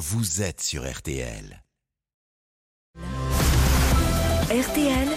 vous 0.00 0.40
êtes 0.40 0.62
sur 0.62 0.90
RTL. 0.90 1.62
RTL, 4.48 5.08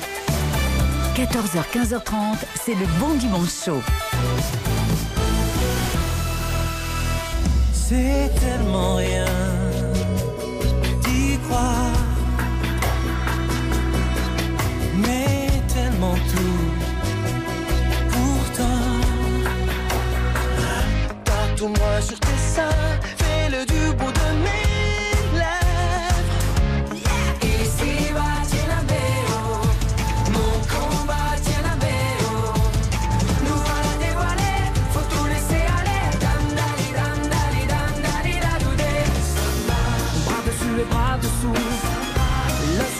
14h-15h30, 1.15 2.37
c'est 2.65 2.75
le 2.75 2.85
bon 2.99 3.13
dimanche 3.13 3.63
chaud. 3.63 3.81
C'est 7.71 8.29
tellement 8.41 8.97
rien 8.97 9.25
d'y 11.05 11.37
croire, 11.47 11.93
mais 14.95 15.47
tellement 15.73 16.15
tout. 16.15 16.59
Pourtant, 18.11 18.83
tarte-moi 21.23 22.01
sur 22.01 22.19
tes 22.19 22.37
seins, 22.37 22.99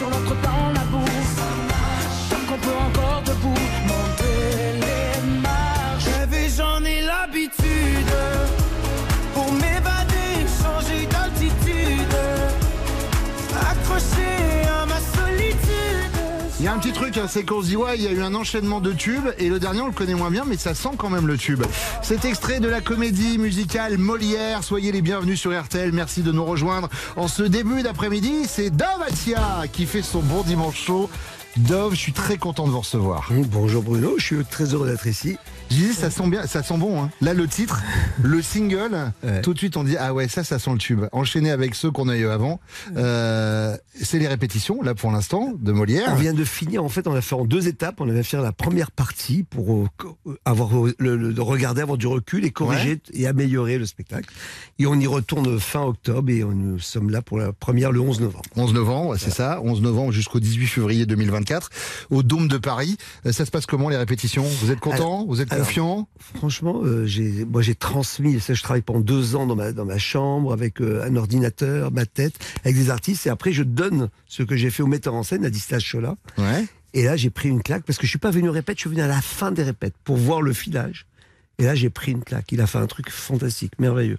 sur 0.04 0.10
l'autre 0.10 0.43
un 16.74 16.78
petit 16.78 16.92
truc, 16.92 17.16
hein, 17.18 17.26
c'est 17.28 17.44
dit 17.62 17.76
ouais, 17.76 17.96
il 17.96 18.02
y 18.02 18.08
a 18.08 18.10
eu 18.10 18.20
un 18.20 18.34
enchaînement 18.34 18.80
de 18.80 18.92
tubes 18.92 19.28
et 19.38 19.48
le 19.48 19.60
dernier 19.60 19.80
on 19.80 19.86
le 19.86 19.92
connaît 19.92 20.14
moins 20.14 20.30
bien, 20.30 20.44
mais 20.44 20.56
ça 20.56 20.74
sent 20.74 20.90
quand 20.98 21.08
même 21.08 21.28
le 21.28 21.38
tube. 21.38 21.62
Cet 22.02 22.24
extrait 22.24 22.58
de 22.58 22.66
la 22.66 22.80
comédie 22.80 23.38
musicale 23.38 23.96
Molière, 23.96 24.64
soyez 24.64 24.90
les 24.90 25.00
bienvenus 25.00 25.38
sur 25.38 25.56
RTL, 25.56 25.92
merci 25.92 26.22
de 26.22 26.32
nous 26.32 26.44
rejoindre 26.44 26.88
en 27.14 27.28
ce 27.28 27.44
début 27.44 27.82
d'après-midi. 27.84 28.46
C'est 28.48 28.70
Davatia 28.70 29.68
qui 29.72 29.86
fait 29.86 30.02
son 30.02 30.18
bon 30.18 30.42
dimanche 30.42 30.76
chaud. 30.76 31.08
Dove, 31.56 31.94
je 31.94 32.00
suis 32.00 32.12
très 32.12 32.38
content 32.38 32.66
de 32.66 32.72
vous 32.72 32.80
recevoir. 32.80 33.30
Bonjour 33.30 33.84
Bruno, 33.84 34.14
je 34.18 34.24
suis 34.24 34.44
très 34.44 34.74
heureux 34.74 34.88
d'être 34.88 35.06
ici. 35.06 35.36
Je 35.74 35.80
disais, 35.80 35.92
ça 35.92 36.10
sent 36.10 36.28
bien, 36.28 36.46
ça 36.46 36.62
sent 36.62 36.78
bon. 36.78 37.02
Hein. 37.02 37.10
Là, 37.20 37.34
le 37.34 37.46
titre, 37.48 37.82
le 38.22 38.40
single, 38.42 39.12
Ouais. 39.24 39.40
tout 39.40 39.54
de 39.54 39.58
suite, 39.58 39.76
on 39.76 39.84
dit 39.84 39.96
ah 39.98 40.12
ouais, 40.14 40.28
ça, 40.28 40.44
ça 40.44 40.58
sent 40.58 40.70
le 40.72 40.78
tube. 40.78 41.04
Enchaîné 41.12 41.50
avec 41.50 41.74
ceux 41.74 41.90
qu'on 41.90 42.08
a 42.08 42.16
eu 42.16 42.26
avant, 42.28 42.60
euh, 42.96 43.76
c'est 44.00 44.18
les 44.18 44.28
répétitions 44.28 44.82
là 44.82 44.94
pour 44.94 45.10
l'instant 45.10 45.52
de 45.58 45.72
Molière. 45.72 46.08
On 46.12 46.16
vient 46.16 46.34
de 46.34 46.44
finir, 46.44 46.84
en 46.84 46.88
fait, 46.88 47.06
on 47.06 47.14
a 47.14 47.20
fait 47.20 47.34
en 47.34 47.44
deux 47.44 47.68
étapes. 47.68 48.00
On 48.00 48.08
avait 48.08 48.22
fait 48.22 48.36
la 48.36 48.52
première 48.52 48.90
partie 48.90 49.42
pour 49.42 49.74
euh, 49.74 49.88
euh, 50.26 50.36
avoir 50.44 50.70
le, 50.98 51.16
le- 51.16 51.32
de 51.32 51.40
regarder, 51.40 51.82
avoir 51.82 51.98
du 51.98 52.06
recul 52.06 52.44
et 52.44 52.50
corriger 52.50 53.00
et 53.12 53.26
améliorer 53.26 53.78
le 53.78 53.86
spectacle. 53.86 54.30
Et 54.78 54.86
on 54.86 54.94
y 54.98 55.06
retourne 55.06 55.58
fin 55.58 55.82
octobre 55.82 56.30
et 56.30 56.44
on- 56.44 56.52
nous 56.52 56.78
sommes 56.78 57.10
là 57.10 57.22
pour 57.22 57.38
la 57.38 57.52
première 57.52 57.92
le 57.92 58.00
11 58.00 58.20
novembre. 58.20 58.42
11 58.56 58.74
novembre, 58.74 59.16
c'est 59.18 59.30
ça, 59.30 59.60
11 59.62 59.80
novembre 59.82 60.12
jusqu'au 60.12 60.40
18 60.40 60.66
février 60.66 61.06
2024, 61.06 61.70
au 62.10 62.22
Dôme 62.22 62.48
de 62.48 62.58
Paris. 62.58 62.96
Ça 63.30 63.44
se 63.44 63.50
passe 63.50 63.66
comment 63.66 63.88
les 63.88 63.96
répétitions? 63.96 64.44
Vous 64.62 64.70
êtes 64.70 64.80
content 64.80 65.24
Vous 65.26 65.40
êtes 65.40 65.52
alors, 65.52 65.63
confiant 65.64 66.08
Franchement, 66.36 66.80
euh, 66.82 67.06
j'ai, 67.06 67.44
moi 67.44 67.62
j'ai 67.62 67.74
transmis, 67.74 68.40
ça, 68.40 68.54
je 68.54 68.62
travaille 68.62 68.82
pendant 68.82 69.00
deux 69.00 69.36
ans 69.36 69.46
dans 69.46 69.56
ma, 69.56 69.72
dans 69.72 69.84
ma 69.84 69.98
chambre 69.98 70.52
avec 70.52 70.80
euh, 70.80 71.04
un 71.04 71.16
ordinateur, 71.16 71.92
ma 71.92 72.06
tête, 72.06 72.34
avec 72.64 72.76
des 72.76 72.90
artistes 72.90 73.26
et 73.26 73.30
après 73.30 73.52
je 73.52 73.62
donne 73.62 74.08
ce 74.26 74.42
que 74.42 74.56
j'ai 74.56 74.70
fait 74.70 74.82
au 74.82 74.86
metteur 74.86 75.14
en 75.14 75.22
scène, 75.22 75.44
à 75.44 75.50
Distas 75.50 75.80
Chola. 75.80 76.16
Ouais. 76.38 76.64
Et 76.94 77.02
là, 77.02 77.16
j'ai 77.16 77.30
pris 77.30 77.48
une 77.48 77.62
claque 77.62 77.84
parce 77.84 77.98
que 77.98 78.06
je 78.06 78.10
suis 78.10 78.18
pas 78.18 78.30
venu 78.30 78.48
répète, 78.48 78.78
je 78.78 78.82
suis 78.82 78.90
venu 78.90 79.02
à 79.02 79.08
la 79.08 79.20
fin 79.20 79.50
des 79.50 79.64
répètes 79.64 79.94
pour 80.04 80.16
voir 80.16 80.42
le 80.42 80.52
filage. 80.52 81.06
Et 81.58 81.64
là, 81.64 81.74
j'ai 81.76 81.88
pris 81.90 82.10
une 82.12 82.24
claque. 82.24 82.50
Il 82.50 82.60
a 82.60 82.66
fait 82.66 82.78
un 82.78 82.86
truc 82.88 83.10
fantastique, 83.10 83.78
merveilleux. 83.78 84.18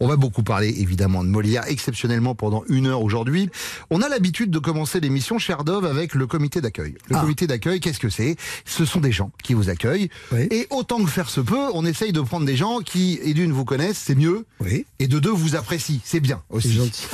On 0.00 0.08
va 0.08 0.16
beaucoup 0.16 0.42
parler 0.42 0.74
évidemment 0.80 1.22
de 1.22 1.28
Molière, 1.28 1.62
exceptionnellement 1.68 2.34
pendant 2.34 2.64
une 2.68 2.88
heure 2.88 3.00
aujourd'hui. 3.02 3.48
On 3.90 4.02
a 4.02 4.08
l'habitude 4.08 4.50
de 4.50 4.58
commencer 4.58 4.98
l'émission, 4.98 5.38
cher 5.38 5.62
Dove, 5.62 5.84
avec 5.86 6.14
le 6.14 6.26
comité 6.26 6.60
d'accueil. 6.60 6.96
Le 7.08 7.16
Ah. 7.16 7.20
comité 7.20 7.46
d'accueil, 7.46 7.78
qu'est-ce 7.78 8.00
que 8.00 8.08
c'est? 8.10 8.34
Ce 8.64 8.84
sont 8.84 8.98
des 9.00 9.12
gens 9.12 9.30
qui 9.44 9.54
vous 9.54 9.68
accueillent. 9.70 10.08
Oui. 10.32 10.48
Et 10.50 10.66
autant 10.70 11.02
que 11.04 11.08
faire 11.10 11.30
se 11.30 11.40
peut, 11.40 11.68
on 11.74 11.86
essaye 11.86 12.12
de 12.12 12.20
prendre 12.20 12.44
des 12.46 12.56
gens 12.56 12.80
qui, 12.80 13.20
et 13.22 13.34
d'une, 13.34 13.52
vous 13.52 13.64
connaissent, 13.64 13.98
c'est 13.98 14.16
mieux. 14.16 14.44
Oui, 14.58 14.84
Et 14.98 15.06
de 15.06 15.20
deux, 15.20 15.30
vous 15.30 15.54
apprécient, 15.54 16.00
c'est 16.04 16.18
bien 16.20 16.42
c'est 16.50 16.56
aussi. 16.56 16.72
gentil. 16.72 17.06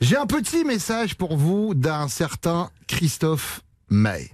J'ai 0.00 0.16
un 0.16 0.26
petit 0.26 0.64
message 0.64 1.14
pour 1.16 1.36
vous 1.36 1.74
d'un 1.74 2.08
certain 2.08 2.70
Christophe 2.86 3.60
May. 3.90 4.30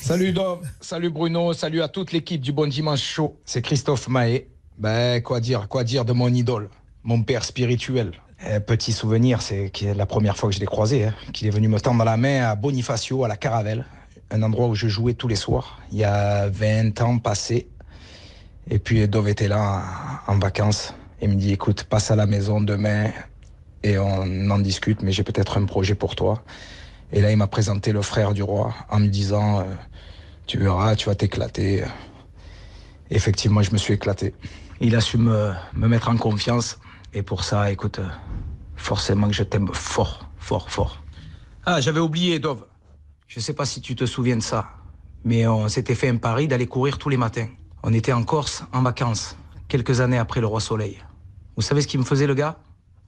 Salut 0.00 0.32
Dom, 0.32 0.60
salut 0.80 1.10
Bruno, 1.10 1.52
salut 1.52 1.82
à 1.82 1.88
toute 1.88 2.12
l'équipe 2.12 2.40
du 2.40 2.52
Bon 2.52 2.68
Dimanche 2.68 3.02
Show. 3.02 3.36
C'est 3.44 3.62
Christophe 3.62 4.08
Mahé. 4.08 4.48
Ben, 4.78 5.20
quoi 5.22 5.40
dire, 5.40 5.68
quoi 5.68 5.82
dire 5.84 6.04
de 6.04 6.12
mon 6.12 6.32
idole, 6.32 6.68
mon 7.02 7.22
père 7.22 7.44
spirituel. 7.44 8.12
Petit 8.66 8.92
souvenir, 8.92 9.42
c'est 9.42 9.72
la 9.96 10.06
première 10.06 10.36
fois 10.36 10.50
que 10.50 10.54
je 10.54 10.60
l'ai 10.60 10.66
croisé, 10.66 11.06
hein, 11.06 11.14
qu'il 11.32 11.48
est 11.48 11.50
venu 11.50 11.68
me 11.68 11.80
tendre 11.80 12.04
la 12.04 12.16
main 12.16 12.44
à 12.44 12.54
Bonifacio, 12.54 13.24
à 13.24 13.28
la 13.28 13.36
Caravelle, 13.36 13.86
un 14.30 14.42
endroit 14.42 14.68
où 14.68 14.74
je 14.74 14.88
jouais 14.88 15.14
tous 15.14 15.28
les 15.28 15.36
soirs, 15.36 15.80
il 15.90 15.98
y 15.98 16.04
a 16.04 16.48
20 16.48 17.00
ans 17.00 17.18
passés. 17.18 17.68
Et 18.70 18.78
puis 18.78 19.08
Dove 19.08 19.28
était 19.28 19.48
là 19.48 19.82
en 20.26 20.38
vacances 20.38 20.94
et 21.20 21.28
me 21.28 21.34
dit 21.34 21.52
écoute, 21.52 21.84
passe 21.84 22.10
à 22.10 22.16
la 22.16 22.26
maison 22.26 22.60
demain 22.60 23.10
et 23.82 23.98
on 23.98 24.50
en 24.50 24.58
discute, 24.58 25.02
mais 25.02 25.12
j'ai 25.12 25.22
peut-être 25.24 25.58
un 25.58 25.64
projet 25.64 25.94
pour 25.94 26.14
toi. 26.14 26.44
Et 27.12 27.20
là, 27.20 27.30
il 27.30 27.36
m'a 27.36 27.46
présenté 27.46 27.92
le 27.92 28.02
frère 28.02 28.34
du 28.34 28.42
roi 28.42 28.74
en 28.90 28.98
me 28.98 29.06
disant 29.08 29.60
euh, 29.60 29.64
Tu 30.46 30.58
verras, 30.58 30.96
tu 30.96 31.06
vas 31.06 31.14
t'éclater. 31.14 31.84
Effectivement, 33.10 33.62
je 33.62 33.72
me 33.72 33.78
suis 33.78 33.94
éclaté. 33.94 34.34
Il 34.80 34.96
a 34.96 35.00
su 35.00 35.16
me, 35.16 35.52
me 35.74 35.88
mettre 35.88 36.08
en 36.08 36.16
confiance. 36.16 36.78
Et 37.14 37.22
pour 37.22 37.44
ça, 37.44 37.70
écoute, 37.70 38.00
euh, 38.00 38.08
forcément 38.76 39.28
que 39.28 39.34
je 39.34 39.42
t'aime 39.42 39.68
fort, 39.72 40.28
fort, 40.38 40.70
fort. 40.70 41.02
Ah, 41.64 41.80
j'avais 41.80 42.00
oublié, 42.00 42.38
Dove. 42.38 42.66
Je 43.26 43.40
sais 43.40 43.54
pas 43.54 43.64
si 43.64 43.80
tu 43.80 43.94
te 43.96 44.06
souviens 44.06 44.36
de 44.36 44.42
ça. 44.42 44.70
Mais 45.24 45.46
on 45.46 45.68
s'était 45.68 45.94
fait 45.94 46.08
un 46.08 46.16
pari 46.16 46.46
d'aller 46.46 46.66
courir 46.66 46.98
tous 46.98 47.08
les 47.08 47.16
matins. 47.16 47.48
On 47.82 47.92
était 47.92 48.12
en 48.12 48.22
Corse, 48.22 48.64
en 48.72 48.82
vacances, 48.82 49.36
quelques 49.68 50.00
années 50.00 50.18
après 50.18 50.40
le 50.40 50.46
Roi 50.46 50.60
Soleil. 50.60 50.98
Vous 51.56 51.62
savez 51.62 51.80
ce 51.80 51.88
qu'il 51.88 52.00
me 52.00 52.04
faisait, 52.04 52.26
le 52.26 52.34
gars? 52.34 52.58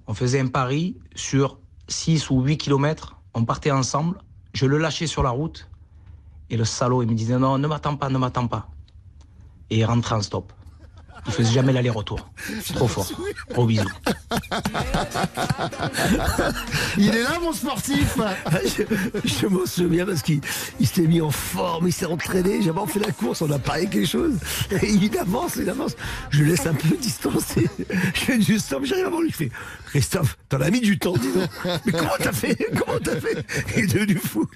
On 0.07 0.15
faisait 0.15 0.41
un 0.41 0.47
pari 0.47 0.97
sur 1.15 1.59
6 1.89 2.31
ou 2.31 2.43
8 2.43 2.57
kilomètres. 2.57 3.18
On 3.35 3.45
partait 3.45 3.71
ensemble. 3.71 4.19
Je 4.53 4.67
le 4.67 4.79
lâchais 4.79 5.07
sur 5.07 5.23
la 5.23 5.31
route. 5.31 5.71
Et 6.51 6.57
le 6.57 6.65
salaud, 6.65 7.03
il 7.03 7.09
me 7.09 7.15
disait 7.15 7.39
non, 7.39 7.59
ne 7.59 7.67
m'attends 7.67 7.97
pas, 7.97 8.09
ne 8.09 8.19
m'attends 8.19 8.49
pas. 8.49 8.69
Et 9.71 9.79
il 9.79 9.85
rentrait 9.85 10.15
en 10.15 10.23
stop. 10.23 10.53
Il 11.29 11.35
faisait 11.35 11.53
jamais 11.53 11.73
l'aller-retour. 11.73 12.29
Trop 12.75 12.89
fort. 12.89 13.07
Gros 13.51 13.67
bisous. 13.67 13.85
Il 16.97 17.09
est 17.15 17.23
là, 17.23 17.39
mon 17.41 17.53
sportif 17.53 18.19
je 18.65 18.83
je 19.25 19.47
m'en 19.47 19.67
souviens 19.67 20.07
parce 20.07 20.23
qu'il 20.23 20.41
il 20.81 20.87
s'était 20.87 21.07
mis 21.07 21.21
en 21.21 21.31
forme, 21.31 21.89
il 21.89 21.93
s'est 21.93 22.07
entraîné. 22.07 22.63
J'avais 22.63 22.87
fait 22.87 23.01
la 23.01 23.13
course, 23.13 23.43
on 23.43 23.51
a 23.51 23.59
parlé 23.59 23.87
quelque 23.87 24.09
chose. 24.09 24.35
Et 24.83 24.91
il 24.91 25.17
avance, 25.19 25.57
il 25.57 25.69
avance. 25.69 25.97
Je 26.31 26.45
laisse 26.45 26.67
un 26.67 26.75
peu 26.75 26.97
distancer. 27.01 27.69
Je 28.15 28.21
fais 28.21 28.39
du 28.39 28.59
stop, 28.59 28.85
j'arrive 28.85 29.07
avant 29.07 29.21
lui. 29.21 29.31
Je 29.31 29.37
fais 29.37 29.51
Christophe, 29.87 30.37
t'en 30.49 30.61
as 30.61 30.71
mis 30.71 30.81
du 30.81 30.99
temps, 30.99 31.15
dis 31.15 31.33
donc. 31.33 31.49
Mais 31.87 31.93
comment 31.93 32.11
t'as 32.19 32.33
fait 32.33 32.57
Comment 32.71 32.99
t'as 33.03 33.21
fait? 33.21 33.45
Il 33.77 33.85
est 33.85 33.87
devenu 33.87 34.17
fou. 34.17 34.47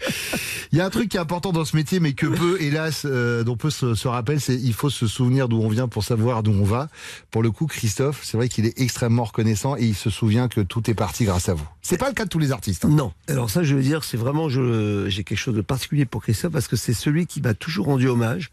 Il 0.73 0.79
y 0.79 0.81
a 0.81 0.87
un 0.87 0.91
truc 0.91 1.09
qui 1.09 1.17
est 1.17 1.21
important 1.21 1.53
dans 1.53 1.65
ce 1.65 1.77
métier, 1.77 2.01
mais 2.01 2.13
que 2.13 2.27
peu, 2.27 2.61
hélas, 2.61 3.03
euh, 3.05 3.45
dont 3.45 3.57
peu 3.57 3.71
se, 3.71 3.95
se 3.95 4.09
rappelle, 4.09 4.41
c'est 4.41 4.55
il 4.55 4.75
faut 4.75 4.91
se 4.91 5.07
souvenir 5.07 5.49
d'où 5.49 5.61
on 5.61 5.69
vient 5.69 5.89
pour 5.89 6.05
savoir 6.05 6.43
d'où 6.43 6.53
on 6.53 6.62
va. 6.65 6.89
Pour 7.31 7.43
le 7.43 7.51
coup, 7.51 7.67
Christophe, 7.67 8.21
c'est 8.25 8.37
vrai 8.37 8.49
qu'il 8.49 8.67
est 8.67 8.81
extrêmement 8.81 9.25
reconnaissant 9.25 9.77
et 9.77 9.85
il 9.85 9.95
se 9.95 10.11
souvient 10.11 10.49
que 10.49 10.61
tout 10.61 10.91
est 10.91 10.95
parti 10.95 11.25
grâce 11.25 11.49
à 11.49 11.55
vous. 11.55 11.67
C'est 11.83 11.99
pas 11.99 12.09
le 12.09 12.15
cas 12.15 12.25
de 12.25 12.29
tous 12.29 12.39
les 12.39 12.53
artistes. 12.53 12.85
hein. 12.85 12.89
Non. 12.91 13.13
Alors 13.29 13.51
ça, 13.51 13.63
je 13.63 13.75
veux 13.75 13.83
dire, 13.83 14.05
c'est 14.05 14.17
vraiment, 14.17 14.49
j'ai 14.49 15.25
quelque 15.25 15.37
chose 15.39 15.55
de 15.57 15.61
particulier 15.63 16.05
pour 16.05 16.23
Christophe 16.23 16.53
parce 16.53 16.69
que 16.69 16.77
c'est 16.77 16.95
celui 16.95 17.27
qui 17.27 17.41
m'a 17.41 17.55
toujours 17.55 17.87
rendu 17.87 18.09
hommage 18.09 18.51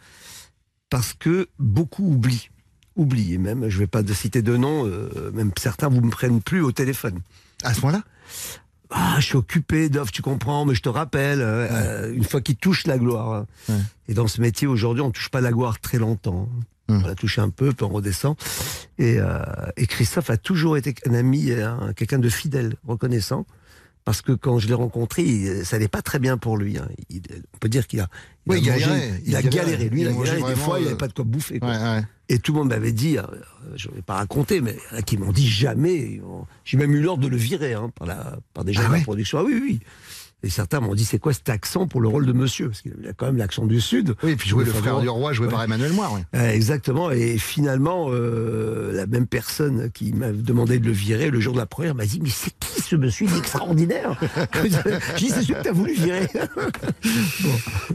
parce 0.89 1.13
que 1.13 1.47
beaucoup 1.59 2.03
oublient. 2.03 2.49
Oublient, 2.95 3.33
et 3.33 3.37
même, 3.37 3.69
je 3.69 3.77
vais 3.79 3.87
pas 3.87 4.03
de 4.03 4.13
citer 4.13 4.41
de 4.41 4.57
nom, 4.57 4.85
euh, 4.85 5.31
même 5.33 5.51
certains 5.57 5.87
vous 5.87 6.01
me 6.01 6.09
prennent 6.09 6.41
plus 6.41 6.61
au 6.61 6.71
téléphone. 6.71 7.19
À 7.63 7.73
ce 7.73 7.79
point-là? 7.81 8.01
Ah, 8.89 9.17
je 9.19 9.25
suis 9.27 9.35
occupé, 9.35 9.87
Dove, 9.87 10.09
tu 10.11 10.23
comprends, 10.23 10.65
mais 10.65 10.73
je 10.73 10.81
te 10.81 10.89
rappelle, 10.89 11.41
euh, 11.41 11.67
euh, 11.69 12.13
une 12.13 12.23
fois 12.23 12.41
qu'il 12.41 12.55
touche 12.55 12.87
la 12.87 12.97
gloire. 12.97 13.31
hein. 13.33 13.45
Ouais. 13.69 13.75
Et 14.07 14.13
dans 14.15 14.27
ce 14.27 14.41
métier, 14.41 14.65
aujourd'hui, 14.67 15.01
on 15.03 15.11
touche 15.11 15.29
pas 15.29 15.41
la 15.41 15.51
gloire 15.51 15.79
très 15.79 15.99
longtemps. 15.99 16.49
Hum. 16.89 17.01
On 17.03 17.07
la 17.07 17.15
touche 17.15 17.39
un 17.39 17.49
peu, 17.49 17.71
puis 17.73 17.85
on 17.85 17.89
redescend. 17.89 18.35
Et, 18.97 19.17
euh, 19.19 19.39
et 19.77 19.85
Christophe 19.87 20.29
a 20.29 20.37
toujours 20.37 20.75
été 20.77 20.95
un 21.05 21.13
ami, 21.13 21.51
un- 21.51 21.93
quelqu'un 21.93 22.19
de 22.19 22.29
fidèle, 22.29 22.75
reconnaissant. 22.87 23.45
Parce 24.05 24.21
que 24.23 24.31
quand 24.31 24.57
je 24.57 24.67
l'ai 24.67 24.73
rencontré, 24.73 25.21
il- 25.23 25.65
ça 25.65 25.75
n'allait 25.75 25.87
pas 25.89 26.01
très 26.01 26.17
bien 26.17 26.37
pour 26.37 26.57
lui. 26.57 26.77
hein. 26.79 26.87
Il- 27.09 27.21
on 27.53 27.57
peut 27.59 27.69
dire 27.69 27.85
qu'il 27.85 27.99
a, 27.99 28.07
il 28.47 28.51
Oui, 28.53 28.55
a 28.55 28.59
il 28.59 28.65
mangé- 28.71 28.79
galérait. 28.79 29.21
il 29.25 29.35
a 29.35 29.41
galéré. 29.43 29.89
Lui, 29.89 30.01
il 30.01 30.07
a 30.07 30.13
galéré. 30.13 30.41
Des 30.41 30.55
fois, 30.55 30.79
il 30.79 30.85
n'avait 30.85 30.97
pas 30.97 31.07
de 31.07 31.13
quoi 31.13 31.25
bouffer. 31.25 31.59
quoi. 31.59 31.69
Ouais, 31.69 31.77
ouais. 31.77 32.03
Et 32.29 32.39
tout 32.39 32.53
le 32.53 32.59
monde 32.59 32.69
m'avait 32.69 32.91
dit, 32.91 33.17
euh, 33.19 33.23
je 33.75 33.89
ne 33.89 33.95
vais 33.95 34.01
pas 34.01 34.15
raconter, 34.15 34.61
mais 34.61 34.77
qui 35.05 35.17
m'ont 35.17 35.31
dit 35.31 35.47
jamais. 35.47 36.21
J'ai 36.65 36.77
même 36.77 36.91
eu 36.93 37.01
l'ordre 37.01 37.23
de 37.23 37.27
le 37.27 37.37
virer 37.37 37.73
hein, 37.73 37.91
par, 37.93 38.07
la, 38.07 38.37
par 38.53 38.63
des 38.63 38.73
gens 38.73 38.81
Ah 38.83 38.87
de 38.87 38.91
ouais 38.93 38.97
la 38.99 39.03
production. 39.03 39.39
Ah 39.39 39.43
oui, 39.43 39.59
oui. 39.61 39.79
Et 40.41 40.49
certains 40.49 40.79
m'ont 40.79 40.95
dit, 40.95 41.03
c'est 41.03 41.19
quoi 41.19 41.33
cet 41.33 41.49
accent 41.49 41.85
pour 41.85 41.99
le 41.99 42.07
rôle 42.07 42.25
de 42.25 42.31
monsieur? 42.31 42.69
Parce 42.69 42.81
qu'il 42.81 42.93
a 43.09 43.13
quand 43.13 43.25
même 43.25 43.35
l'accent 43.35 43.65
du 43.65 43.81
Sud. 43.81 44.15
Oui, 44.23 44.31
et 44.31 44.35
puis 44.37 44.47
jouer 44.47 44.63
le 44.63 44.71
frère 44.71 45.01
du 45.01 45.09
roi, 45.09 45.33
joué 45.33 45.47
Ouais. 45.47 45.51
par 45.51 45.63
Emmanuel 45.63 45.91
Moir. 45.91 46.17
Euh, 46.35 46.51
exactement. 46.51 47.11
Et 47.11 47.37
finalement, 47.37 48.07
euh, 48.09 48.93
la 48.93 49.05
même 49.05 49.27
personne 49.27 49.91
qui 49.91 50.13
m'a 50.13 50.31
demandé 50.31 50.79
de 50.79 50.85
le 50.85 50.91
virer 50.93 51.29
le 51.29 51.41
jour 51.41 51.53
de 51.53 51.57
la 51.59 51.65
première 51.65 51.93
m'a 51.93 52.05
dit 52.05 52.19
Mais 52.23 52.29
c'est 52.29 52.51
qui 52.57 52.81
ce 52.81 52.95
monsieur? 52.95 53.27
Extraordinaire 53.37 54.17
J'ai 54.63 54.69
dit 54.69 55.29
C'est 55.29 55.41
celui 55.41 55.53
que 55.55 55.61
t'as 55.63 55.71
voulu 55.73 55.93
virer. 55.93 56.27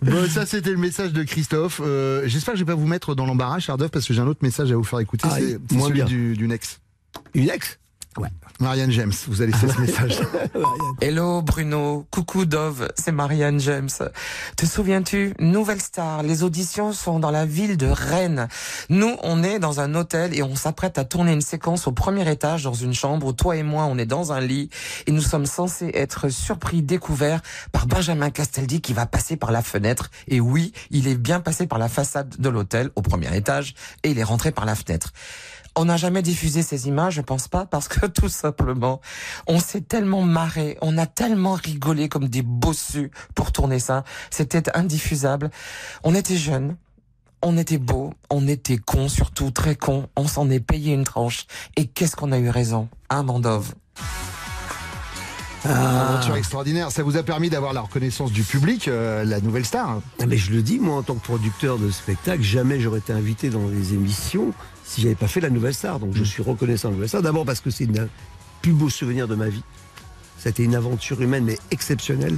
Bon, 0.02 0.29
ça, 0.29 0.46
c'était 0.46 0.70
le 0.70 0.76
message 0.76 1.12
de 1.12 1.23
Christophe. 1.23 1.81
Euh, 1.85 2.23
J'espère 2.26 2.55
que 2.55 2.58
je 2.61 2.64
vais 2.64 2.73
pas 2.73 2.79
vous 2.79 2.87
mettre 2.87 3.14
dans 3.14 3.26
l'embarras, 3.26 3.58
Chardov, 3.58 3.88
parce 3.91 4.06
que 4.06 4.12
j'ai 4.14 4.20
un 4.20 4.26
autre 4.26 4.41
message 4.43 4.70
à 4.73 4.76
vous 4.76 4.85
faire 4.85 5.00
écouter. 5.00 5.26
Ah, 5.31 5.37
c'est 5.38 5.58
celui 5.81 5.93
bien. 5.94 6.05
du, 6.05 6.37
d'une 6.37 6.52
ex. 6.52 6.81
Une 7.35 7.49
ex 7.49 7.79
Marianne 8.61 8.93
James, 8.93 9.12
vous 9.26 9.43
a 9.43 9.46
laissé 9.46 9.69
ce 9.69 9.81
message. 9.81 10.20
Hello 11.00 11.43
Bruno, 11.43 12.06
coucou 12.11 12.44
Dove, 12.44 12.88
c'est 12.96 13.12
Marianne 13.12 13.58
James. 13.58 13.90
Te 14.56 14.66
souviens-tu, 14.66 15.34
Nouvelle 15.40 15.81
Star, 15.81 16.22
les 16.22 16.44
auditions 16.44 16.93
sont 16.93 17.19
dans 17.19 17.32
la 17.32 17.46
ville 17.46 17.76
de 17.76 17.87
Rennes. 17.87 18.49
Nous, 18.90 19.16
on 19.22 19.43
est 19.43 19.58
dans 19.58 19.81
un 19.81 19.94
hôtel 19.94 20.34
et 20.34 20.43
on 20.43 20.55
s'apprête 20.55 20.99
à 20.99 21.05
tourner 21.05 21.32
une 21.32 21.40
séquence 21.40 21.88
au 21.88 21.93
premier 21.93 22.31
étage 22.31 22.62
dans 22.62 22.75
une 22.75 22.94
chambre 22.94 23.26
où 23.26 23.32
toi 23.32 23.56
et 23.56 23.64
moi, 23.64 23.84
on 23.84 23.99
est 23.99 24.06
dans 24.06 24.32
un 24.32 24.40
lit 24.40 24.70
et 25.06 25.12
nous 25.12 25.20
sommes 25.20 25.46
censés 25.46 25.90
être 25.94 26.28
surpris, 26.28 26.82
découverts 26.82 27.40
par 27.72 27.87
Benjamin 27.87 28.31
Castaldi 28.31 28.81
qui 28.81 28.93
va 28.93 29.06
passer 29.06 29.37
par 29.37 29.50
la 29.50 29.62
fenêtre. 29.62 30.10
Et 30.28 30.40
oui, 30.40 30.72
il 30.90 31.08
est 31.08 31.17
bien 31.17 31.40
passé 31.40 31.67
par 31.67 31.78
la 31.78 31.88
façade 31.88 32.37
de 32.38 32.49
l'hôtel 32.49 32.90
au 32.94 33.02
premier 33.02 33.37
étage 33.37 33.75
et 34.05 34.10
il 34.10 34.19
est 34.19 34.25
rentré 34.25 34.52
par 34.52 34.64
la 34.64 34.76
fenêtre. 34.76 35.12
On 35.76 35.86
n'a 35.86 35.96
jamais 35.96 36.22
diffusé 36.22 36.62
ces 36.62 36.86
images, 36.86 37.14
je 37.14 37.20
pense 37.20 37.48
pas, 37.48 37.66
parce 37.66 37.88
que 37.88 38.06
tout 38.20 38.28
simplement, 38.28 39.00
on 39.46 39.58
s'est 39.58 39.80
tellement 39.80 40.22
marré, 40.22 40.78
on 40.80 40.96
a 40.98 41.06
tellement 41.06 41.54
rigolé 41.54 42.08
comme 42.08 42.28
des 42.28 42.42
bossus 42.42 43.10
pour 43.34 43.52
tourner 43.52 43.78
ça. 43.78 44.04
C'était 44.30 44.76
indiffusable. 44.76 45.50
On 46.04 46.14
était 46.14 46.36
jeunes, 46.36 46.76
on 47.42 47.58
était 47.58 47.78
beaux, 47.78 48.14
on 48.30 48.46
était 48.46 48.78
cons, 48.78 49.08
surtout 49.08 49.50
très 49.50 49.76
cons. 49.76 50.08
On 50.16 50.26
s'en 50.26 50.48
est 50.48 50.60
payé 50.60 50.94
une 50.94 51.04
tranche. 51.04 51.46
Et 51.76 51.86
qu'est-ce 51.86 52.16
qu'on 52.16 52.32
a 52.32 52.38
eu 52.38 52.48
raison, 52.48 52.88
hein, 53.10 53.22
Mandov? 53.22 53.74
Ah. 55.66 56.14
Aventure 56.14 56.36
extraordinaire. 56.36 56.90
Ça 56.90 57.02
vous 57.02 57.16
a 57.16 57.22
permis 57.22 57.50
d'avoir 57.50 57.72
la 57.72 57.80
reconnaissance 57.80 58.32
du 58.32 58.42
public, 58.42 58.88
euh, 58.88 59.24
la 59.24 59.40
nouvelle 59.40 59.64
star. 59.64 60.00
Ah, 60.20 60.26
mais 60.26 60.36
je 60.36 60.52
le 60.52 60.62
dis, 60.62 60.78
moi, 60.78 60.96
en 60.96 61.02
tant 61.02 61.14
que 61.14 61.24
producteur 61.24 61.78
de 61.78 61.90
spectacle, 61.90 62.42
jamais 62.42 62.80
j'aurais 62.80 62.98
été 62.98 63.12
invité 63.12 63.48
dans 63.50 63.66
les 63.68 63.94
émissions 63.94 64.52
si 64.84 65.00
j'avais 65.00 65.14
pas 65.14 65.28
fait 65.28 65.40
la 65.40 65.50
Nouvelle 65.50 65.75
Star. 65.75 65.98
Donc 65.98 66.14
je 66.14 66.25
suis 66.25 66.42
reconnaissant 66.42 66.88
de 66.88 66.92
la 66.92 66.96
Nouvelle 66.96 67.08
Star. 67.08 67.22
D'abord 67.22 67.44
parce 67.44 67.60
que 67.60 67.70
c'est 67.70 67.86
le 67.86 68.08
plus 68.62 68.72
beau 68.72 68.88
souvenir 68.90 69.26
de 69.28 69.34
ma 69.34 69.48
vie. 69.48 69.62
C'était 70.38 70.64
une 70.64 70.75
aventure 70.75 71.20
humaine, 71.22 71.44
mais 71.44 71.58
exceptionnelle. 71.70 72.36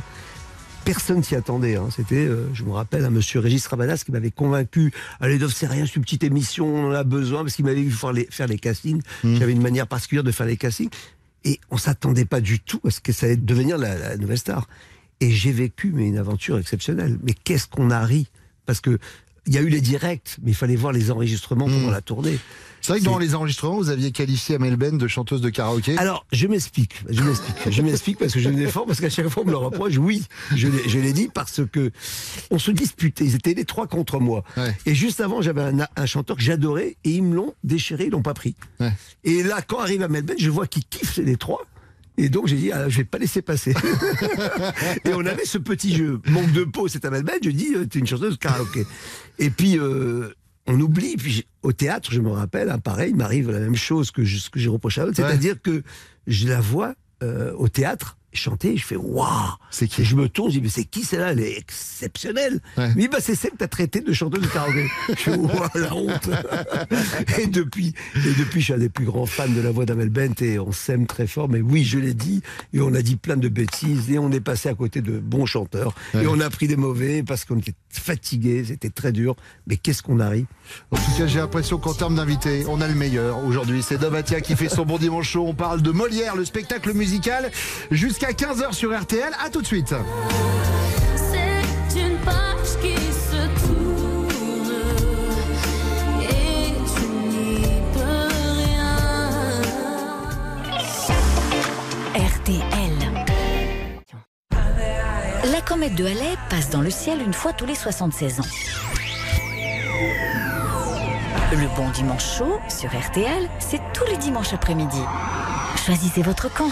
Personne 0.85 1.25
s'y 1.25 1.35
attendait. 1.35 1.75
hein. 1.75 1.89
C'était, 1.95 2.27
euh, 2.27 2.47
je 2.55 2.63
me 2.63 2.71
rappelle, 2.71 3.05
un 3.05 3.11
monsieur 3.11 3.41
Régis 3.41 3.67
Rabanas 3.67 4.05
qui 4.05 4.13
m'avait 4.13 4.31
convaincu. 4.31 4.93
Allez, 5.19 5.39
Dov, 5.39 5.53
c'est 5.53 5.67
rien, 5.67 5.85
c'est 5.85 5.97
une 5.97 6.03
petite 6.03 6.23
émission, 6.23 6.67
on 6.73 6.91
en 6.91 6.93
a 6.93 7.03
besoin, 7.03 7.43
parce 7.43 7.57
qu'il 7.57 7.65
m'avait 7.65 7.83
vu 7.83 7.91
faire 7.91 8.13
les, 8.13 8.29
faire 8.31 8.47
les 8.47 8.59
castings. 8.59 9.03
J'avais 9.25 9.51
une 9.51 9.63
manière 9.63 9.89
particulière 9.89 10.23
de 10.23 10.31
faire 10.31 10.47
les 10.47 10.57
castings. 10.57 10.91
Et 11.45 11.59
on 11.71 11.77
s'attendait 11.77 12.25
pas 12.25 12.41
du 12.41 12.61
tout 12.61 12.81
à 12.87 12.91
ce 12.91 13.01
que 13.01 13.13
ça 13.13 13.27
allait 13.27 13.37
devenir 13.37 13.79
la, 13.79 13.97
la 13.99 14.17
nouvelle 14.17 14.39
star. 14.39 14.69
Et 15.19 15.31
j'ai 15.33 15.51
vécu 15.51 15.91
mais 15.93 16.07
une 16.07 16.19
aventure 16.19 16.57
exceptionnelle. 16.59 17.19
Mais 17.25 17.33
qu'est-ce 17.33 17.67
qu'on 17.67 17.91
a 17.91 18.05
ri? 18.05 18.29
Parce 18.65 18.81
que 18.81 18.99
il 19.47 19.55
y 19.55 19.59
a 19.59 19.61
eu 19.61 19.69
les 19.69 19.81
directs, 19.81 20.37
mais 20.43 20.51
il 20.53 20.55
fallait 20.55 20.77
voir 20.77 20.93
les 20.93 21.11
enregistrements 21.11 21.67
pendant 21.67 21.91
la 21.91 22.01
tournée. 22.01 22.39
C'est 22.81 22.93
vrai 22.93 23.01
que 23.01 23.05
dans 23.05 23.19
les 23.19 23.35
enregistrements, 23.35 23.77
vous 23.77 23.91
aviez 23.91 24.13
qualifié 24.13 24.57
Amel 24.57 24.77
Ben 24.77 24.97
de 24.97 25.09
chanteuse 25.09 25.41
de 25.41 25.49
karaoké. 25.51 25.97
Alors, 25.99 26.25
je 26.31 26.47
m'explique, 26.47 27.03
je 27.09 27.23
m'explique, 27.23 27.57
je 27.71 27.83
m'explique 27.83 28.19
parce 28.19 28.33
que 28.33 28.39
je 28.39 28.49
me 28.49 28.57
défends, 28.57 28.85
parce 28.87 29.01
qu'à 29.01 29.11
chaque 29.11 29.29
fois 29.29 29.43
on 29.43 29.47
me 29.47 29.51
le 29.51 29.57
reproche. 29.57 29.97
Oui, 29.97 30.25
je 30.55 30.99
l'ai 30.99 31.13
dit 31.13 31.29
parce 31.33 31.63
que 31.67 31.91
on 32.51 32.59
se 32.59 32.71
disputait. 32.71 33.25
Ils 33.25 33.35
étaient 33.35 33.55
les 33.55 33.65
trois 33.65 33.89
contre 33.89 34.21
moi. 34.21 34.45
Ouais. 34.57 34.77
Et 34.87 34.95
juste 34.95 35.21
avant, 35.21 35.43
j'avais 35.43 35.63
un, 35.63 35.87
un 35.97 36.07
chanteur 36.07 36.37
que 36.37 36.43
j'adorais 36.43 36.97
et 37.03 37.11
ils 37.11 37.23
me 37.23 37.35
l'ont 37.35 37.55
déchiré, 37.65 38.05
ils 38.05 38.11
l'ont 38.11 38.23
pas 38.23 38.35
pris. 38.35 38.55
Ouais. 38.79 38.93
Et 39.25 39.43
là, 39.43 39.63
quand 39.63 39.81
arrive 39.81 40.03
à 40.03 40.09
Melbourne, 40.09 40.39
je 40.39 40.51
vois 40.51 40.67
qu'ils 40.67 40.85
kiffent 40.85 41.17
les 41.17 41.37
trois. 41.37 41.67
Et 42.19 42.29
donc 42.29 42.47
j'ai 42.47 42.57
dit, 42.57 42.73
ah, 42.73 42.89
je 42.89 42.97
vais 42.99 43.05
pas 43.05 43.19
laisser 43.19 43.43
passer. 43.43 43.75
et 45.05 45.13
on 45.15 45.25
avait 45.27 45.45
ce 45.45 45.59
petit 45.59 45.95
jeu. 45.95 46.21
Manque 46.29 46.53
de 46.53 46.65
peau, 46.65 46.89
c'est 46.89 47.05
à 47.05 47.11
Melbourne. 47.11 47.39
Je 47.43 47.51
dis, 47.51 47.75
euh, 47.77 47.85
t'es 47.87 47.99
une 47.99 48.07
chanteuse 48.07 48.33
de 48.35 48.39
karaoké. 48.39 48.87
Et 49.39 49.51
puis, 49.51 49.79
euh, 49.79 50.31
on 50.67 50.81
oublie. 50.81 51.17
Puis 51.17 51.47
au 51.63 51.73
théâtre, 51.73 52.11
je 52.13 52.21
me 52.21 52.31
rappelle, 52.31 52.71
hein, 52.71 52.79
pareil, 52.79 53.11
il 53.11 53.17
m'arrive 53.17 53.51
la 53.51 53.61
même 53.61 53.77
chose 53.77 54.11
que 54.11 54.25
je- 54.25 54.39
ce 54.39 54.51
que 54.51 54.59
j'ai 54.59 54.69
reproché 54.69 55.01
à 55.01 55.05
l'autre. 55.07 55.21
Ouais. 55.23 55.29
C'est-à-dire 55.29 55.61
que 55.61 55.83
je 56.27 56.49
la 56.49 56.61
vois 56.61 56.95
euh, 57.23 57.53
au 57.55 57.69
théâtre 57.69 58.19
chanter 58.37 58.77
je 58.77 58.85
fais, 58.85 58.97
waouh 58.97 59.29
C'est 59.71 59.89
qui? 59.89 60.05
Je 60.05 60.17
me 60.17 60.29
tourne, 60.29 60.51
je 60.51 60.59
dis, 60.59 60.63
mais 60.63 60.69
c'est 60.69 60.85
qui 60.85 61.03
celle-là? 61.03 61.33
Elle 61.33 61.41
est 61.41 61.59
exceptionnelle. 61.59 62.61
Ouais. 62.77 62.95
Dit, 62.95 63.09
bah, 63.09 63.19
c'est 63.21 63.35
celle 63.35 63.53
que 63.53 63.57
t'as 63.57 63.69
traitée 63.69 64.01
de 64.01 64.13
chanteuse 64.13 64.43
de 64.43 64.47
karaoké. 64.47 64.87
je 65.09 65.15
fais, 65.15 65.37
waouh, 65.37 65.69
la 65.75 65.95
honte. 65.95 66.31
et 67.39 67.47
depuis, 67.47 67.95
et 68.17 68.35
depuis, 68.39 68.61
je 68.61 68.65
suis 68.65 68.73
un 68.75 68.79
des 68.79 68.89
plus 68.89 69.05
grands 69.05 69.27
fans 69.27 69.49
de 69.49 69.61
la 69.61 69.71
voix 69.71 69.87
d'Amel 69.87 70.11
Bent 70.11 70.43
et 70.43 70.59
on 70.59 70.73
s'aime 70.73 71.07
très 71.07 71.27
fort. 71.27 71.49
Mais 71.49 71.61
oui, 71.61 71.85
je 71.85 71.99
l'ai 71.99 72.15
dit, 72.15 72.43
et 72.73 72.81
on 72.81 72.95
a 72.95 73.03
dit 73.03 73.17
plein 73.17 73.37
de 73.37 73.49
bêtises, 73.49 74.11
et 74.11 74.19
on 74.19 74.31
est 74.33 74.41
passé 74.41 74.69
à 74.69 74.75
côté 74.75 75.01
de 75.01 75.19
bons 75.19 75.47
chanteurs, 75.47 75.95
et 76.15 76.27
on 76.27 76.41
a 76.41 76.51
pris 76.51 76.69
des 76.69 76.77
mauvais 76.77 77.23
parce 77.23 77.45
qu'on 77.45 77.59
était 77.59 77.75
fatigués, 77.89 78.65
c'était 78.65 78.91
très 78.91 79.13
dur. 79.13 79.37
Mais 79.67 79.77
qu'est-ce 79.77 80.03
qu'on 80.03 80.21
a 80.21 80.29
ri? 80.29 80.47
En 80.91 80.97
tout 80.97 81.19
cas, 81.19 81.27
j'ai 81.27 81.39
l'impression 81.39 81.79
qu'en 81.79 81.95
termes 81.95 82.17
d'invités, 82.17 82.65
on 82.69 82.81
a 82.81 82.89
le 82.89 82.95
meilleur 82.95 83.45
aujourd'hui. 83.45 83.83
C'est 83.83 83.99
Dovatia 83.99 84.41
qui 84.41 84.57
fait 84.57 84.69
son 84.69 84.85
bon 84.85 84.99
dimanche 84.99 85.31
chaud. 85.31 85.45
On 85.47 85.55
parle 85.55 85.83
de 85.83 85.91
Molière, 85.91 86.37
le 86.37 86.45
spectacle 86.45 86.93
musical, 86.93 87.51
jusqu'à 87.91 88.26
15h 88.33 88.73
sur 88.73 88.99
RTL. 88.99 89.33
À 89.45 89.51
tout 89.51 89.63
de 89.63 89.67
suite. 89.67 89.95
C'est 91.17 92.01
une 92.01 92.17
page 92.19 92.77
qui 92.83 92.97
se 92.97 93.47
tourne 93.67 94.73
et 96.23 96.73
tu 96.95 97.07
n'y 97.29 97.81
peux 97.93 98.29
rien. 98.59 98.97
RTL. 102.15 102.97
La 105.53 105.61
comète 105.61 105.95
de 105.95 106.05
Halley 106.05 106.37
passe 106.51 106.71
dans 106.71 106.81
le 106.81 106.91
ciel 106.91 107.23
une 107.23 107.35
fois 107.35 107.53
tous 107.53 107.67
les 107.67 107.75
76 107.75 108.41
ans. 108.41 108.45
Le 111.53 111.77
bon 111.77 111.89
dimanche 111.91 112.39
chaud 112.39 112.59
sur 112.69 112.91
RTL, 112.91 113.49
c'est 113.61 113.81
tous 113.95 114.05
les 114.11 114.17
dimanches 114.17 114.53
après-midi. 114.53 115.01
Choisissez 115.85 116.23
votre 116.23 116.53
camp. 116.53 116.71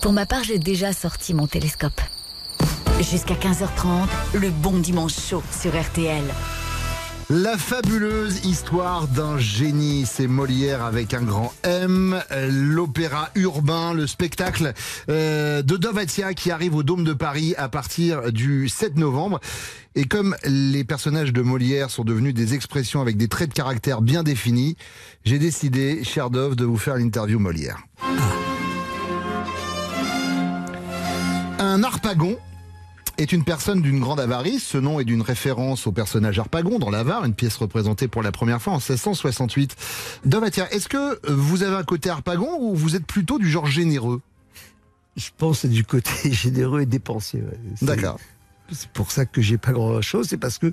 Pour 0.00 0.12
ma 0.12 0.26
part, 0.26 0.44
j'ai 0.44 0.58
déjà 0.58 0.92
sorti 0.92 1.34
mon 1.34 1.46
télescope. 1.46 2.00
Jusqu'à 3.00 3.34
15h30, 3.34 4.06
le 4.34 4.50
bon 4.50 4.78
dimanche 4.78 5.14
chaud 5.18 5.42
sur 5.50 5.78
RTL. 5.78 6.24
La 7.30 7.58
fabuleuse 7.58 8.44
histoire 8.46 9.06
d'un 9.06 9.38
génie, 9.38 10.06
c'est 10.06 10.26
Molière 10.26 10.82
avec 10.82 11.12
un 11.14 11.22
grand 11.22 11.52
M, 11.62 12.22
l'opéra 12.48 13.28
urbain, 13.34 13.92
le 13.92 14.06
spectacle 14.06 14.72
euh, 15.10 15.60
de 15.62 15.76
Dovatia 15.76 16.32
qui 16.32 16.50
arrive 16.50 16.74
au 16.74 16.82
Dôme 16.82 17.04
de 17.04 17.12
Paris 17.12 17.54
à 17.58 17.68
partir 17.68 18.32
du 18.32 18.68
7 18.68 18.96
novembre. 18.96 19.40
Et 19.94 20.06
comme 20.06 20.36
les 20.44 20.84
personnages 20.84 21.32
de 21.34 21.42
Molière 21.42 21.90
sont 21.90 22.04
devenus 22.04 22.32
des 22.32 22.54
expressions 22.54 23.02
avec 23.02 23.18
des 23.18 23.28
traits 23.28 23.50
de 23.50 23.54
caractère 23.54 24.00
bien 24.00 24.22
définis, 24.22 24.76
j'ai 25.24 25.38
décidé, 25.38 26.04
cher 26.04 26.30
Dove, 26.30 26.56
de 26.56 26.64
vous 26.64 26.78
faire 26.78 26.96
l'interview 26.96 27.38
Molière. 27.38 27.82
Un 31.78 31.84
harpagon 31.84 32.36
est 33.18 33.30
une 33.30 33.44
personne 33.44 33.82
d'une 33.82 34.00
grande 34.00 34.18
avarice. 34.18 34.64
Ce 34.66 34.78
nom 34.78 34.98
est 34.98 35.04
d'une 35.04 35.22
référence 35.22 35.86
au 35.86 35.92
personnage 35.92 36.36
Harpagon 36.36 36.80
dans 36.80 36.90
l'Avare, 36.90 37.24
une 37.24 37.34
pièce 37.34 37.54
représentée 37.56 38.08
pour 38.08 38.24
la 38.24 38.32
première 38.32 38.60
fois 38.60 38.72
en 38.72 38.78
1668. 38.78 39.76
Dovatia, 40.24 40.68
est-ce 40.72 40.88
que 40.88 41.20
vous 41.32 41.62
avez 41.62 41.76
un 41.76 41.84
côté 41.84 42.10
Harpagon 42.10 42.58
ou 42.60 42.74
vous 42.74 42.96
êtes 42.96 43.06
plutôt 43.06 43.38
du 43.38 43.48
genre 43.48 43.66
généreux? 43.66 44.20
Je 45.16 45.28
pense 45.36 45.58
que 45.58 45.60
c'est 45.62 45.68
du 45.68 45.84
côté 45.84 46.10
généreux 46.32 46.80
et 46.80 46.86
dépensier. 46.86 47.42
ouais. 47.42 47.58
D'accord. 47.82 48.18
C'est 48.72 48.88
pour 48.90 49.12
ça 49.12 49.24
que 49.24 49.40
j'ai 49.40 49.56
pas 49.56 49.70
grand 49.70 50.00
chose, 50.02 50.26
c'est 50.28 50.36
parce 50.36 50.58
que 50.58 50.72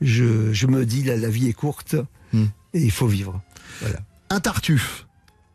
je, 0.00 0.50
je 0.54 0.66
me 0.66 0.86
dis 0.86 1.02
la, 1.04 1.16
la 1.18 1.28
vie 1.28 1.48
est 1.48 1.52
courte 1.52 1.94
Hmm. 2.32 2.44
et 2.74 2.80
il 2.82 2.90
faut 2.90 3.06
vivre. 3.06 3.40
Voilà. 3.80 3.98
Un 4.30 4.40
Tartuffe. 4.40 5.06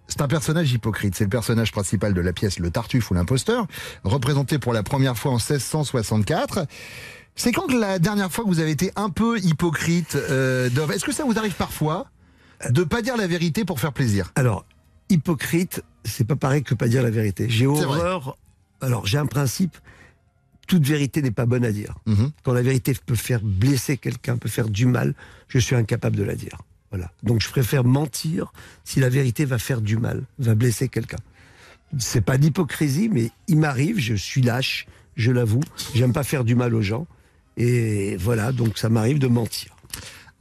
C'est 0.08 0.22
un 0.22 0.28
personnage 0.28 0.72
hypocrite. 0.72 1.16
C'est 1.16 1.24
le 1.24 1.30
personnage 1.30 1.72
principal 1.72 2.14
de 2.14 2.22
la 2.22 2.34
pièce 2.34 2.60
Le 2.60 2.70
Tartuffe 2.70 3.10
ou 3.12 3.14
l'imposteur, 3.14 3.68
représenté 4.04 4.60
pour 4.60 4.74
la 4.74 4.84
première 4.84 5.18
fois 5.18 5.32
en 5.32 5.38
1664. 5.38 6.68
C'est 7.36 7.52
quand 7.52 7.68
que 7.68 7.74
la 7.76 8.00
dernière 8.00 8.32
fois 8.32 8.44
que 8.44 8.50
vous 8.50 8.60
avez 8.60 8.72
été 8.72 8.92
un 8.96 9.10
peu 9.10 9.40
hypocrite, 9.40 10.16
euh, 10.16 10.70
Dove? 10.70 10.92
Est-ce 10.92 11.06
que 11.06 11.14
ça 11.14 11.24
vous 11.24 11.38
arrive 11.38 11.56
parfois 11.56 12.08
de 12.70 12.84
pas 12.84 13.02
dire 13.02 13.18
la 13.18 13.28
vérité 13.28 13.66
pour 13.66 13.80
faire 13.80 13.94
plaisir? 13.94 14.32
Alors, 14.36 14.66
hypocrite, 15.10 15.84
c'est 16.06 16.28
pas 16.28 16.36
pareil 16.36 16.64
que 16.64 16.76
pas 16.76 16.88
dire 16.88 17.02
la 17.02 17.10
vérité. 17.10 17.50
J'ai 17.50 17.66
horreur. 17.66 18.38
Alors, 18.82 19.06
j'ai 19.06 19.18
un 19.18 19.26
principe. 19.26 19.78
Toute 20.68 20.86
vérité 20.86 21.22
n'est 21.22 21.32
pas 21.32 21.46
bonne 21.46 21.66
à 21.66 21.72
dire. 21.72 21.96
Mhm. 22.06 22.32
Quand 22.44 22.54
la 22.54 22.62
vérité 22.62 22.96
peut 23.06 23.16
faire 23.16 23.42
blesser 23.42 23.98
quelqu'un, 23.98 24.38
peut 24.38 24.50
faire 24.50 24.70
du 24.70 24.86
mal, 24.86 25.14
je 25.48 25.60
suis 25.60 25.76
incapable 25.76 26.16
de 26.16 26.24
la 26.24 26.36
dire. 26.36 26.58
Donc, 27.24 27.42
je 27.42 27.50
préfère 27.50 27.84
mentir 27.84 28.54
si 28.84 29.00
la 29.00 29.10
vérité 29.10 29.46
va 29.46 29.58
faire 29.58 29.82
du 29.82 29.98
mal, 29.98 30.24
va 30.40 30.56
blesser 30.56 30.90
quelqu'un. 30.90 31.18
C'est 31.98 32.22
pas 32.22 32.38
d'hypocrisie, 32.38 33.10
mais 33.10 33.32
il 33.48 33.58
m'arrive, 33.58 34.00
je 34.00 34.16
suis 34.16 34.42
lâche, 34.42 34.88
je 35.16 35.32
l'avoue. 35.32 35.64
J'aime 35.94 36.14
pas 36.14 36.24
faire 36.24 36.44
du 36.44 36.56
mal 36.56 36.74
aux 36.74 36.82
gens. 36.82 37.08
Et 37.58 38.18
voilà, 38.18 38.52
donc 38.52 38.78
ça 38.78 38.90
m'arrive 38.90 39.20
de 39.20 39.28
mentir. 39.28 39.76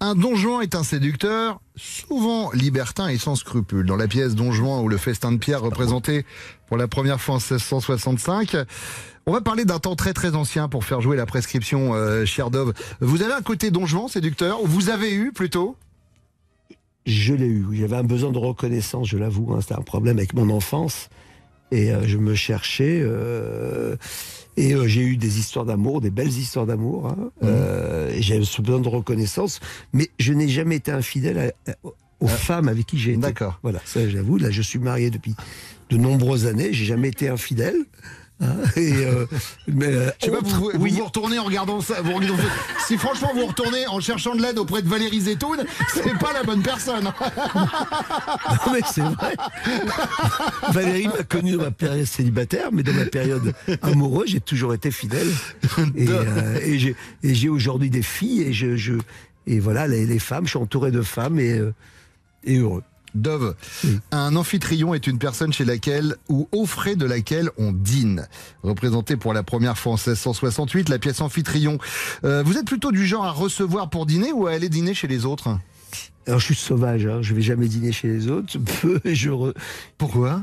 Un 0.00 0.16
Don 0.16 0.34
Juan 0.34 0.62
est 0.62 0.74
un 0.74 0.82
séducteur, 0.82 1.60
souvent 1.76 2.50
libertin 2.50 3.08
et 3.08 3.18
sans 3.18 3.36
scrupules. 3.36 3.86
Dans 3.86 3.96
la 3.96 4.08
pièce 4.08 4.34
Don 4.34 4.50
Juan 4.50 4.82
ou 4.82 4.88
le 4.88 4.96
festin 4.96 5.30
de 5.30 5.36
pierre 5.36 5.60
représenté 5.60 6.26
pour 6.66 6.76
la 6.76 6.88
première 6.88 7.20
fois 7.20 7.36
en 7.36 7.38
1665, 7.38 8.56
on 9.26 9.32
va 9.32 9.40
parler 9.42 9.64
d'un 9.64 9.78
temps 9.78 9.94
très 9.94 10.12
très 10.12 10.34
ancien 10.34 10.68
pour 10.68 10.84
faire 10.84 11.00
jouer 11.00 11.16
la 11.16 11.26
prescription 11.26 11.94
euh, 11.94 12.24
chère 12.24 12.50
Dove. 12.50 12.72
Vous 13.00 13.22
avez 13.22 13.32
un 13.32 13.42
côté 13.42 13.70
Don 13.70 13.86
Juan 13.86 14.08
séducteur, 14.08 14.64
ou 14.64 14.66
vous 14.66 14.88
avez 14.88 15.12
eu 15.14 15.30
plutôt? 15.30 15.76
Je 17.06 17.34
l'ai 17.34 17.46
eu. 17.46 17.66
J'avais 17.72 17.96
un 17.96 18.04
besoin 18.04 18.30
de 18.30 18.38
reconnaissance, 18.38 19.08
je 19.08 19.18
l'avoue. 19.18 19.52
hein. 19.52 19.60
C'était 19.60 19.74
un 19.74 19.82
problème 19.82 20.18
avec 20.18 20.34
mon 20.34 20.50
enfance. 20.50 21.08
Et 21.70 21.90
euh, 21.90 22.06
je 22.06 22.18
me 22.18 22.34
cherchais. 22.34 23.00
euh, 23.02 23.96
et 24.56 24.74
euh, 24.74 24.86
j'ai 24.86 25.00
eu 25.02 25.16
des 25.16 25.38
histoires 25.38 25.64
d'amour, 25.64 26.00
des 26.00 26.10
belles 26.10 26.28
histoires 26.28 26.66
d'amour. 26.66 27.08
hein. 27.08 27.30
Et 28.14 28.20
J'avais 28.22 28.44
ce 28.44 28.60
besoin 28.62 28.80
de 28.80 28.88
reconnaissance. 28.88 29.60
Mais 29.92 30.10
je 30.18 30.32
n'ai 30.32 30.48
jamais 30.48 30.76
été 30.76 30.90
infidèle 30.92 31.38
à- 31.66 31.70
à- 31.70 31.74
aux 32.20 32.28
femmes 32.28 32.68
avec 32.68 32.86
qui 32.86 32.98
j'ai 32.98 33.12
été. 33.12 33.20
D'accord. 33.20 33.58
Voilà, 33.62 33.80
ça 33.84 34.08
j'avoue. 34.08 34.36
Là, 34.38 34.50
je 34.50 34.62
suis 34.62 34.78
marié 34.78 35.10
depuis 35.10 35.34
de 35.90 35.96
nombreuses 35.96 36.46
années. 36.46 36.72
J'ai 36.72 36.84
jamais 36.84 37.08
été 37.08 37.28
infidèle. 37.28 37.76
et, 38.76 38.92
euh, 39.04 39.26
mais, 39.68 39.86
euh, 39.86 40.10
Je 40.20 40.26
sais 40.26 40.30
pas, 40.32 40.38
autre- 40.38 40.46
vous, 40.48 40.70
vous 40.74 40.78
oui, 40.80 40.90
vous 40.92 41.04
retournez 41.04 41.38
en 41.38 41.44
regardant 41.44 41.80
ça. 41.80 42.00
Vous, 42.02 42.12
regardez- 42.14 42.42
si 42.86 42.96
franchement 42.98 43.30
vous 43.34 43.46
retournez 43.46 43.86
en 43.86 44.00
cherchant 44.00 44.34
de 44.34 44.42
l'aide 44.42 44.58
auprès 44.58 44.82
de 44.82 44.88
Valérie 44.88 45.20
Zetoun, 45.20 45.64
c'est 45.94 46.18
pas 46.18 46.32
la 46.32 46.42
bonne 46.42 46.62
personne. 46.62 47.12
Non, 48.66 48.72
mais 48.72 48.80
c'est 48.92 49.00
vrai. 49.02 49.36
Valérie 50.72 51.06
m'a 51.08 51.22
connu 51.22 51.52
dans 51.52 51.62
ma 51.64 51.70
période 51.70 52.06
célibataire, 52.06 52.68
mais 52.72 52.82
dans 52.82 52.92
ma 52.92 53.04
période 53.06 53.52
amoureuse, 53.82 54.28
j'ai 54.30 54.40
toujours 54.40 54.74
été 54.74 54.90
fidèle. 54.90 55.28
Et, 55.96 56.06
euh, 56.08 56.58
et 57.22 57.34
j'ai- 57.34 57.48
aujourd'hui 57.48 57.90
des 57.90 58.02
filles 58.02 58.42
et 58.42 58.52
je, 58.52 58.76
je- 58.76 58.94
et 59.46 59.58
voilà 59.60 59.86
les, 59.86 60.06
les 60.06 60.18
femmes. 60.18 60.44
Je 60.44 60.50
suis 60.50 60.58
entouré 60.58 60.90
de 60.90 61.02
femmes 61.02 61.38
et, 61.40 61.60
et 62.44 62.58
heureux. 62.58 62.82
Dove, 63.14 63.54
un 64.10 64.36
amphitryon 64.36 64.94
est 64.94 65.06
une 65.06 65.18
personne 65.18 65.52
chez 65.52 65.64
laquelle 65.64 66.16
ou 66.28 66.48
aux 66.52 66.66
frais 66.66 66.96
de 66.96 67.04
laquelle 67.06 67.50
on 67.58 67.72
dîne. 67.72 68.26
Représenté 68.62 69.16
pour 69.16 69.34
la 69.34 69.42
première 69.42 69.76
fois 69.78 69.92
en 69.92 69.96
1668, 69.96 70.88
la 70.88 70.98
pièce 70.98 71.20
amphitryon. 71.20 71.78
Euh, 72.24 72.42
vous 72.44 72.56
êtes 72.56 72.66
plutôt 72.66 72.92
du 72.92 73.06
genre 73.06 73.24
à 73.24 73.30
recevoir 73.30 73.90
pour 73.90 74.06
dîner 74.06 74.32
ou 74.32 74.46
à 74.46 74.52
aller 74.52 74.68
dîner 74.68 74.94
chez 74.94 75.08
les 75.08 75.24
autres? 75.24 75.58
Alors 76.26 76.38
je 76.40 76.46
suis 76.46 76.54
sauvage, 76.54 77.04
hein, 77.06 77.18
je 77.20 77.34
vais 77.34 77.42
jamais 77.42 77.66
dîner 77.66 77.90
chez 77.92 78.08
les 78.08 78.28
autres. 78.28 78.56
Peu, 78.80 79.00
je 79.04 79.30
re- 79.30 79.54
Pourquoi? 79.98 80.42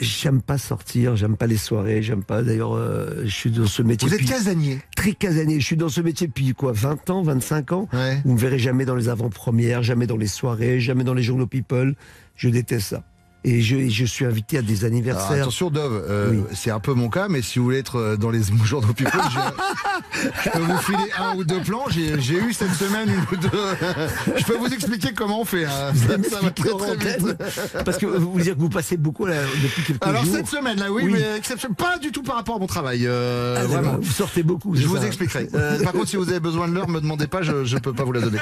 J'aime 0.00 0.40
pas 0.40 0.56
sortir, 0.56 1.14
j'aime 1.14 1.36
pas 1.36 1.46
les 1.46 1.58
soirées, 1.58 2.02
j'aime 2.02 2.24
pas. 2.24 2.42
D'ailleurs, 2.42 2.72
euh, 2.74 3.22
je 3.24 3.30
suis 3.34 3.50
dans 3.50 3.66
ce 3.66 3.82
métier. 3.82 4.08
Vous 4.08 4.14
êtes 4.14 4.20
depuis- 4.20 4.32
casanier. 4.32 4.78
très 4.96 5.12
casanier. 5.12 5.60
Je 5.60 5.66
suis 5.66 5.76
dans 5.76 5.90
ce 5.90 6.00
métier 6.00 6.26
depuis 6.26 6.52
quoi 6.54 6.72
20 6.72 7.10
ans, 7.10 7.22
25 7.22 7.72
ans. 7.72 7.88
Ouais. 7.92 8.20
Vous 8.24 8.32
me 8.32 8.38
verrez 8.38 8.58
jamais 8.58 8.86
dans 8.86 8.94
les 8.94 9.08
avant-premières, 9.10 9.82
jamais 9.82 10.06
dans 10.06 10.16
les 10.16 10.26
soirées, 10.26 10.80
jamais 10.80 11.04
dans 11.04 11.14
les 11.14 11.22
journaux 11.22 11.46
People. 11.46 11.94
Je 12.34 12.48
déteste 12.48 12.88
ça. 12.88 13.04
Et 13.42 13.62
je, 13.62 13.88
je 13.88 14.04
suis 14.04 14.26
invité 14.26 14.58
à 14.58 14.62
des 14.62 14.80
Alors, 14.84 14.92
anniversaires. 14.92 15.42
attention 15.42 15.70
Dove, 15.70 16.04
euh, 16.08 16.30
Oui. 16.32 16.42
c'est 16.54 16.70
un 16.70 16.78
peu 16.80 16.92
mon 16.92 17.08
cas, 17.08 17.28
mais 17.28 17.40
si 17.40 17.58
vous 17.58 17.64
voulez 17.64 17.78
être 17.78 17.96
euh, 17.96 18.16
dans 18.18 18.30
les 18.30 18.42
journaux 18.64 18.92
people, 18.92 19.18
je, 19.30 20.30
je 20.44 20.50
peux 20.52 20.58
vous 20.58 20.76
filer 20.78 21.10
un 21.18 21.34
ou 21.36 21.44
deux 21.44 21.60
plans. 21.60 21.84
J'ai 21.88 22.20
j'ai 22.20 22.34
eu 22.36 22.52
cette 22.52 22.74
semaine 22.74 23.08
une 23.08 23.20
ou 23.38 23.40
deux. 23.40 23.48
Je 24.36 24.44
peux 24.44 24.56
vous 24.58 24.66
expliquer 24.72 25.12
comment 25.14 25.40
on 25.40 25.44
fait. 25.46 25.64
hein. 25.64 25.92
Ça, 25.94 26.16
ça 26.30 26.40
va 26.42 26.50
très 26.50 26.68
très 26.70 26.96
vite. 27.16 27.36
Parce 27.84 27.96
que 27.96 28.06
vous 28.06 28.38
dire 28.40 28.54
que 28.54 28.60
vous 28.60 28.68
passez 28.68 28.96
beaucoup 28.98 29.24
là, 29.24 29.36
depuis 29.62 29.82
quelques 29.84 30.06
Alors 30.06 30.24
jours. 30.24 30.34
cette 30.36 30.46
semaine 30.48 30.78
là, 30.78 30.90
oui, 30.92 31.02
Oui. 31.06 31.12
mais 31.12 31.36
exception, 31.38 31.72
pas 31.72 31.96
du 31.98 32.12
tout 32.12 32.22
par 32.22 32.36
rapport 32.36 32.56
à 32.56 32.58
mon 32.58 32.66
travail. 32.66 33.06
euh, 33.06 33.56
Ah, 33.58 33.64
vraiment. 33.66 33.96
Vous 34.00 34.12
sortez 34.12 34.42
beaucoup. 34.42 34.74
Je 34.76 34.86
vous 34.86 34.96
ça 34.98 35.06
expliquerai. 35.06 35.48
Euh, 35.54 35.82
par 35.82 35.92
contre, 35.92 36.08
si 36.08 36.16
vous 36.16 36.28
avez 36.28 36.40
besoin 36.40 36.68
de 36.68 36.74
l'heure, 36.74 36.88
me 36.88 37.00
demandez 37.00 37.26
pas, 37.26 37.40
je 37.42 37.64
je 37.64 37.78
peux 37.78 37.92
pas 37.94 38.04
vous 38.04 38.12
la 38.12 38.20
donner. 38.20 38.38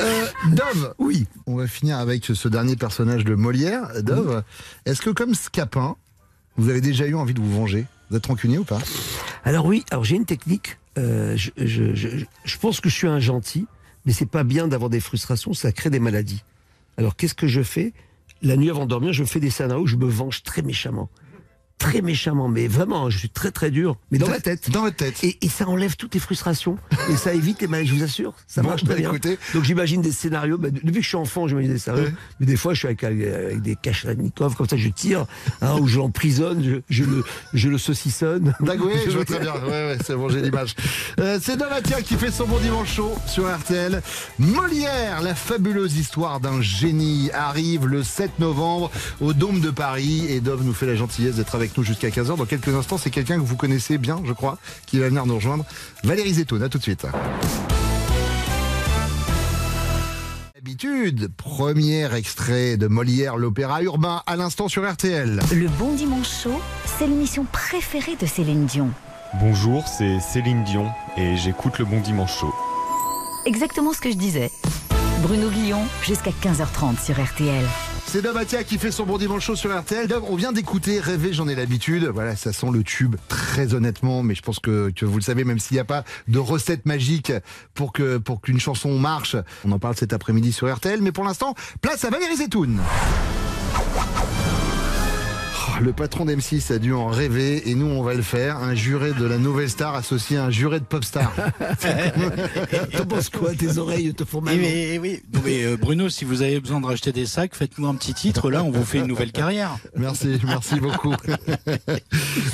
Euh, 0.00 0.26
Dove, 0.52 0.94
Oui. 0.98 1.26
on 1.46 1.56
va 1.56 1.66
finir 1.66 1.98
avec 1.98 2.24
ce 2.24 2.48
dernier 2.48 2.76
personnage 2.76 3.24
de 3.24 3.34
Molière. 3.34 4.02
Dove, 4.02 4.42
est-ce 4.84 5.00
que 5.02 5.10
comme 5.10 5.34
Scapin, 5.34 5.96
vous 6.56 6.68
avez 6.68 6.80
déjà 6.80 7.06
eu 7.06 7.14
envie 7.14 7.34
de 7.34 7.40
vous 7.40 7.52
venger? 7.52 7.86
Vous 8.10 8.16
êtes 8.16 8.26
rancunier 8.26 8.58
ou 8.58 8.64
pas? 8.64 8.78
Alors 9.44 9.66
oui, 9.66 9.84
alors 9.90 10.04
j'ai 10.04 10.16
une 10.16 10.26
technique. 10.26 10.78
Euh, 10.98 11.36
je, 11.36 11.50
je, 11.56 11.94
je, 11.94 12.08
je 12.44 12.58
pense 12.58 12.80
que 12.80 12.88
je 12.88 12.94
suis 12.94 13.08
un 13.08 13.20
gentil, 13.20 13.66
mais 14.04 14.12
c'est 14.12 14.26
pas 14.30 14.44
bien 14.44 14.68
d'avoir 14.68 14.90
des 14.90 15.00
frustrations, 15.00 15.52
ça 15.54 15.72
crée 15.72 15.90
des 15.90 15.98
maladies. 16.00 16.42
Alors 16.98 17.16
qu'est-ce 17.16 17.34
que 17.34 17.48
je 17.48 17.62
fais? 17.62 17.92
La 18.42 18.56
nuit 18.56 18.70
avant 18.70 18.84
de 18.84 18.90
dormir, 18.90 19.12
je 19.12 19.24
fais 19.24 19.40
des 19.40 19.50
scénarios 19.50 19.84
où 19.84 19.86
je 19.86 19.96
me 19.96 20.06
venge 20.06 20.42
très 20.42 20.62
méchamment. 20.62 21.08
Très 21.78 22.00
méchamment, 22.00 22.48
mais 22.48 22.68
vraiment, 22.68 23.10
je 23.10 23.18
suis 23.18 23.28
très 23.28 23.50
très 23.50 23.70
dur. 23.70 23.96
Mais 24.10 24.16
dans 24.18 24.28
ma 24.28 24.40
tête. 24.40 24.70
Dans 24.70 24.80
votre 24.80 24.96
tête. 24.96 25.22
Et, 25.22 25.36
et 25.42 25.48
ça 25.48 25.68
enlève 25.68 25.94
toutes 25.96 26.14
les 26.14 26.20
frustrations. 26.20 26.78
Et 27.10 27.16
ça 27.16 27.34
évite 27.34 27.60
les 27.60 27.66
maladies, 27.66 27.90
je 27.90 27.94
vous 27.96 28.02
assure. 28.02 28.32
Ça 28.46 28.62
Bon, 28.62 28.68
marche 28.70 28.84
bah, 28.84 28.92
très 28.94 29.02
bien. 29.02 29.10
écoutez. 29.10 29.38
Donc 29.54 29.64
j'imagine 29.64 30.00
des 30.00 30.10
scénarios. 30.10 30.56
bah, 30.56 30.70
depuis 30.70 30.90
que 30.92 31.02
je 31.02 31.08
suis 31.08 31.16
enfant, 31.16 31.46
j'imagine 31.46 31.72
des 31.72 31.78
scénarios. 31.78 32.06
Ouais. 32.06 32.14
Mais 32.40 32.46
des 32.46 32.56
fois, 32.56 32.72
je 32.72 32.78
suis 32.78 32.88
avec, 32.88 33.04
avec 33.04 33.60
des 33.60 33.76
Kalachnikov, 33.76 34.56
comme 34.56 34.68
ça, 34.68 34.76
je 34.78 34.88
tire, 34.88 35.26
hein, 35.60 35.76
ou 35.78 35.86
je 35.86 35.98
l'emprisonne, 35.98 36.64
je, 36.64 36.76
je, 36.88 37.04
le, 37.04 37.22
je 37.52 37.68
le 37.68 37.76
saucissonne. 37.78 38.54
D'accord, 38.60 38.86
oui, 38.92 38.98
je 39.06 39.10
vois 39.10 39.24
très 39.26 39.40
bien. 39.40 39.52
Ouais, 39.66 39.70
ouais, 39.70 39.98
c'est 40.04 40.14
bon, 40.14 40.28
j'ai 40.30 40.40
l'image. 40.40 40.74
Euh, 41.20 41.38
c'est 41.42 41.56
Domatia 41.56 42.00
qui 42.02 42.14
fait 42.14 42.30
son 42.30 42.46
bon 42.46 42.58
dimanche 42.58 42.94
chaud 42.94 43.14
sur 43.26 43.54
RTL. 43.54 44.00
Molière, 44.38 45.22
la 45.22 45.34
fabuleuse 45.34 45.96
histoire 45.96 46.40
d'un 46.40 46.60
génie, 46.62 47.30
arrive 47.32 47.86
le 47.86 48.02
7 48.02 48.38
novembre 48.38 48.90
au 49.20 49.32
Dôme 49.32 49.60
de 49.60 49.70
Paris. 49.70 50.24
Et 50.28 50.40
Dove 50.40 50.62
nous 50.64 50.72
fait 50.74 50.86
la 50.86 50.94
gentillesse 50.94 51.36
d'être 51.36 51.54
avec 51.54 51.65
nous 51.76 51.84
jusqu'à 51.84 52.08
15h. 52.08 52.36
Dans 52.36 52.44
quelques 52.44 52.74
instants, 52.74 52.98
c'est 52.98 53.10
quelqu'un 53.10 53.36
que 53.36 53.44
vous 53.44 53.56
connaissez 53.56 53.98
bien, 53.98 54.20
je 54.24 54.32
crois, 54.32 54.58
qui 54.86 54.98
va 54.98 55.08
venir 55.08 55.26
nous 55.26 55.36
rejoindre. 55.36 55.64
Valérie 56.04 56.34
Zetoun, 56.34 56.62
à 56.62 56.68
tout 56.68 56.78
de 56.78 56.82
suite. 56.82 57.06
Habitude, 60.56 61.30
premier 61.36 62.12
extrait 62.14 62.76
de 62.76 62.88
Molière, 62.88 63.36
l'opéra 63.36 63.82
urbain, 63.82 64.22
à 64.26 64.36
l'instant 64.36 64.68
sur 64.68 64.90
RTL. 64.90 65.40
Le 65.54 65.68
Bon 65.68 65.94
Dimanche 65.94 66.42
Show, 66.42 66.60
c'est 66.98 67.06
l'émission 67.06 67.46
préférée 67.50 68.16
de 68.20 68.26
Céline 68.26 68.66
Dion. 68.66 68.90
Bonjour, 69.40 69.86
c'est 69.86 70.18
Céline 70.20 70.64
Dion 70.64 70.88
et 71.16 71.36
j'écoute 71.36 71.78
le 71.78 71.84
Bon 71.84 72.00
Dimanche 72.00 72.38
Show. 72.40 72.52
Exactement 73.44 73.92
ce 73.92 74.00
que 74.00 74.10
je 74.10 74.16
disais. 74.16 74.50
Bruno 75.22 75.48
Guillon, 75.50 75.82
jusqu'à 76.02 76.30
15h30 76.30 77.04
sur 77.04 77.22
RTL. 77.22 77.64
C'est 78.08 78.22
Domatia 78.22 78.62
qui 78.62 78.78
fait 78.78 78.92
son 78.92 79.04
bon 79.04 79.18
dimanche 79.18 79.44
chaud 79.44 79.56
sur 79.56 79.76
RTL. 79.76 80.06
Dove, 80.06 80.24
on 80.28 80.36
vient 80.36 80.52
d'écouter 80.52 81.00
Rêver, 81.00 81.32
j'en 81.32 81.48
ai 81.48 81.56
l'habitude. 81.56 82.04
Voilà, 82.04 82.36
ça 82.36 82.52
sent 82.52 82.68
le 82.72 82.84
tube, 82.84 83.16
très 83.28 83.74
honnêtement, 83.74 84.22
mais 84.22 84.36
je 84.36 84.42
pense 84.42 84.60
que, 84.60 84.90
que 84.94 85.04
vous 85.04 85.16
le 85.16 85.22
savez, 85.22 85.42
même 85.44 85.58
s'il 85.58 85.74
n'y 85.74 85.80
a 85.80 85.84
pas 85.84 86.04
de 86.28 86.38
recette 86.38 86.86
magique 86.86 87.32
pour 87.74 87.92
que 87.92 88.18
pour 88.18 88.40
qu'une 88.40 88.60
chanson 88.60 88.96
marche. 88.98 89.36
On 89.64 89.72
en 89.72 89.80
parle 89.80 89.96
cet 89.96 90.12
après-midi 90.12 90.52
sur 90.52 90.72
RTL, 90.72 91.02
mais 91.02 91.12
pour 91.12 91.24
l'instant, 91.24 91.54
place 91.82 92.04
à 92.04 92.10
Valérie 92.10 92.36
Zetoun. 92.36 92.80
Oh, 95.78 95.84
Le 95.84 95.92
patron 95.92 96.24
d'M6 96.24 96.72
a 96.72 96.78
dû 96.78 96.92
en 96.92 97.06
rêver 97.06 97.68
et 97.68 97.74
nous 97.74 97.86
on 97.86 98.02
va 98.02 98.14
le 98.14 98.22
faire. 98.22 98.58
Un 98.58 98.74
juré 98.74 99.12
de 99.12 99.24
la 99.24 99.38
nouvelle 99.38 99.70
star 99.70 99.94
associé 99.94 100.36
à 100.36 100.44
un 100.44 100.50
juré 100.50 100.80
de 100.80 100.84
pop 100.84 101.04
star. 101.04 101.32
T'en 102.96 103.06
penses 103.06 103.28
quoi 103.30 103.54
Tes 103.54 103.78
oreilles 103.78 104.14
te 104.14 104.24
font 104.24 104.40
mal 104.40 104.54
Eh 104.56 104.60
mais, 104.60 104.94
eh 104.94 104.98
oui. 104.98 105.22
Non, 105.32 105.40
mais, 105.44 105.64
euh, 105.64 105.76
Bruno, 105.76 106.08
si 106.08 106.24
vous 106.24 106.42
avez 106.42 106.60
besoin 106.60 106.80
de 106.80 106.86
racheter 106.86 107.12
des 107.12 107.26
sacs, 107.26 107.54
faites-nous 107.54 107.86
un 107.86 107.94
petit 107.94 108.14
titre. 108.14 108.50
Là, 108.50 108.62
on 108.64 108.70
vous 108.70 108.84
fait 108.84 108.98
une 108.98 109.06
nouvelle 109.06 109.32
carrière. 109.32 109.76
Merci, 109.96 110.38
merci 110.44 110.80
beaucoup. 110.80 111.10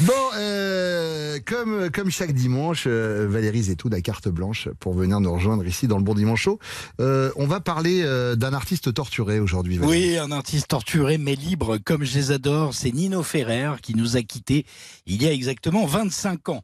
bon, 0.03 0.13
euh, 0.39 1.39
comme, 1.47 1.91
comme 1.91 2.11
chaque 2.11 2.33
dimanche, 2.33 2.85
euh, 2.87 3.27
Valérie 3.29 3.65
Zetoun 3.65 3.95
a 3.95 4.01
carte 4.01 4.29
blanche 4.29 4.69
pour 4.81 4.95
venir 4.95 5.21
nous 5.21 5.33
rejoindre 5.33 5.67
ici 5.67 5.87
dans 5.87 5.99
le 5.99 6.05
Bon 6.05 6.15
Dimanche 6.15 6.43
Show. 6.43 6.59
Euh, 7.01 7.31
on 7.37 7.47
va 7.47 7.61
parler 7.61 8.03
euh, 8.05 8.37
d'un 8.37 8.53
artiste 8.53 8.93
torturé 8.95 9.41
aujourd'hui. 9.41 9.79
Oui, 9.81 10.19
un 10.19 10.31
artiste 10.31 10.69
torturé 10.69 11.19
mais 11.19 11.35
libre, 11.35 11.79
comme 11.79 12.05
je 12.05 12.15
les 12.15 12.31
adore, 12.33 12.75
c'est 12.75 12.93
Ferrer 13.21 13.73
qui 13.83 13.95
nous 13.95 14.17
a 14.17 14.23
quittés 14.23 14.65
il 15.05 15.23
y 15.23 15.27
a 15.27 15.33
exactement 15.33 15.85
25 15.85 16.49
ans. 16.49 16.63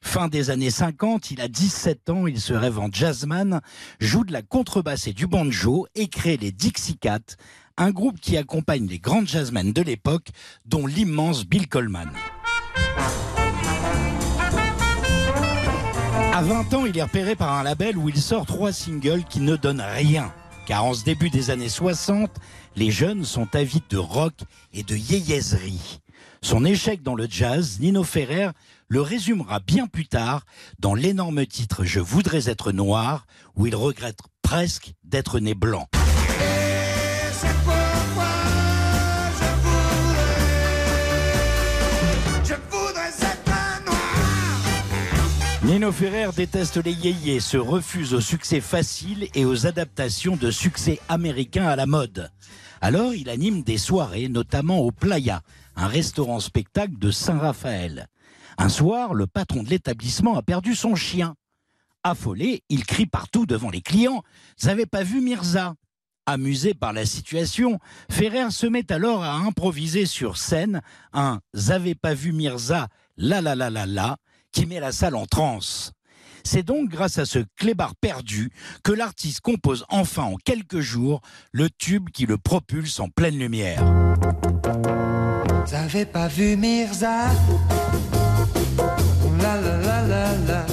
Fin 0.00 0.28
des 0.28 0.50
années 0.50 0.70
50, 0.70 1.30
il 1.32 1.40
a 1.40 1.48
17 1.48 2.10
ans, 2.10 2.26
il 2.26 2.40
se 2.40 2.52
rêve 2.52 2.78
en 2.78 2.88
jazzman, 2.90 3.60
joue 4.00 4.24
de 4.24 4.32
la 4.32 4.42
contrebasse 4.42 5.08
et 5.08 5.12
du 5.12 5.26
banjo 5.26 5.86
et 5.94 6.08
crée 6.08 6.36
les 6.36 6.52
Dixie 6.52 6.98
Cats, 6.98 7.36
un 7.76 7.90
groupe 7.90 8.20
qui 8.20 8.36
accompagne 8.36 8.86
les 8.86 8.98
grands 8.98 9.24
jazzmen 9.24 9.72
de 9.72 9.82
l'époque, 9.82 10.28
dont 10.66 10.86
l'immense 10.86 11.46
Bill 11.46 11.68
Coleman. 11.68 12.10
À 16.32 16.42
20 16.42 16.74
ans, 16.74 16.86
il 16.86 16.96
est 16.96 17.02
repéré 17.02 17.34
par 17.34 17.52
un 17.54 17.64
label 17.64 17.98
où 17.98 18.08
il 18.08 18.20
sort 18.20 18.46
trois 18.46 18.72
singles 18.72 19.24
qui 19.24 19.40
ne 19.40 19.56
donnent 19.56 19.84
rien. 19.84 20.32
Car 20.68 20.84
en 20.84 20.92
ce 20.92 21.02
début 21.02 21.30
des 21.30 21.48
années 21.48 21.70
60, 21.70 22.30
les 22.76 22.90
jeunes 22.90 23.24
sont 23.24 23.56
avides 23.56 23.88
de 23.88 23.96
rock 23.96 24.34
et 24.74 24.82
de 24.82 24.94
yéyaiserie. 24.94 26.00
Son 26.42 26.62
échec 26.66 27.02
dans 27.02 27.14
le 27.14 27.26
jazz, 27.26 27.78
Nino 27.80 28.04
Ferrer 28.04 28.50
le 28.86 29.00
résumera 29.00 29.60
bien 29.60 29.86
plus 29.86 30.06
tard 30.06 30.44
dans 30.78 30.92
l'énorme 30.92 31.46
titre 31.46 31.84
Je 31.86 32.00
voudrais 32.00 32.50
être 32.50 32.72
noir, 32.72 33.26
où 33.56 33.66
il 33.66 33.74
regrette 33.74 34.18
presque 34.42 34.92
d'être 35.04 35.40
né 35.40 35.54
blanc. 35.54 35.88
Nino 45.68 45.92
Ferrer 45.92 46.30
déteste 46.34 46.78
les 46.82 46.94
yéyés, 46.94 47.40
se 47.40 47.58
refuse 47.58 48.14
au 48.14 48.22
succès 48.22 48.62
facile 48.62 49.28
et 49.34 49.44
aux 49.44 49.66
adaptations 49.66 50.34
de 50.34 50.50
succès 50.50 50.98
américains 51.10 51.68
à 51.68 51.76
la 51.76 51.84
mode. 51.84 52.30
Alors 52.80 53.12
il 53.12 53.28
anime 53.28 53.62
des 53.62 53.76
soirées, 53.76 54.28
notamment 54.30 54.78
au 54.78 54.92
Playa, 54.92 55.42
un 55.76 55.86
restaurant-spectacle 55.86 56.98
de 56.98 57.10
Saint-Raphaël. 57.10 58.06
Un 58.56 58.70
soir, 58.70 59.12
le 59.12 59.26
patron 59.26 59.62
de 59.62 59.68
l'établissement 59.68 60.38
a 60.38 60.42
perdu 60.42 60.74
son 60.74 60.94
chien. 60.94 61.34
Affolé, 62.02 62.62
il 62.70 62.86
crie 62.86 63.04
partout 63.04 63.44
devant 63.44 63.68
les 63.68 63.82
clients 63.82 64.22
Vous 64.58 64.70
avez 64.70 64.86
pas 64.86 65.02
vu 65.02 65.20
Mirza? 65.20 65.74
Amusé 66.24 66.72
par 66.72 66.94
la 66.94 67.04
situation, 67.04 67.78
Ferrer 68.10 68.52
se 68.52 68.66
met 68.66 68.90
alors 68.90 69.22
à 69.22 69.34
improviser 69.34 70.06
sur 70.06 70.38
scène 70.38 70.80
un 71.12 71.40
Vous 71.52 71.72
avez 71.72 71.94
pas 71.94 72.14
vu 72.14 72.32
Mirza? 72.32 72.88
La 73.18 73.42
la 73.42 73.54
la 73.54 73.68
la 73.68 73.84
la 73.84 74.16
qui 74.52 74.66
met 74.66 74.80
la 74.80 74.92
salle 74.92 75.14
en 75.14 75.26
transe. 75.26 75.92
C'est 76.44 76.62
donc 76.62 76.88
grâce 76.88 77.18
à 77.18 77.26
ce 77.26 77.40
clébard 77.56 77.94
perdu 78.00 78.50
que 78.82 78.92
l'artiste 78.92 79.40
compose 79.40 79.84
enfin 79.88 80.24
en 80.24 80.36
quelques 80.36 80.80
jours 80.80 81.20
le 81.52 81.68
tube 81.68 82.10
qui 82.10 82.26
le 82.26 82.38
propulse 82.38 83.00
en 83.00 83.08
pleine 83.08 83.38
lumière. 83.38 83.84
Vous 85.66 85.74
avez 85.74 86.06
pas 86.06 86.28
vu 86.28 86.56
Mirza 86.56 87.26
La 89.40 89.60
la 89.60 89.76
la 89.78 90.02
la 90.06 90.36
la. 90.46 90.66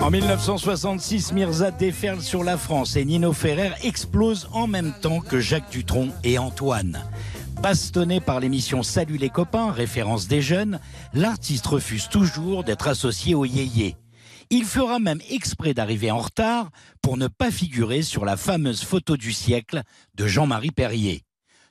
En 0.00 0.10
1966, 0.10 1.32
Mirza 1.32 1.70
déferle 1.70 2.20
sur 2.20 2.44
la 2.44 2.56
France 2.56 2.94
et 2.96 3.04
Nino 3.04 3.32
Ferrer 3.32 3.72
explose 3.82 4.48
en 4.52 4.66
même 4.66 4.92
temps 5.00 5.20
que 5.20 5.40
Jacques 5.40 5.70
Dutronc 5.70 6.10
et 6.22 6.38
Antoine. 6.38 7.02
Bastonné 7.60 8.20
par 8.20 8.40
l'émission 8.40 8.82
Salut 8.82 9.16
les 9.16 9.30
copains, 9.30 9.72
référence 9.72 10.28
des 10.28 10.42
jeunes, 10.42 10.78
l'artiste 11.14 11.66
refuse 11.66 12.08
toujours 12.08 12.64
d'être 12.64 12.86
associé 12.88 13.34
au 13.34 13.44
yéyé. 13.44 13.96
Il 14.50 14.64
fera 14.64 14.98
même 15.00 15.20
exprès 15.30 15.74
d'arriver 15.74 16.10
en 16.10 16.18
retard 16.18 16.70
pour 17.02 17.16
ne 17.16 17.26
pas 17.26 17.50
figurer 17.50 18.02
sur 18.02 18.24
la 18.24 18.36
fameuse 18.36 18.84
photo 18.84 19.16
du 19.16 19.32
siècle 19.32 19.82
de 20.14 20.26
Jean-Marie 20.26 20.70
Perrier. 20.70 21.22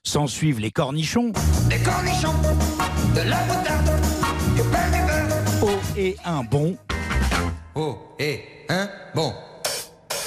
S'en 0.03 0.27
suivent 0.27 0.59
les 0.59 0.71
cornichons, 0.71 1.31
Des 1.69 1.79
cornichons, 1.79 2.33
de 3.15 3.21
la 3.21 3.43
moutarde, 3.45 3.91
du 4.55 4.61
pain 4.63 4.91
du 4.91 5.05
beurre. 5.05 5.43
Oh 5.63 5.97
et 5.97 6.15
un 6.25 6.43
bon, 6.43 6.77
Oh, 7.77 7.97
et 8.19 8.41
un 8.69 8.89
bon. 9.13 9.33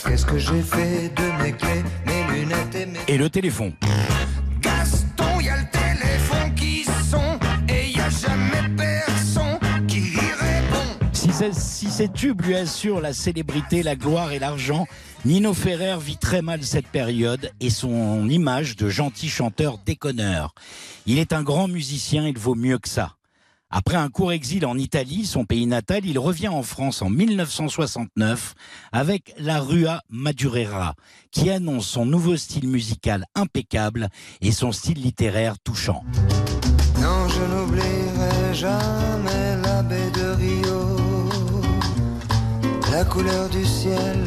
Qu'est-ce 0.06 0.24
que 0.26 0.38
j'ai 0.38 0.62
fait 0.62 1.10
de 1.14 1.42
mes 1.42 1.52
clés, 1.52 1.82
mes 2.06 2.24
lunettes 2.34 2.74
et 2.74 2.86
mes. 2.86 2.98
et 3.08 3.18
le 3.18 3.28
téléphone. 3.30 3.72
Si 11.52 11.88
ces, 11.88 12.08
tubes 12.08 12.42
lui 12.42 12.56
assurent 12.56 13.00
la 13.00 13.12
célébrité, 13.12 13.84
la 13.84 13.94
gloire 13.94 14.32
et 14.32 14.40
l'argent, 14.40 14.88
Nino 15.24 15.54
Ferrer 15.54 15.96
vit 16.00 16.16
très 16.16 16.42
mal 16.42 16.64
cette 16.64 16.88
période 16.88 17.52
et 17.60 17.70
son 17.70 18.28
image 18.28 18.74
de 18.74 18.88
gentil 18.88 19.28
chanteur 19.28 19.78
déconneur. 19.86 20.52
Il 21.06 21.18
est 21.18 21.32
un 21.32 21.44
grand 21.44 21.68
musicien, 21.68 22.26
il 22.26 22.36
vaut 22.36 22.56
mieux 22.56 22.78
que 22.78 22.88
ça. 22.88 23.14
Après 23.70 23.94
un 23.94 24.08
court 24.08 24.32
exil 24.32 24.66
en 24.66 24.76
Italie, 24.76 25.26
son 25.26 25.44
pays 25.44 25.66
natal, 25.66 26.04
il 26.04 26.18
revient 26.18 26.48
en 26.48 26.64
France 26.64 27.02
en 27.02 27.10
1969 27.10 28.54
avec 28.90 29.32
La 29.38 29.60
Rua 29.60 30.00
Madureira, 30.10 30.96
qui 31.30 31.50
annonce 31.50 31.86
son 31.86 32.04
nouveau 32.04 32.36
style 32.36 32.66
musical 32.66 33.26
impeccable 33.36 34.08
et 34.40 34.50
son 34.50 34.72
style 34.72 35.00
littéraire 35.00 35.54
touchant. 35.60 36.02
La 42.98 43.04
couleur 43.04 43.48
du 43.50 43.64
ciel, 43.64 44.18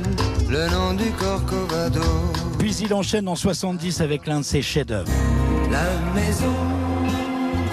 le 0.49 0.69
nom 0.69 0.93
du 0.93 1.11
Corcovado, 1.19 1.99
Puis 2.57 2.73
il 2.75 2.93
enchaîne 2.93 3.27
en 3.27 3.35
70 3.35 3.99
avec 3.99 4.27
l'un 4.27 4.39
de 4.39 4.45
ses 4.45 4.61
chefs-d'œuvre. 4.61 5.11
la 5.69 5.89
maison 6.15 6.55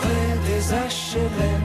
près 0.01 0.35
des 0.49 0.73
HLM 0.73 1.63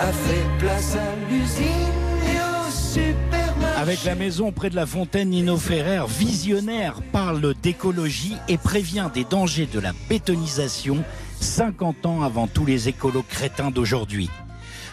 a 0.00 0.12
fait 0.12 0.58
place 0.58 0.96
à 0.96 1.30
l'usine 1.30 1.94
et 2.26 2.40
au 2.40 2.70
supermarché. 2.72 3.80
Avec 3.80 4.02
la 4.02 4.16
maison 4.16 4.50
près 4.50 4.68
de 4.68 4.74
la 4.74 4.86
fontaine, 4.86 5.30
Nino 5.30 5.56
Ferrer, 5.56 6.02
visionnaire, 6.08 7.02
parle 7.12 7.54
d'écologie 7.62 8.34
et 8.48 8.58
prévient 8.58 9.10
des 9.14 9.22
dangers 9.22 9.68
de 9.72 9.78
la 9.78 9.92
bétonisation 10.08 11.04
50 11.38 12.04
ans 12.04 12.22
avant 12.22 12.48
tous 12.48 12.66
les 12.66 12.88
écolos 12.88 13.24
crétins 13.28 13.70
d'aujourd'hui. 13.70 14.28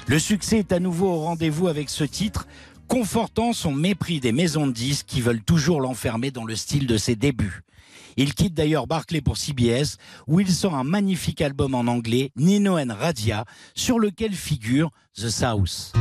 Le 0.10 0.20
succès 0.20 0.60
est 0.60 0.72
à 0.72 0.80
nouveau 0.80 1.08
au 1.08 1.20
rendez-vous 1.20 1.67
avec 1.67 1.89
ce 1.89 2.06
titre, 2.06 2.48
confortant 2.88 3.54
son 3.54 3.73
mépris 3.73 4.19
des 4.19 4.32
maisons 4.32 4.67
de 4.67 4.71
disques 4.71 5.06
qui 5.08 5.21
veulent 5.21 5.43
toujours 5.43 5.82
l'enfermer 5.82 6.32
dans 6.32 6.45
le 6.45 6.56
style 6.56 6.88
de 6.88 6.97
ses 6.97 7.15
débuts. 7.15 7.62
Il 8.15 8.34
quitte 8.34 8.56
d'ailleurs 8.56 8.88
Barclay 8.88 9.21
pour 9.21 9.38
CBS, 9.38 9.97
où 10.26 10.39
il 10.39 10.50
sort 10.50 10.73
un 10.73 10.84
magnifique 10.84 11.41
album 11.41 11.76
en 11.76 11.82
anglais, 11.82 12.32
Nino 12.36 12.78
and 12.78 12.93
Radia, 13.00 13.45
sur 13.76 14.00
lequel 14.00 14.34
figure 14.34 14.89
The 15.15 15.30
South. 15.30 15.93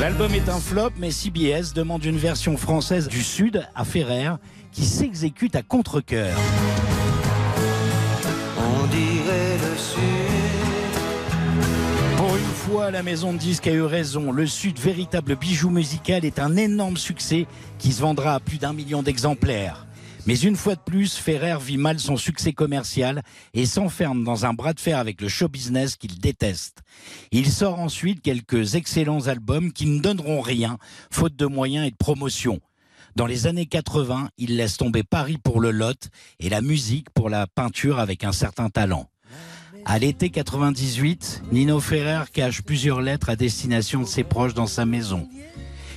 L'album 0.00 0.34
est 0.34 0.48
un 0.48 0.60
flop, 0.60 0.90
mais 0.98 1.10
CBS 1.10 1.72
demande 1.74 2.04
une 2.04 2.18
version 2.18 2.56
française 2.56 3.08
du 3.08 3.22
Sud 3.22 3.66
à 3.74 3.84
Ferrer 3.84 4.36
qui 4.72 4.84
s'exécute 4.84 5.56
à 5.56 5.62
contre-cœur. 5.62 6.36
Fois, 12.70 12.90
la 12.90 13.02
maison 13.02 13.34
de 13.34 13.38
disques 13.38 13.66
a 13.66 13.72
eu 13.72 13.82
raison. 13.82 14.32
Le 14.32 14.46
Sud, 14.46 14.78
véritable 14.78 15.36
bijou 15.36 15.68
musical, 15.68 16.24
est 16.24 16.38
un 16.38 16.56
énorme 16.56 16.96
succès 16.96 17.46
qui 17.78 17.92
se 17.92 18.00
vendra 18.00 18.34
à 18.34 18.40
plus 18.40 18.56
d'un 18.56 18.72
million 18.72 19.02
d'exemplaires. 19.02 19.86
Mais 20.26 20.38
une 20.38 20.56
fois 20.56 20.74
de 20.74 20.80
plus, 20.80 21.14
Ferrer 21.14 21.58
vit 21.60 21.76
mal 21.76 21.98
son 21.98 22.16
succès 22.16 22.54
commercial 22.54 23.22
et 23.52 23.66
s'enferme 23.66 24.24
dans 24.24 24.46
un 24.46 24.54
bras 24.54 24.72
de 24.72 24.80
fer 24.80 24.98
avec 24.98 25.20
le 25.20 25.28
show 25.28 25.48
business 25.48 25.96
qu'il 25.96 26.18
déteste. 26.18 26.78
Il 27.32 27.50
sort 27.50 27.80
ensuite 27.80 28.22
quelques 28.22 28.76
excellents 28.76 29.26
albums 29.26 29.70
qui 29.70 29.84
ne 29.84 30.00
donneront 30.00 30.40
rien, 30.40 30.78
faute 31.10 31.36
de 31.36 31.46
moyens 31.46 31.86
et 31.86 31.90
de 31.90 31.96
promotion. 31.96 32.60
Dans 33.14 33.26
les 33.26 33.46
années 33.46 33.66
80, 33.66 34.30
il 34.38 34.56
laisse 34.56 34.78
tomber 34.78 35.02
Paris 35.02 35.36
pour 35.36 35.60
le 35.60 35.70
lot 35.70 36.08
et 36.40 36.48
la 36.48 36.62
musique 36.62 37.10
pour 37.10 37.28
la 37.28 37.46
peinture 37.46 37.98
avec 37.98 38.24
un 38.24 38.32
certain 38.32 38.70
talent. 38.70 39.10
À 39.86 39.98
l'été 39.98 40.30
98, 40.30 41.42
Nino 41.52 41.78
Ferrer 41.78 42.24
cache 42.32 42.62
plusieurs 42.62 43.02
lettres 43.02 43.28
à 43.28 43.36
destination 43.36 44.00
de 44.00 44.06
ses 44.06 44.24
proches 44.24 44.54
dans 44.54 44.66
sa 44.66 44.86
maison. 44.86 45.28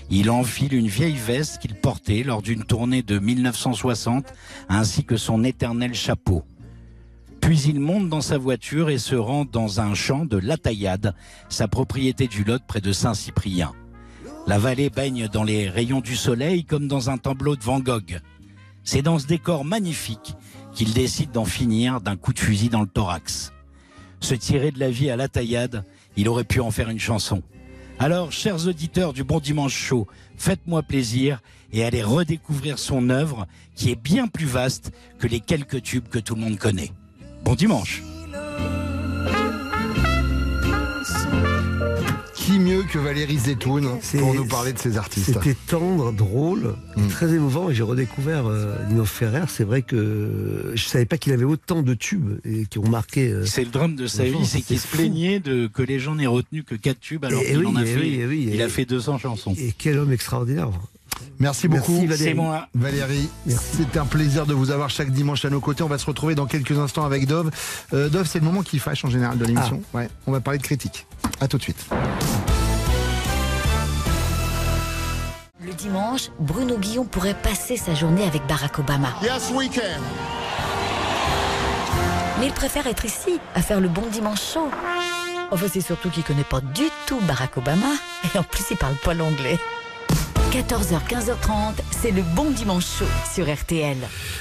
Il 0.09 0.29
enfile 0.29 0.73
une 0.73 0.89
vieille 0.89 1.15
veste 1.15 1.59
qu'il 1.59 1.73
portait 1.73 2.23
lors 2.23 2.41
d'une 2.41 2.65
tournée 2.65 3.01
de 3.01 3.17
1960, 3.17 4.25
ainsi 4.67 5.05
que 5.05 5.15
son 5.15 5.45
éternel 5.45 5.93
chapeau. 5.93 6.43
Puis 7.39 7.61
il 7.61 7.79
monte 7.79 8.09
dans 8.09 8.19
sa 8.19 8.37
voiture 8.37 8.89
et 8.89 8.97
se 8.97 9.15
rend 9.15 9.45
dans 9.45 9.79
un 9.79 9.93
champ 9.93 10.25
de 10.25 10.37
La 10.37 10.57
Taillade, 10.57 11.15
sa 11.47 11.69
propriété 11.69 12.27
du 12.27 12.43
Lot 12.43 12.61
près 12.67 12.81
de 12.81 12.91
Saint-Cyprien. 12.91 13.71
La 14.47 14.59
vallée 14.59 14.89
baigne 14.89 15.29
dans 15.29 15.43
les 15.43 15.69
rayons 15.69 16.01
du 16.01 16.17
soleil 16.17 16.65
comme 16.65 16.89
dans 16.89 17.09
un 17.09 17.17
tableau 17.17 17.55
de 17.55 17.63
Van 17.63 17.79
Gogh. 17.79 18.19
C'est 18.83 19.01
dans 19.01 19.17
ce 19.17 19.27
décor 19.27 19.63
magnifique 19.63 20.35
qu'il 20.73 20.93
décide 20.93 21.31
d'en 21.31 21.45
finir 21.45 22.01
d'un 22.01 22.17
coup 22.17 22.33
de 22.33 22.39
fusil 22.39 22.67
dans 22.67 22.81
le 22.81 22.87
thorax. 22.87 23.53
Se 24.19 24.35
tirer 24.35 24.71
de 24.71 24.79
la 24.79 24.89
vie 24.89 25.09
à 25.09 25.15
la 25.15 25.27
taillade, 25.27 25.83
il 26.15 26.27
aurait 26.29 26.43
pu 26.43 26.59
en 26.59 26.71
faire 26.71 26.89
une 26.89 26.99
chanson. 26.99 27.41
Alors, 27.99 28.31
chers 28.31 28.67
auditeurs 28.67 29.13
du 29.13 29.23
Bon 29.23 29.39
Dimanche 29.39 29.75
Chaud, 29.75 30.07
faites-moi 30.37 30.83
plaisir 30.83 31.41
et 31.73 31.83
allez 31.83 32.03
redécouvrir 32.03 32.77
son 32.77 33.09
œuvre 33.09 33.47
qui 33.75 33.91
est 33.91 34.01
bien 34.01 34.27
plus 34.27 34.45
vaste 34.45 34.91
que 35.19 35.27
les 35.27 35.39
quelques 35.39 35.81
tubes 35.81 36.07
que 36.07 36.19
tout 36.19 36.35
le 36.35 36.41
monde 36.41 36.57
connaît. 36.57 36.91
Bon 37.43 37.55
dimanche 37.55 38.03
Qui 42.47 42.59
mieux 42.59 42.83
que 42.83 42.97
Valérie 42.97 43.37
Zetoun 43.39 43.99
pour 44.19 44.33
nous 44.33 44.45
parler 44.45 44.71
de 44.71 44.79
ces 44.79 44.97
artistes 44.97 45.33
C'était 45.33 45.53
tendre, 45.67 46.13
drôle, 46.13 46.75
Mm. 46.95 47.07
très 47.09 47.33
émouvant. 47.33 47.69
Et 47.69 47.75
j'ai 47.75 47.83
redécouvert 47.83 48.47
euh, 48.47 48.73
Nino 48.87 49.03
Ferrer. 49.03 49.43
C'est 49.49 49.65
vrai 49.65 49.81
que 49.81 50.71
je 50.73 50.81
savais 50.85 51.03
pas 51.05 51.17
qu'il 51.17 51.33
avait 51.33 51.43
autant 51.43 51.81
de 51.81 51.93
tubes 51.93 52.39
et 52.45 52.65
qui 52.65 52.79
ont 52.79 52.87
marqué. 52.87 53.29
euh, 53.33 53.45
C'est 53.45 53.65
le 53.65 53.69
drame 53.69 53.95
de 53.95 54.07
sa 54.07 54.23
vie, 54.23 54.45
c'est 54.45 54.61
qu'il 54.61 54.79
se 54.79 54.87
plaignait 54.87 55.41
de, 55.41 55.67
que 55.67 55.81
les 55.81 55.99
gens 55.99 56.15
n'aient 56.15 56.25
retenu 56.25 56.63
que 56.63 56.75
4 56.75 56.99
tubes 57.01 57.25
alors 57.25 57.41
Et 57.41 57.47
qu'il 57.47 57.57
oui, 57.57 57.65
en 57.67 57.75
a 57.75 57.83
et 57.83 57.85
fait. 57.85 57.99
oui, 57.99 58.13
et 58.21 58.25
oui, 58.25 58.49
il 58.53 58.59
et- 58.61 58.63
a 58.63 58.69
fait 58.69 58.85
200 58.85 59.17
chansons. 59.17 59.53
Et 59.57 59.73
quel 59.77 59.97
homme 59.99 60.13
extraordinaire. 60.13 60.69
Merci 61.39 61.67
beaucoup. 61.67 61.91
Merci, 61.91 62.05
Valérie. 62.07 62.23
C'est 62.23 62.33
moi. 62.35 62.67
Valérie, 62.75 63.29
c'est 63.47 63.97
un 63.97 64.05
plaisir 64.05 64.45
de 64.45 64.53
vous 64.53 64.71
avoir 64.71 64.89
chaque 64.89 65.11
dimanche 65.11 65.43
à 65.45 65.49
nos 65.49 65.59
côtés. 65.59 65.83
On 65.83 65.87
va 65.87 65.97
se 65.97 66.05
retrouver 66.05 66.35
dans 66.35 66.45
quelques 66.45 66.77
instants 66.77 67.05
avec 67.05 67.25
Dove. 67.27 67.51
Euh, 67.93 68.07
Dove, 68.09 68.27
c'est 68.27 68.39
le 68.39 68.45
moment 68.45 68.61
qui 68.63 68.77
fâche 68.79 69.03
en 69.03 69.09
général 69.09 69.37
de 69.37 69.45
l'émission. 69.45 69.81
Ah. 69.93 69.97
Ouais, 69.97 70.09
on 70.27 70.31
va 70.31 70.39
parler 70.41 70.57
de 70.59 70.63
critique. 70.63 71.05
À 71.39 71.47
tout 71.47 71.57
de 71.57 71.63
suite. 71.63 71.85
Le 75.59 75.73
dimanche, 75.73 76.29
Bruno 76.39 76.77
Guillon 76.77 77.05
pourrait 77.05 77.35
passer 77.35 77.77
sa 77.77 77.93
journée 77.93 78.23
avec 78.23 78.45
Barack 78.47 78.79
Obama. 78.79 79.09
Yes, 79.21 79.51
we 79.53 79.69
can. 79.69 80.01
Mais 82.39 82.47
il 82.47 82.53
préfère 82.53 82.87
être 82.87 83.05
ici, 83.05 83.39
à 83.55 83.61
faire 83.61 83.79
le 83.79 83.87
bon 83.87 84.05
dimanche 84.11 84.41
chaud. 84.53 84.69
Enfin, 85.51 85.65
c'est 85.71 85.81
surtout 85.81 86.09
qu'il 86.09 86.23
connaît 86.23 86.43
pas 86.43 86.61
du 86.61 86.83
tout 87.05 87.19
Barack 87.21 87.57
Obama. 87.57 87.87
Et 88.33 88.37
en 88.37 88.43
plus, 88.43 88.65
il 88.71 88.77
parle 88.77 88.95
pas 88.95 89.13
l'anglais. 89.13 89.59
14h, 90.57 91.07
15h30, 91.07 91.75
c'est 91.91 92.09
le 92.09 92.23
bon 92.35 92.49
dimanche 92.49 92.87
chaud 92.97 93.05
sur 93.31 93.45
RTL. 93.45 93.95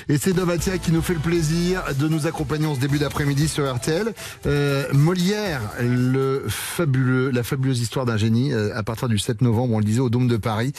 Et 0.09 0.16
c'est 0.16 0.33
Dovatia 0.33 0.79
qui 0.79 0.90
nous 0.90 1.02
fait 1.02 1.12
le 1.12 1.20
plaisir 1.20 1.83
de 2.00 2.09
nous 2.09 2.26
accompagner 2.26 2.64
en 2.64 2.74
ce 2.74 2.81
début 2.81 2.98
d'après-midi 2.98 3.48
sur 3.48 3.70
RTL. 3.70 4.14
Euh, 4.46 4.90
Molière, 4.94 5.61
le 5.79 6.46
fabuleux, 6.48 7.29
la 7.29 7.42
fabuleuse 7.42 7.81
histoire 7.81 8.07
d'un 8.07 8.16
génie, 8.16 8.55
euh, 8.55 8.74
à 8.74 8.83
partir 8.83 9.09
du 9.09 9.18
7 9.18 9.42
novembre, 9.42 9.74
on 9.74 9.79
le 9.79 9.85
disait, 9.85 10.00
au 10.00 10.09
Dôme 10.09 10.26
de 10.26 10.38
Paris. 10.38 10.72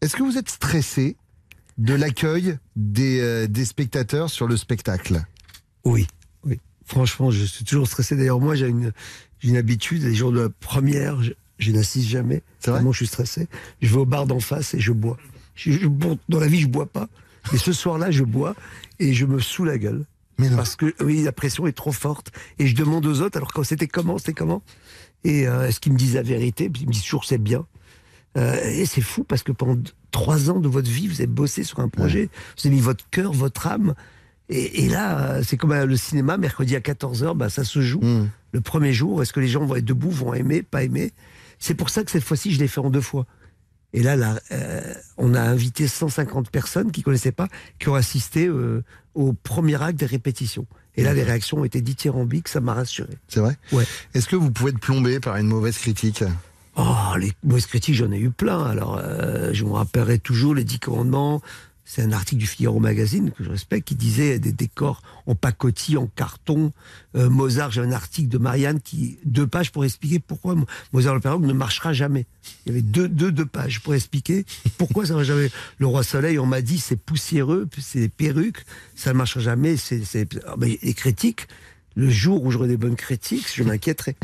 Est-ce 0.00 0.16
que 0.16 0.24
vous 0.24 0.36
êtes 0.36 0.50
stressé 0.50 1.16
de 1.78 1.94
l'accueil 1.94 2.58
des, 2.74 3.20
euh, 3.20 3.46
des 3.46 3.66
spectateurs 3.66 4.28
sur 4.28 4.48
le 4.48 4.56
spectacle? 4.56 5.22
Oui, 5.84 6.08
oui. 6.42 6.58
Franchement, 6.84 7.30
je 7.30 7.44
suis 7.44 7.64
toujours 7.64 7.86
stressé. 7.86 8.16
D'ailleurs, 8.16 8.40
moi, 8.40 8.56
j'ai 8.56 8.66
une, 8.66 8.90
j'ai 9.38 9.50
une 9.50 9.56
habitude. 9.56 10.02
Les 10.02 10.16
jours 10.16 10.32
de 10.32 10.40
la 10.40 10.48
première, 10.48 11.22
je, 11.22 11.30
je 11.60 11.72
n'assiste 11.72 12.08
jamais. 12.08 12.42
C'est 12.58 12.70
vrai 12.70 12.78
Tellement 12.80 12.92
je 12.92 12.98
suis 12.98 13.06
stressé. 13.06 13.48
Je 13.80 13.88
vais 13.88 14.00
au 14.00 14.06
bar 14.06 14.26
d'en 14.26 14.40
face 14.40 14.74
et 14.74 14.80
je 14.80 14.92
bois. 14.92 15.16
Je- 15.54 15.72
je- 15.72 15.86
bon, 15.86 16.18
dans 16.28 16.40
la 16.40 16.46
vie, 16.48 16.60
je 16.60 16.66
bois 16.68 16.86
pas. 16.86 17.08
Mais 17.52 17.58
ce 17.58 17.72
soir-là, 17.72 18.10
je 18.10 18.24
bois 18.24 18.54
et 18.98 19.12
je 19.14 19.24
me 19.26 19.38
sous 19.38 19.64
la 19.64 19.78
gueule. 19.78 20.04
Mais 20.38 20.48
non. 20.50 20.56
Parce 20.56 20.74
que 20.76 20.94
oui, 21.02 21.22
la 21.22 21.32
pression 21.32 21.66
est 21.66 21.72
trop 21.72 21.92
forte. 21.92 22.32
Et 22.58 22.66
je 22.66 22.74
demande 22.74 23.04
aux 23.06 23.20
autres, 23.20 23.36
alors 23.36 23.52
quand 23.52 23.62
c'était 23.64 23.86
comment, 23.88 24.18
c'était 24.18 24.32
comment? 24.32 24.62
Et 25.24 25.46
euh, 25.46 25.68
est-ce 25.68 25.80
qu'ils 25.80 25.92
me 25.92 25.98
disent 25.98 26.14
la 26.14 26.22
vérité? 26.22 26.68
Puis 26.70 26.82
ils 26.82 26.86
me 26.88 26.92
disent 26.92 27.02
toujours 27.02 27.24
c'est 27.24 27.38
bien. 27.38 27.66
Euh, 28.38 28.56
et 28.70 28.86
c'est 28.86 29.00
fou 29.00 29.24
parce 29.24 29.42
que 29.42 29.52
pendant 29.52 29.76
trois 30.12 30.50
ans 30.50 30.60
de 30.60 30.68
votre 30.68 30.88
vie, 30.90 31.08
vous 31.08 31.16
avez 31.20 31.26
bossé 31.26 31.62
sur 31.64 31.80
un 31.80 31.88
projet, 31.88 32.28
vous 32.56 32.66
avez 32.66 32.76
mis 32.76 32.80
votre 32.80 33.04
cœur, 33.10 33.32
votre 33.32 33.66
âme. 33.66 33.94
Et, 34.48 34.84
et 34.84 34.88
là, 34.88 35.18
euh, 35.20 35.42
c'est 35.46 35.56
comme 35.56 35.74
le 35.74 35.96
cinéma, 35.96 36.36
mercredi 36.36 36.74
à 36.76 36.80
14h, 36.80 37.34
bah, 37.36 37.48
ça 37.50 37.64
se 37.64 37.80
joue. 37.80 38.00
Hmm. 38.00 38.28
Le 38.52 38.60
premier 38.60 38.92
jour, 38.92 39.22
est-ce 39.22 39.32
que 39.32 39.40
les 39.40 39.46
gens 39.48 39.64
vont 39.64 39.76
être 39.76 39.84
debout, 39.84 40.10
vont 40.10 40.32
aimer, 40.34 40.62
pas 40.62 40.82
aimer? 40.82 41.12
C'est 41.60 41.74
pour 41.74 41.90
ça 41.90 42.02
que 42.02 42.10
cette 42.10 42.24
fois-ci, 42.24 42.52
je 42.52 42.58
l'ai 42.58 42.68
fait 42.68 42.80
en 42.80 42.90
deux 42.90 43.00
fois. 43.00 43.26
Et 43.92 44.02
là, 44.02 44.16
là 44.16 44.40
euh, 44.50 44.94
on 45.16 45.34
a 45.34 45.40
invité 45.40 45.86
150 45.86 46.50
personnes 46.50 46.90
qui 46.90 47.02
connaissaient 47.02 47.32
pas, 47.32 47.48
qui 47.78 47.88
ont 47.88 47.94
assisté 47.94 48.46
euh, 48.46 48.82
au 49.14 49.32
premier 49.32 49.80
acte 49.80 49.98
des 49.98 50.06
répétitions. 50.06 50.66
Et 50.96 51.02
là, 51.02 51.14
les 51.14 51.22
réactions 51.22 51.58
ont 51.58 51.64
été 51.64 51.80
dithyrambiques, 51.80 52.48
ça 52.48 52.60
m'a 52.60 52.74
rassuré. 52.74 53.16
C'est 53.28 53.40
vrai? 53.40 53.56
Ouais. 53.72 53.84
Est-ce 54.14 54.28
que 54.28 54.36
vous 54.36 54.50
pouvez 54.50 54.70
être 54.70 54.80
plombé 54.80 55.20
par 55.20 55.36
une 55.36 55.46
mauvaise 55.46 55.78
critique? 55.78 56.24
Oh, 56.76 57.16
les 57.18 57.32
mauvaises 57.44 57.66
critiques, 57.66 57.94
j'en 57.94 58.10
ai 58.10 58.18
eu 58.18 58.30
plein. 58.30 58.64
Alors, 58.64 59.00
euh, 59.02 59.50
je 59.52 59.64
me 59.64 59.72
rappellerai 59.72 60.18
toujours 60.18 60.54
les 60.54 60.64
Dix 60.64 60.78
Commandements. 60.78 61.42
C'est 61.92 62.02
un 62.02 62.12
article 62.12 62.38
du 62.38 62.46
Figaro 62.46 62.78
Magazine 62.78 63.32
que 63.32 63.42
je 63.42 63.50
respecte 63.50 63.88
qui 63.88 63.96
disait 63.96 64.38
des 64.38 64.52
décors 64.52 65.02
en 65.26 65.34
pacotille, 65.34 65.96
en 65.96 66.06
carton. 66.06 66.72
Euh, 67.16 67.28
Mozart, 67.28 67.72
j'ai 67.72 67.80
un 67.80 67.90
article 67.90 68.28
de 68.28 68.38
Marianne 68.38 68.80
qui 68.80 69.18
deux 69.24 69.48
pages 69.48 69.72
pour 69.72 69.84
expliquer 69.84 70.20
pourquoi 70.20 70.54
Mo- 70.54 70.66
Mozart 70.92 71.16
le 71.16 71.20
ne 71.44 71.52
marchera 71.52 71.92
jamais. 71.92 72.26
Il 72.64 72.68
y 72.68 72.72
avait 72.72 72.82
deux, 72.82 73.08
deux, 73.08 73.32
deux 73.32 73.44
pages 73.44 73.80
pour 73.80 73.96
expliquer 73.96 74.44
pourquoi 74.78 75.04
ça 75.04 75.14
ne 75.14 75.18
marchera 75.18 75.36
jamais. 75.36 75.50
Le 75.78 75.86
Roi 75.88 76.04
Soleil, 76.04 76.38
on 76.38 76.46
m'a 76.46 76.62
dit 76.62 76.78
c'est 76.78 76.94
poussiéreux, 76.94 77.68
c'est 77.80 77.98
des 77.98 78.08
perruques, 78.08 78.64
ça 78.94 79.12
ne 79.12 79.18
marchera 79.18 79.40
jamais. 79.40 79.76
C'est, 79.76 80.04
les 80.60 80.94
critiques, 80.94 81.48
le 81.96 82.08
jour 82.08 82.44
où 82.44 82.50
j'aurai 82.50 82.68
des 82.68 82.76
bonnes 82.76 82.96
critiques, 82.96 83.46
je 83.54 83.62
m'inquiéterai. 83.62 84.16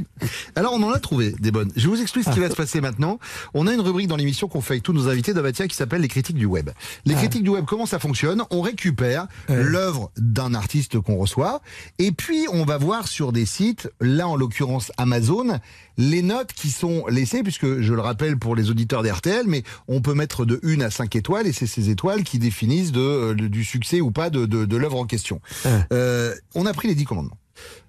Alors 0.54 0.72
on 0.74 0.82
en 0.82 0.90
a 0.90 0.98
trouvé 1.00 1.32
des 1.40 1.50
bonnes. 1.50 1.70
Je 1.76 1.88
vous 1.88 2.00
explique 2.00 2.24
ce 2.24 2.30
qui 2.30 2.40
va 2.40 2.48
se 2.50 2.54
passer 2.56 2.80
maintenant. 2.80 3.18
On 3.54 3.66
a 3.66 3.72
une 3.74 3.80
rubrique 3.80 4.06
dans 4.08 4.16
l'émission 4.16 4.48
qu'on 4.48 4.60
fait 4.60 4.74
avec 4.74 4.82
tous 4.82 4.92
nos 4.92 5.08
invités 5.08 5.34
d'Avatia 5.34 5.66
qui 5.68 5.74
s'appelle 5.76 6.00
les 6.00 6.08
critiques 6.08 6.36
du 6.36 6.46
web. 6.46 6.70
Les 7.04 7.14
Ah. 7.14 7.18
critiques 7.18 7.42
du 7.42 7.50
web, 7.50 7.64
comment 7.66 7.86
ça 7.86 7.98
fonctionne? 7.98 8.42
On 8.50 8.60
récupère 8.60 9.26
Ouais. 9.48 9.62
l'œuvre 9.62 10.10
d'un 10.16 10.54
artiste 10.54 11.00
qu'on 11.00 11.16
reçoit 11.16 11.60
et 11.98 12.12
puis 12.12 12.46
on 12.52 12.64
va 12.64 12.78
voir 12.78 13.08
sur 13.08 13.32
des 13.32 13.46
sites, 13.46 13.88
là 14.00 14.28
en 14.28 14.36
l'occurrence 14.36 14.92
Amazon, 14.96 15.58
les 15.98 16.22
notes 16.22 16.52
qui 16.52 16.70
sont 16.70 17.06
laissées, 17.08 17.42
puisque 17.42 17.80
je 17.80 17.94
le 17.94 18.00
rappelle 18.00 18.38
pour 18.38 18.54
les 18.54 18.70
auditeurs 18.70 19.02
d'RTL, 19.02 19.46
mais 19.46 19.62
on 19.88 20.00
peut 20.02 20.14
mettre 20.14 20.44
de 20.44 20.60
1 20.62 20.80
à 20.82 20.90
5 20.90 21.16
étoiles 21.16 21.46
et 21.46 21.52
c'est 21.52 21.66
ces 21.66 21.90
étoiles 21.90 22.22
qui 22.22 22.38
définissent 22.38 22.92
de, 22.92 23.00
euh, 23.00 23.34
du 23.34 23.64
succès 23.64 24.00
ou 24.00 24.10
pas 24.10 24.30
de, 24.30 24.76
l'œuvre 24.76 24.98
en 24.98 25.06
question. 25.06 25.40
Ouais. 25.64 25.70
Euh, 25.92 26.34
on 26.54 26.66
a 26.66 26.72
pris 26.72 26.88
les 26.88 26.94
10 26.94 27.04
commandements. 27.04 27.36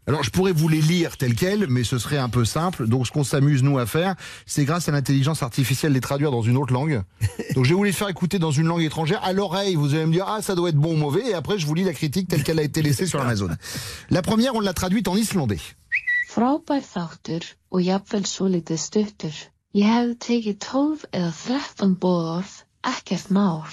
Alors 0.08 0.24
je 0.24 0.30
pourrais 0.30 0.54
vous 0.54 0.70
les 0.70 0.82
lire 0.82 1.18
tels 1.18 1.36
quels, 1.36 1.68
mais 1.68 1.84
ce 1.84 1.98
serait 1.98 2.18
un 2.18 2.30
peu 2.30 2.46
simple. 2.46 2.88
Donc 2.88 3.06
ce 3.06 3.12
qu'on 3.12 3.26
s'amuse 3.26 3.62
nous 3.62 3.78
à 3.78 3.86
faire, 3.86 4.16
c'est 4.46 4.64
grâce 4.64 4.88
à 4.88 4.94
l'intelligence 4.94 5.44
artificielle 5.44 5.92
les 5.92 6.02
traduire 6.02 6.32
dans 6.32 6.42
une 6.42 6.56
autre 6.56 6.74
langue. 6.74 7.04
Donc 7.56 7.66
je 7.66 7.70
vais 7.70 7.76
vous 7.76 7.84
les 7.84 7.92
faire 7.92 8.08
écouter 8.08 8.40
dans 8.40 8.52
une 8.52 8.68
langue 8.68 8.84
étrangère. 8.84 9.22
À 9.24 9.34
l'oreille, 9.34 9.76
vous 9.76 9.94
allez 9.96 10.06
me 10.06 10.14
dire 10.14 10.26
ah 10.28 10.42
ça 10.42 10.56
doit 10.56 10.70
être 10.70 10.78
bon 10.78 10.94
ou 10.94 10.98
mauvais, 10.98 11.30
et 11.30 11.34
après 11.34 11.60
je 11.60 11.68
vous 11.68 11.74
lis 11.74 11.84
la 11.84 11.94
critique 11.94 12.30
telle 12.30 12.44
qu'elle 12.44 12.60
a 12.60 12.64
été 12.64 12.82
laissée 12.82 13.06
sur 13.06 13.20
Amazon. 13.20 13.50
La 14.10 14.22
première, 14.22 14.56
on 14.56 14.62
l'a 14.62 14.74
traduite 14.74 15.08
en 15.10 15.16
islandais. 15.16 15.60
Frábær 16.38 16.84
þáttur 16.86 17.46
og 17.74 17.82
jafnvel 17.82 18.26
svolítið 18.30 18.78
stuttur. 18.78 19.38
Ég 19.74 19.88
hefði 19.90 20.18
tekið 20.26 20.58
12 20.66 21.06
eða 21.18 21.32
13 21.34 21.96
borð, 22.04 22.52
ekkert 22.86 23.32
mál. 23.34 23.64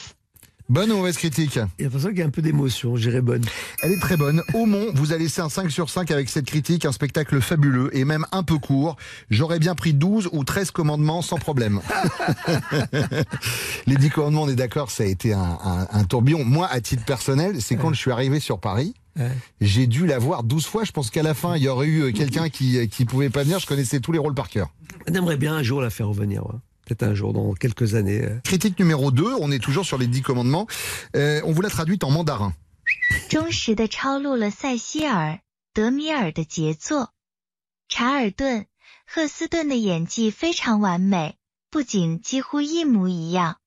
Bonne 0.71 0.91
ou 0.93 0.97
mauvaise 0.97 1.19
critique? 1.19 1.59
J'ai 1.79 1.85
l'impression 1.85 2.09
qu'il 2.09 2.19
y 2.19 2.23
a 2.23 2.25
un 2.27 2.31
peu 2.31 2.41
d'émotion, 2.41 2.97
j'irai 2.97 3.21
bonne. 3.21 3.43
Elle 3.83 3.93
est 3.93 4.01
très 4.01 4.17
bonne. 4.17 4.43
Aumont 4.55 4.87
vous 4.95 5.13
a 5.13 5.19
laissé 5.19 5.43
un 5.43 5.51
5 5.51 5.71
sur 5.71 5.91
5 5.91 6.11
avec 6.11 6.31
cette 6.31 6.47
critique, 6.47 6.87
un 6.87 6.93
spectacle 6.93 7.39
fabuleux 7.43 7.95
et 7.95 8.07
même 8.07 8.25
un 8.33 8.43
peu 8.43 8.59
court. 8.59 8.97
J'aurais 9.29 9.59
bien 9.59 9.75
pris 9.75 9.93
12 9.93 10.31
ou 10.33 10.43
13 10.43 10.71
commandements 10.71 11.21
sans 11.21 11.37
problème. 11.37 11.81
Les 13.87 13.97
10 13.97 14.09
commandements, 14.11 14.43
on 14.45 14.49
est 14.49 14.55
d'accord, 14.57 14.91
ça 14.91 15.03
a 15.03 15.07
été 15.07 15.35
un, 15.35 15.59
un- 15.63 15.87
un 15.91 16.05
tourbillon. 16.05 16.45
Moi, 16.45 16.67
à 16.67 16.81
titre 16.81 17.05
personnel, 17.05 17.61
c'est 17.61 17.77
quand 17.77 17.93
je 17.93 17.99
suis 17.99 18.11
arrivé 18.11 18.41
sur 18.41 18.59
Paris. 18.59 18.95
Ouais. 19.19 19.31
J'ai 19.61 19.87
dû 19.87 20.07
la 20.07 20.19
voir 20.19 20.43
12 20.45 20.67
fois. 20.67 20.85
Je 20.85 20.93
pense 20.93 21.11
qu'à 21.11 21.23
la 21.23 21.35
fin, 21.35 21.57
il 21.57 21.63
y 21.63 21.69
aurait 21.69 21.87
eu 21.87 22.01
euh, 22.05 22.13
quelqu'un 22.13 22.49
qui, 22.49 22.79
euh, 22.79 22.87
qui 22.87 23.05
pouvait 23.05 23.31
pas 23.31 23.43
venir. 23.45 23.59
Je 23.59 23.67
connaissais 23.67 24.01
tous 24.01 24.11
les 24.13 24.19
rôles 24.19 24.35
par 24.35 24.49
cœur. 24.49 24.71
On 25.09 25.15
aimerait 25.15 25.37
bien 25.37 25.55
un 25.55 25.63
jour 25.63 25.81
la 25.83 25.91
faire 25.91 26.09
revenir. 26.09 26.45
ouais. 26.47 26.59
Peut-être 26.87 27.03
un 27.03 27.15
jour, 27.15 27.33
dans 27.33 27.53
quelques 27.55 27.95
années. 27.95 28.23
euh. 28.23 28.41
Critique 28.45 28.79
numéro 28.79 29.11
2, 29.11 29.25
on 29.41 29.51
est 29.51 29.59
toujours 29.59 29.85
sur 29.85 29.99
les 29.99 30.07
10 30.07 30.23
commandements. 30.23 30.67
Euh, 31.17 31.41
on 31.45 31.53
vous 31.53 31.63
l'a 31.63 31.71
traduite 31.71 32.05
en 32.05 32.11
mandarin. 32.11 32.53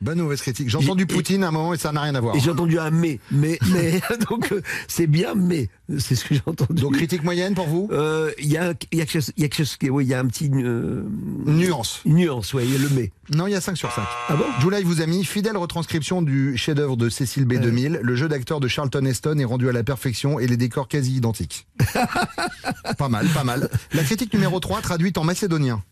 Bonne 0.00 0.18
ou 0.20 0.24
mauvaise 0.24 0.40
critique. 0.40 0.70
J'ai 0.70 0.78
entendu 0.78 1.04
Poutine 1.06 1.44
à 1.44 1.48
un 1.48 1.50
moment 1.50 1.74
et 1.74 1.78
ça 1.78 1.92
n'a 1.92 2.00
rien 2.00 2.14
à 2.14 2.20
voir. 2.20 2.34
Et 2.34 2.40
j'ai 2.40 2.50
entendu 2.50 2.78
un 2.78 2.90
mais, 2.90 3.20
mais, 3.30 3.58
mais, 3.72 4.00
donc 4.30 4.50
euh, 4.52 4.62
c'est 4.88 5.06
bien, 5.06 5.34
mais 5.34 5.68
c'est 5.98 6.14
ce 6.14 6.24
que 6.24 6.34
j'ai 6.34 6.42
entendu. 6.46 6.80
Donc 6.80 6.94
critique 6.94 7.22
moyenne 7.22 7.54
pour 7.54 7.66
vous 7.66 7.88
Euh, 7.92 8.30
Il 8.38 8.46
y 8.48 8.56
a, 8.56 8.72
il 8.92 8.98
y 8.98 9.02
a 9.02 9.04
quelque 9.04 9.22
chose, 9.22 9.32
il 9.36 9.42
y 9.42 9.44
a 9.44 9.48
quelque 9.48 9.66
chose 9.66 9.76
qui- 9.76 9.90
oui, 9.90 10.04
il 10.06 10.08
y 10.08 10.14
a 10.14 10.20
un 10.20 10.26
petit 10.26 10.50
euh, 10.54 11.02
Nuance. 11.46 12.00
nuance, 12.06 12.54
ouais, 12.54 12.64
il 12.64 12.72
y 12.72 12.76
a 12.76 12.78
le 12.78 12.88
mais. 12.94 13.12
Non, 13.34 13.46
il 13.46 13.52
y 13.52 13.54
a 13.54 13.60
5 13.60 13.76
sur 13.76 13.92
5. 13.92 14.02
Ah 14.28 14.36
bon? 14.36 14.44
Vous 14.84 15.02
a 15.02 15.06
mis 15.06 15.24
fidèle 15.24 15.56
retranscription 15.56 16.22
du 16.22 16.56
chef-d'œuvre 16.56 16.96
de 16.96 17.08
Cécile 17.10 17.44
B. 17.44 17.54
2000. 17.60 18.00
Le 18.02 18.16
jeu 18.16 18.28
d'acteur 18.28 18.60
de 18.60 18.68
Charlton 18.68 19.04
Heston 19.04 19.38
est 19.38 19.44
rendu 19.44 19.68
à 19.68 19.72
la 19.72 19.84
perfection 19.84 20.40
et 20.40 20.46
les 20.46 20.56
décors 20.56 20.88
quasi 20.88 21.14
identiques. 21.16 21.66
pas 22.98 23.08
mal, 23.08 23.26
pas 23.28 23.44
mal. 23.44 23.68
La 23.92 24.02
critique 24.02 24.32
numéro 24.32 24.58
3 24.60 24.80
traduite 24.80 25.18
en 25.18 25.24
macédonien. 25.24 25.82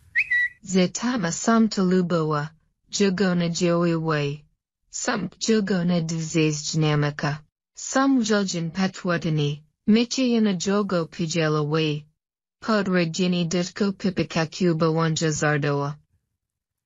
Zetama 0.64 1.30
duzes 6.00 6.76
patwatani, 8.70 9.62
michiyana 9.86 10.52
jogo 10.58 11.06
pijelaway. 11.06 12.04
Podregini 12.60 13.44
ditko 13.44 13.92
pipika 13.92 14.46
cuba 14.46 14.90
wanja 14.90 15.30
zardoa. 15.30 15.96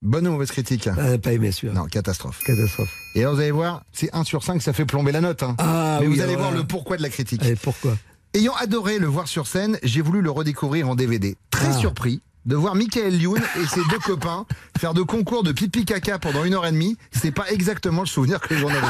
Bonne 0.02 0.26
ou 0.26 0.32
mauvaise 0.32 0.50
critique? 0.50 0.88
Ah, 0.88 1.16
pas 1.16 1.32
aimé 1.32 1.52
celui-là. 1.52 1.74
Non, 1.74 1.86
catastrophe. 1.86 2.42
Catastrophe. 2.44 2.90
Et 3.14 3.20
alors 3.20 3.34
vous 3.36 3.40
allez 3.40 3.52
voir, 3.52 3.84
c'est 3.92 4.12
1 4.12 4.24
sur 4.24 4.42
5, 4.42 4.60
ça 4.60 4.72
fait 4.72 4.84
plomber 4.84 5.12
la 5.12 5.20
note. 5.20 5.42
hein. 5.44 5.54
Ah 5.58 5.98
Mais 6.00 6.08
oui, 6.08 6.16
vous 6.16 6.20
allez 6.22 6.34
voir 6.36 6.50
le 6.50 6.64
pourquoi 6.64 6.96
de 6.96 7.02
la 7.02 7.08
critique. 7.08 7.40
Allez, 7.42 7.54
pourquoi? 7.56 7.96
Ayant 8.34 8.54
adoré 8.56 8.98
le 8.98 9.06
voir 9.06 9.28
sur 9.28 9.46
scène, 9.46 9.78
j'ai 9.84 10.00
voulu 10.02 10.20
le 10.20 10.30
redécouvrir 10.30 10.88
en 10.88 10.94
DVD. 10.96 11.36
Très 11.50 11.68
Ah. 11.68 11.72
surpris 11.78 12.20
de 12.46 12.56
voir 12.56 12.74
Michael 12.74 13.14
Youn 13.20 13.40
et 13.60 13.66
ses 13.66 13.82
deux 13.90 13.98
copains 14.04 14.46
faire 14.78 14.94
de 14.94 15.02
concours 15.02 15.42
de 15.42 15.52
pipi 15.52 15.84
caca 15.84 16.18
pendant 16.18 16.44
une 16.44 16.54
heure 16.54 16.66
et 16.66 16.72
demie. 16.72 16.96
C'est 17.12 17.30
pas 17.30 17.48
exactement 17.50 18.00
le 18.00 18.06
souvenir 18.06 18.40
que 18.40 18.56
j'en 18.56 18.68
avais. 18.68 18.80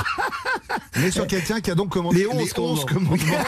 Mais 0.97 1.11
sur 1.11 1.27
quelqu'un 1.27 1.61
qui 1.61 1.71
a 1.71 1.75
donc 1.75 1.91
commandé 1.91 2.21
Les 2.21 2.27
11 2.27 2.53
11 2.57 2.85
commandements. 2.87 3.45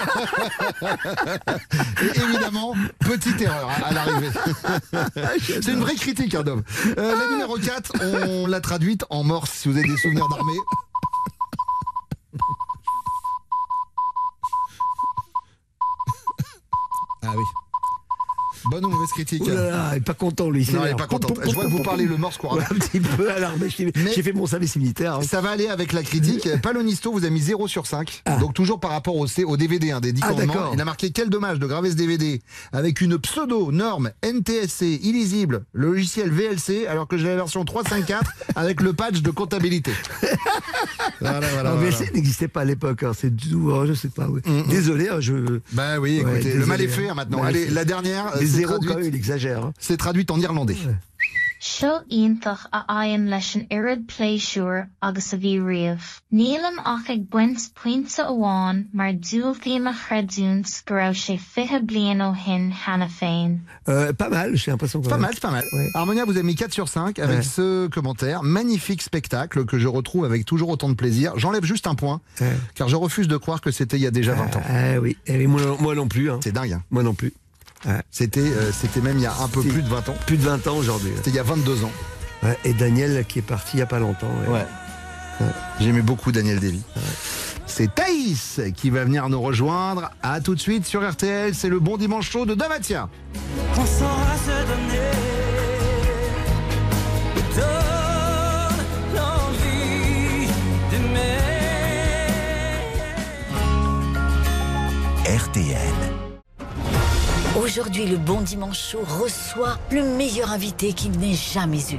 et 2.03 2.19
évidemment, 2.21 2.75
petite 2.99 3.41
erreur 3.41 3.69
à, 3.69 3.87
à 3.89 3.93
l'arrivée. 3.93 4.31
C'est 5.39 5.69
une 5.69 5.81
vraie 5.81 5.95
critique, 5.95 6.35
hein, 6.35 6.43
Dom. 6.43 6.63
Euh, 6.99 7.17
la 7.19 7.31
numéro 7.31 7.57
4, 7.57 7.93
on 8.29 8.47
l'a 8.47 8.61
traduite 8.61 9.05
en 9.11 9.25
morse, 9.25 9.51
si 9.51 9.69
vous 9.69 9.77
avez 9.79 9.89
des 9.89 9.97
souvenirs 9.97 10.29
d'armée. 10.29 10.59
Ah 17.23 17.33
oui. 17.37 17.45
Bonne 18.71 18.85
ou 18.87 18.89
mauvaise 18.89 19.11
critique 19.11 19.43
Oh 19.45 19.51
là 19.51 19.71
là, 19.71 19.89
il 19.93 19.99
est 19.99 20.01
pas 20.01 20.15
content 20.15 20.49
lui. 20.51 20.67
Non, 20.73 20.83
il 20.87 20.91
est 20.93 20.95
pas 20.97 21.07
content. 21.07 21.35
Je 21.45 21.51
vois 21.55 21.65
que 21.65 21.71
vous 21.71 21.83
parlez 21.83 22.05
le 22.07 22.17
morse 22.17 22.39
couramment. 22.39 22.63
Un 22.71 22.75
petit 22.75 23.01
peu 23.01 23.31
alarmé. 23.37 23.69
J'ai 23.69 24.23
fait 24.23 24.33
mon 24.33 24.47
service 24.47 24.77
militaire. 24.77 25.15
hein. 25.17 25.23
Ça 25.23 25.41
va 25.41 25.51
aller 25.51 25.69
avec 25.69 25.93
la 25.93 26.03
critique. 26.03 26.49
Palonisto 26.63 27.13
vous 27.13 27.25
a 27.25 27.31
mis 27.31 27.41
0 27.41 27.69
sur 27.69 27.87
5. 27.87 28.23
Donc 28.41 28.55
toujours 28.55 28.81
par 28.81 28.91
rapport 28.93 29.17
au, 29.17 29.27
DVD 29.57 29.91
hein, 29.91 30.01
des 30.01 30.13
10 30.13 30.23
Ah, 30.25 30.29
commandements. 30.29 30.71
Il 30.73 30.81
a 30.81 30.85
marqué 30.85 31.11
quel 31.11 31.29
dommage 31.31 31.59
de 31.59 31.67
graver 31.67 31.91
ce 31.91 31.97
DVD 31.97 32.41
avec 32.73 33.01
une 33.01 33.19
pseudo 33.19 33.71
norme 33.73 34.11
NTSC 34.23 34.83
illisible, 35.03 35.65
logiciel 35.75 36.31
VLC, 36.31 36.87
alors 36.87 37.07
que 37.07 37.19
j'ai 37.19 37.27
la 37.29 37.37
version 37.37 37.65
354 37.65 38.31
avec 38.57 38.81
le 38.81 38.93
patch 38.93 39.21
de 39.21 39.31
comptabilité. 39.31 39.93
Voilà, 41.21 41.41
voilà, 41.49 41.71
Non, 41.71 41.77
voilà. 41.77 41.91
VLC 41.91 42.11
n'existait 42.15 42.49
pas 42.49 42.63
à 42.63 42.65
l'époque. 42.65 43.03
hein. 43.03 43.13
C'est 43.19 43.35
du 43.35 43.55
oh, 43.55 43.85
je 43.87 43.93
sais 43.95 44.09
pas. 44.09 44.27
oui. 44.29 44.41
Désolé. 44.69 45.09
hein, 45.09 45.21
je. 45.21 45.61
Bah 45.73 45.99
oui, 46.01 46.23
Ouais, 46.25 46.39
le 46.39 46.43
désolé, 46.43 46.67
mal 46.67 46.81
est 46.81 46.87
hein. 46.87 46.91
fait 46.91 47.09
hein, 47.09 47.15
maintenant. 47.15 47.43
Allez, 47.43 47.69
la 47.69 47.85
dernière, 47.85 48.35
euh, 48.37 48.41
Les 48.41 48.54
traduite- 48.63 48.91
quand 48.91 48.99
même, 48.99 49.09
il 49.09 49.15
exagère. 49.15 49.65
hein. 49.65 49.73
c'est 49.79 49.97
traduite 49.97 50.31
en 50.31 50.41
irlandais. 50.41 50.77
Seo 51.61 52.01
iontach 52.11 52.67
a 52.73 52.85
leis 53.17 53.57
an 53.57 53.63
irid 53.71 54.07
pléisiúr 54.07 54.85
agus 55.01 55.33
a 55.33 55.37
bhí 55.39 55.59
riamh. 55.59 56.21
Nílam 56.31 56.77
ach 56.85 57.09
ag 57.09 57.23
buint 57.31 57.57
puinte 57.75 58.19
amháin 58.21 58.85
mar 58.93 59.07
a 59.07 59.13
go 59.15 60.95
raibh 60.95 61.17
sé 61.17 61.39
fithe 61.39 61.81
blian 61.87 62.21
ó 62.21 62.35
hin 62.35 62.71
hena 62.71 63.09
féin. 63.09 63.61
Euh, 63.89 64.13
pas 64.13 64.29
mal, 64.29 64.55
j'ai 64.57 64.73
l'impression. 64.73 65.01
que- 65.01 65.09
Pas 65.09 65.17
mal, 65.17 65.31
c'est 65.33 65.41
pas 65.41 65.51
mal. 65.53 65.65
Harmonia 65.95 66.27
vous 66.27 66.33
avez 66.33 66.43
mis 66.43 66.55
4 66.55 66.75
sur 66.75 66.89
5 66.91 67.19
avec 67.19 67.39
Ouais. 67.39 67.43
ce 67.43 67.87
commentaire. 67.87 68.43
Magnifique 68.43 69.01
spectacle 69.01 69.65
que 69.65 69.79
je 69.79 69.89
retrouve 69.89 70.27
avec 70.27 70.45
toujours 70.45 70.69
autant 70.69 70.91
de 70.91 70.95
plaisir. 70.95 71.33
J'enlève 71.39 71.65
juste 71.65 71.87
un 71.87 71.95
point, 71.95 72.21
Ouais. 72.43 72.53
car 72.75 72.89
je 72.91 72.97
refuse 72.97 73.27
de 73.29 73.39
croire 73.39 73.63
que 73.63 73.71
c'était 73.71 73.97
il 73.97 74.03
y 74.03 74.07
a 74.07 74.11
déjà 74.11 74.35
20 74.35 74.55
ans. 74.57 74.63
Ah 74.69 75.01
oui, 75.01 75.17
Eh 75.27 75.39
oui, 75.39 75.47
moi, 75.47 75.63
non- 75.63 75.79
moi 75.81 75.95
non 75.95 76.09
plus. 76.09 76.31
hein. 76.31 76.41
C'est 76.45 76.53
dingue. 76.53 76.73
hein. 76.75 76.83
Moi 76.91 77.03
non 77.03 77.15
plus. 77.15 77.33
Ouais. 77.87 78.01
C'était 78.11 78.41
euh, 78.41 78.73
c'était 78.73 79.01
même 79.01 79.19
il 79.19 79.23
y 79.23 79.27
a 79.27 79.35
un 79.43 79.49
peu 79.49 79.61
plus 79.63 79.83
de 79.83 79.89
20 79.89 80.09
ans. 80.09 80.15
Plus 80.27 80.37
de 80.39 80.43
20 80.45 80.67
ans 80.69 80.77
aujourd'hui. 80.77 81.13
C'était 81.17 81.31
il 81.31 81.37
y 81.37 81.39
a 81.39 81.43
22 81.43 81.85
ans. 81.85 81.93
Ouais, 82.43 82.59
et 82.65 82.73
Daniel 82.75 83.25
qui 83.27 83.39
est 83.39 83.43
parti 83.43 83.77
il 83.77 83.81
y 83.81 83.83
a 83.83 83.87
pas 83.87 83.99
longtemps. 83.99 84.31
ouais. 84.49 84.67
J'aimais 85.81 86.03
beaucoup 86.03 86.31
Daniel 86.31 86.61
Davy. 86.61 86.81
C'est 87.67 87.93
Thaïs 87.93 88.61
qui 88.77 88.91
va 88.91 89.03
venir 89.05 89.29
nous 89.29 89.41
rejoindre. 89.43 90.11
À 90.23 90.41
tout 90.41 90.55
de 90.55 90.61
suite 90.61 90.87
sur 90.87 91.09
RTL. 91.09 91.55
C'est 91.57 91.69
le 91.69 91.81
bon 91.81 91.97
dimanche 91.97 92.31
chaud 92.31 92.47
de 92.47 92.55
Damatia. 92.55 93.09
On 93.73 93.85
saura 93.85 94.37
se 94.47 94.51
donner 94.69 95.11
Donne 97.57 98.85
l'envie 99.17 100.49
d'aimer 100.91 101.39
RTL. 105.37 106.04
Aujourd'hui, 107.63 108.05
le 108.07 108.17
Bon 108.17 108.41
Dimanche 108.41 108.91
Chaud 108.91 109.05
reçoit 109.07 109.79
le 109.93 110.03
meilleur 110.03 110.51
invité 110.51 110.93
qu'il 110.93 111.13
n'ait 111.13 111.35
jamais 111.35 111.79
eu. 111.79 111.99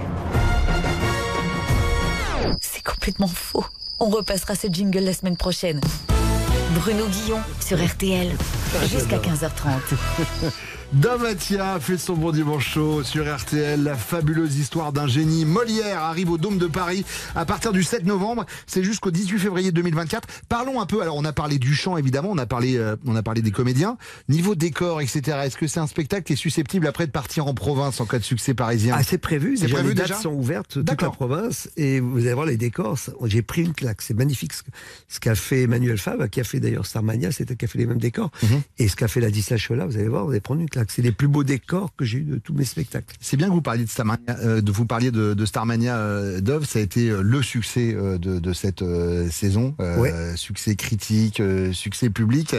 C'est 2.60 2.84
complètement 2.84 3.30
faux. 3.30 3.64
On 4.02 4.10
repassera 4.10 4.56
ce 4.56 4.68
jingle 4.68 5.00
la 5.00 5.14
semaine 5.14 5.38
prochaine. 5.38 5.80
Bruno 6.72 7.08
Guillon 7.08 7.40
sur 7.62 7.78
RTL 7.84 8.36
jusqu'à 8.82 9.18
15h30. 9.18 10.52
Damatia 11.00 11.78
fait 11.82 11.98
son 11.98 12.14
bon 12.14 12.32
dimanche 12.32 12.70
chaud 12.74 13.04
sur 13.04 13.26
RTL. 13.36 13.84
La 13.84 13.96
fabuleuse 13.96 14.58
histoire 14.58 14.94
d'un 14.94 15.08
génie 15.08 15.44
Molière 15.44 16.00
arrive 16.02 16.32
au 16.32 16.38
Dôme 16.38 16.58
de 16.58 16.68
Paris 16.68 17.04
à 17.36 17.44
partir 17.46 17.74
du 17.74 17.84
7 17.84 18.06
novembre. 18.06 18.46
C'est 18.66 18.82
jusqu'au 18.82 19.12
18 19.12 19.40
février 19.40 19.72
2024. 19.74 20.26
Parlons 20.48 20.80
un 20.80 20.86
peu. 20.86 21.02
Alors, 21.02 21.18
on 21.18 21.26
a 21.26 21.34
parlé 21.34 21.60
du 21.60 21.76
chant, 21.76 21.98
évidemment. 21.98 22.30
On 22.32 22.38
a 22.38 22.46
parlé, 22.46 22.78
euh, 22.78 22.96
on 23.06 23.14
a 23.18 23.24
parlé 23.24 23.42
des 23.42 23.52
comédiens. 23.52 23.98
Niveau 24.30 24.56
décor, 24.56 25.02
etc. 25.02 25.22
Est-ce 25.44 25.58
que 25.58 25.68
c'est 25.68 25.82
un 25.82 25.88
spectacle 25.88 26.24
qui 26.24 26.32
est 26.34 26.38
susceptible 26.38 26.88
après 26.88 27.08
de 27.08 27.12
partir 27.12 27.46
en 27.48 27.54
province 27.54 28.00
en 28.00 28.06
cas 28.06 28.18
de 28.20 28.24
succès 28.24 28.54
parisien? 28.54 28.96
Ah, 28.98 29.04
c'est 29.04 29.18
prévu. 29.18 29.58
C'est 29.58 29.68
prévu 29.68 29.90
les 29.90 29.96
dates 29.96 30.08
déjà 30.08 30.20
sont 30.22 30.32
ouvertes 30.34 30.70
toute 30.86 31.02
la 31.02 31.10
province 31.10 31.70
et 31.76 32.00
vous 32.00 32.20
allez 32.20 32.34
voir 32.34 32.46
les 32.46 32.56
décors. 32.58 32.98
ça- 32.98 33.12
J'ai 33.26 33.42
pris 33.42 33.64
une 33.64 33.74
claque. 33.74 34.02
C'est 34.02 34.14
magnifique 34.14 34.54
ce, 34.54 34.64
que- 34.64 34.72
ce 35.10 35.20
qu'a 35.20 35.36
fait 35.36 35.64
Emmanuel 35.64 35.98
Fabre, 35.98 36.30
qui 36.30 36.40
a 36.40 36.46
fait 36.46 36.62
d'ailleurs 36.62 36.86
Starmania, 36.86 37.34
c'était 37.34 37.58
qui 37.58 37.66
a 37.66 37.68
fait 37.68 37.80
les 37.80 37.86
mêmes 37.86 37.98
décors. 38.00 38.32
Mhm. 38.44 38.62
Et 38.78 38.88
ce 38.88 38.96
qu'a 38.96 39.10
fait 39.10 39.20
la 39.20 39.30
Chola, 39.58 39.86
vous 39.88 39.98
allez 39.98 40.08
voir, 40.08 40.24
vous 40.24 40.32
allez 40.32 40.40
prendre 40.40 40.62
une 40.62 40.70
claque. 40.70 40.85
C'est 40.90 41.02
les 41.02 41.12
plus 41.12 41.28
beaux 41.28 41.44
décors 41.44 41.96
que 41.96 42.06
j'ai 42.06 42.20
eu 42.20 42.24
de 42.24 42.38
tous 42.38 42.54
mes 42.54 42.66
spectacles. 42.66 43.16
C'est 43.20 43.38
bien 43.38 43.48
que 43.48 43.54
vous 43.54 43.62
parliez 43.62 43.84
de 43.86 43.90
Starmania, 43.90 44.38
euh, 44.40 44.62
de 44.62 44.72
vous 44.72 44.86
parliez 44.86 45.12
de, 45.12 45.34
de 45.34 45.46
Starmania 45.46 45.98
euh, 45.98 46.42
Dove. 46.42 46.66
Ça 46.66 46.80
a 46.80 46.82
été 46.82 47.10
euh, 47.10 47.22
le 47.22 47.42
succès 47.42 47.94
de, 47.94 48.18
de 48.40 48.54
cette 48.54 48.84
saison. 49.32 49.76
Ouais. 49.80 50.14
Succès 50.36 50.76
critique, 50.76 51.42
succès 51.74 52.10
public. 52.10 52.56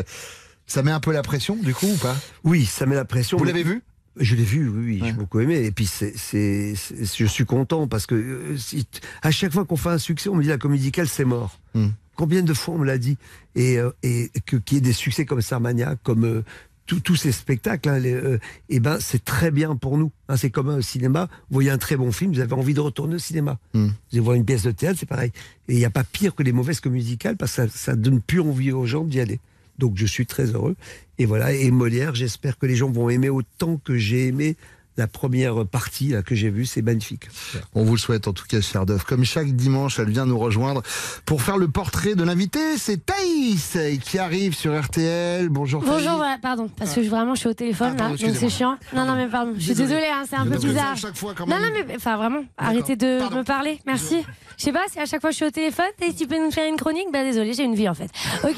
Ça 0.66 0.82
met 0.82 0.90
un 0.90 1.00
peu 1.00 1.12
la 1.12 1.22
pression, 1.22 1.56
du 1.56 1.74
coup, 1.74 1.86
ou 1.86 1.96
pas? 1.96 2.16
Oui, 2.44 2.64
ça 2.64 2.86
met 2.86 2.96
la 2.96 3.04
pression. 3.04 3.38
Vous 3.38 3.44
mais- 3.44 3.52
l'avez 3.52 3.62
vu? 3.64 3.82
Je 4.18 4.34
l'ai 4.34 4.44
vu, 4.44 4.68
oui, 4.70 4.78
oui 4.86 5.00
Ouais. 5.02 5.08
j'ai 5.08 5.12
beaucoup 5.12 5.40
aimé. 5.40 5.56
Et 5.64 5.70
puis, 5.70 5.84
c'est, 5.84 6.14
c'est, 6.16 6.72
c'est- 6.74 7.04
je 7.18 7.26
suis 7.26 7.44
content 7.44 7.86
parce 7.86 8.06
que 8.06 8.14
euh, 8.14 8.56
si- 8.56 8.86
à 9.20 9.30
chaque 9.30 9.52
fois 9.52 9.66
qu'on 9.66 9.76
fait 9.76 9.90
un 9.90 9.98
succès, 9.98 10.30
on 10.30 10.34
me 10.36 10.42
dit 10.42 10.48
la 10.48 10.56
comédie 10.56 10.90
c'est 11.06 11.26
mort. 11.26 11.60
Hmm. 11.74 11.88
Combien 12.16 12.40
de 12.42 12.54
fois 12.54 12.74
on 12.74 12.78
me 12.78 12.86
l'a 12.86 12.96
dit? 12.96 13.18
Et, 13.56 13.76
euh, 13.78 13.90
et 14.02 14.30
que, 14.46 14.56
qu'il 14.56 14.76
y 14.76 14.78
ait 14.78 14.80
des 14.80 14.94
succès 14.94 15.26
comme 15.26 15.42
Starmania, 15.42 15.96
comme 16.02 16.24
euh, 16.24 16.42
tous- 16.86 17.16
ces 17.16 17.32
spectacles, 17.32 17.88
hein, 17.88 17.98
les, 17.98 18.12
euh, 18.14 18.38
eh 18.68 18.80
ben, 18.80 18.98
c'est 19.00 19.24
très 19.24 19.50
bien 19.50 19.76
pour 19.76 19.98
nous. 19.98 20.10
hein. 20.28 20.36
c'est 20.36 20.50
comme 20.50 20.68
un 20.68 20.80
cinéma. 20.82 21.28
Vous 21.50 21.54
voyez 21.54 21.70
un 21.70 21.78
très 21.78 21.96
bon 21.96 22.12
film, 22.12 22.32
vous 22.32 22.40
avez 22.40 22.52
envie 22.54 22.74
de 22.74 22.80
retourner 22.80 23.16
au 23.16 23.18
cinéma. 23.18 23.58
Hmm. 23.74 23.86
Vous 23.86 23.92
allez 24.12 24.20
voir 24.20 24.36
une 24.36 24.44
pièce 24.44 24.62
de 24.62 24.70
théâtre, 24.70 24.98
c'est 25.00 25.06
pareil. 25.08 25.32
Et 25.68 25.74
il 25.74 25.78
n'y 25.78 25.84
a 25.84 25.90
pas 25.90 26.04
pire 26.04 26.34
que 26.34 26.42
les 26.42 26.52
mauvaises 26.52 26.80
comédies 26.80 27.04
musicales 27.06 27.36
parce 27.36 27.56
que 27.56 27.68
ça, 27.68 27.76
ça 27.76 27.96
donne 27.96 28.20
plus 28.20 28.40
envie 28.40 28.72
aux 28.72 28.86
gens 28.86 29.04
d'y 29.04 29.20
aller. 29.20 29.40
Donc 29.78 29.96
je 29.96 30.06
suis 30.06 30.24
très 30.26 30.46
heureux. 30.54 30.76
Et 31.18 31.26
voilà, 31.26 31.52
et 31.52 31.70
Molière, 31.70 32.14
j'espère 32.14 32.58
que 32.58 32.66
les 32.66 32.76
gens 32.76 32.90
vont 32.90 33.10
aimer 33.10 33.28
autant 33.28 33.76
que 33.76 33.96
j'ai 33.96 34.28
aimé 34.28 34.56
la 34.96 35.06
première 35.06 35.66
partie 35.66 36.08
là, 36.08 36.22
que 36.22 36.34
j'ai 36.34 36.50
vue. 36.50 36.66
C'est 36.66 36.82
magnifique. 36.82 37.28
On 37.74 37.84
vous 37.84 37.94
le 37.94 37.98
souhaite 38.00 38.28
en 38.28 38.32
tout 38.32 38.44
cas, 38.46 38.60
cher 38.60 38.86
Dove. 38.86 39.04
Comme 39.04 39.24
chaque 39.24 39.48
dimanche, 39.54 39.98
elle 39.98 40.10
vient 40.10 40.26
nous 40.26 40.38
rejoindre 40.38 40.82
pour 41.24 41.42
faire 41.42 41.56
le 41.58 41.68
portrait 41.68 42.14
de 42.14 42.22
l'invité. 42.24 42.78
C'est 42.78 43.04
Thaïs 43.04 43.78
qui 44.02 44.18
arrive 44.18 44.54
sur 44.54 44.78
RTL. 44.80 45.48
Bonjour 45.48 45.84
Thaïs. 45.84 45.94
Bonjour, 45.96 46.16
voilà, 46.16 46.38
pardon, 46.40 46.68
parce 46.76 46.94
que 46.94 47.02
je- 47.02 47.08
vraiment 47.10 47.34
je 47.34 47.40
suis 47.40 47.48
au 47.48 47.54
téléphone 47.54 47.92
Ah, 47.94 47.98
pardon, 47.98 48.16
là, 48.20 48.26
donc 48.28 48.36
c'est 48.36 48.48
chiant. 48.48 48.76
Non, 48.94 49.04
non, 49.04 49.14
mais 49.16 49.26
pardon, 49.26 49.52
je 49.56 49.60
suis 49.60 49.68
Désolé. 49.74 49.88
désolée, 49.88 50.06
hein, 50.12 50.24
c'est 50.28 50.36
un 50.36 50.46
peu 50.46 50.58
bizarre. 50.58 50.92
à 50.92 50.96
chaque 50.96 51.16
fois, 51.16 51.34
quand 51.36 51.46
Non, 51.46 51.58
même. 51.60 51.72
non, 51.72 51.80
mais 51.88 51.96
enfin 51.96 52.16
vraiment, 52.16 52.44
arrêtez 52.56 52.96
de 52.96 53.18
Pardon. 53.20 53.38
me 53.38 53.42
parler, 53.44 53.80
merci. 53.86 54.22
Je 54.58 54.64
sais 54.64 54.72
pas, 54.72 54.84
si 54.90 54.98
à 54.98 55.04
chaque 55.06 55.20
fois 55.20 55.30
je 55.30 55.36
suis 55.36 55.44
au 55.44 55.50
téléphone, 55.50 55.84
et 56.00 56.14
tu 56.14 56.26
peux 56.26 56.42
nous 56.42 56.50
faire 56.50 56.66
une 56.68 56.76
chronique? 56.76 57.08
Bah 57.12 57.22
désolé, 57.22 57.52
j'ai 57.52 57.64
une 57.64 57.74
vie 57.74 57.88
en 57.88 57.94
fait. 57.94 58.10
Ok, 58.44 58.56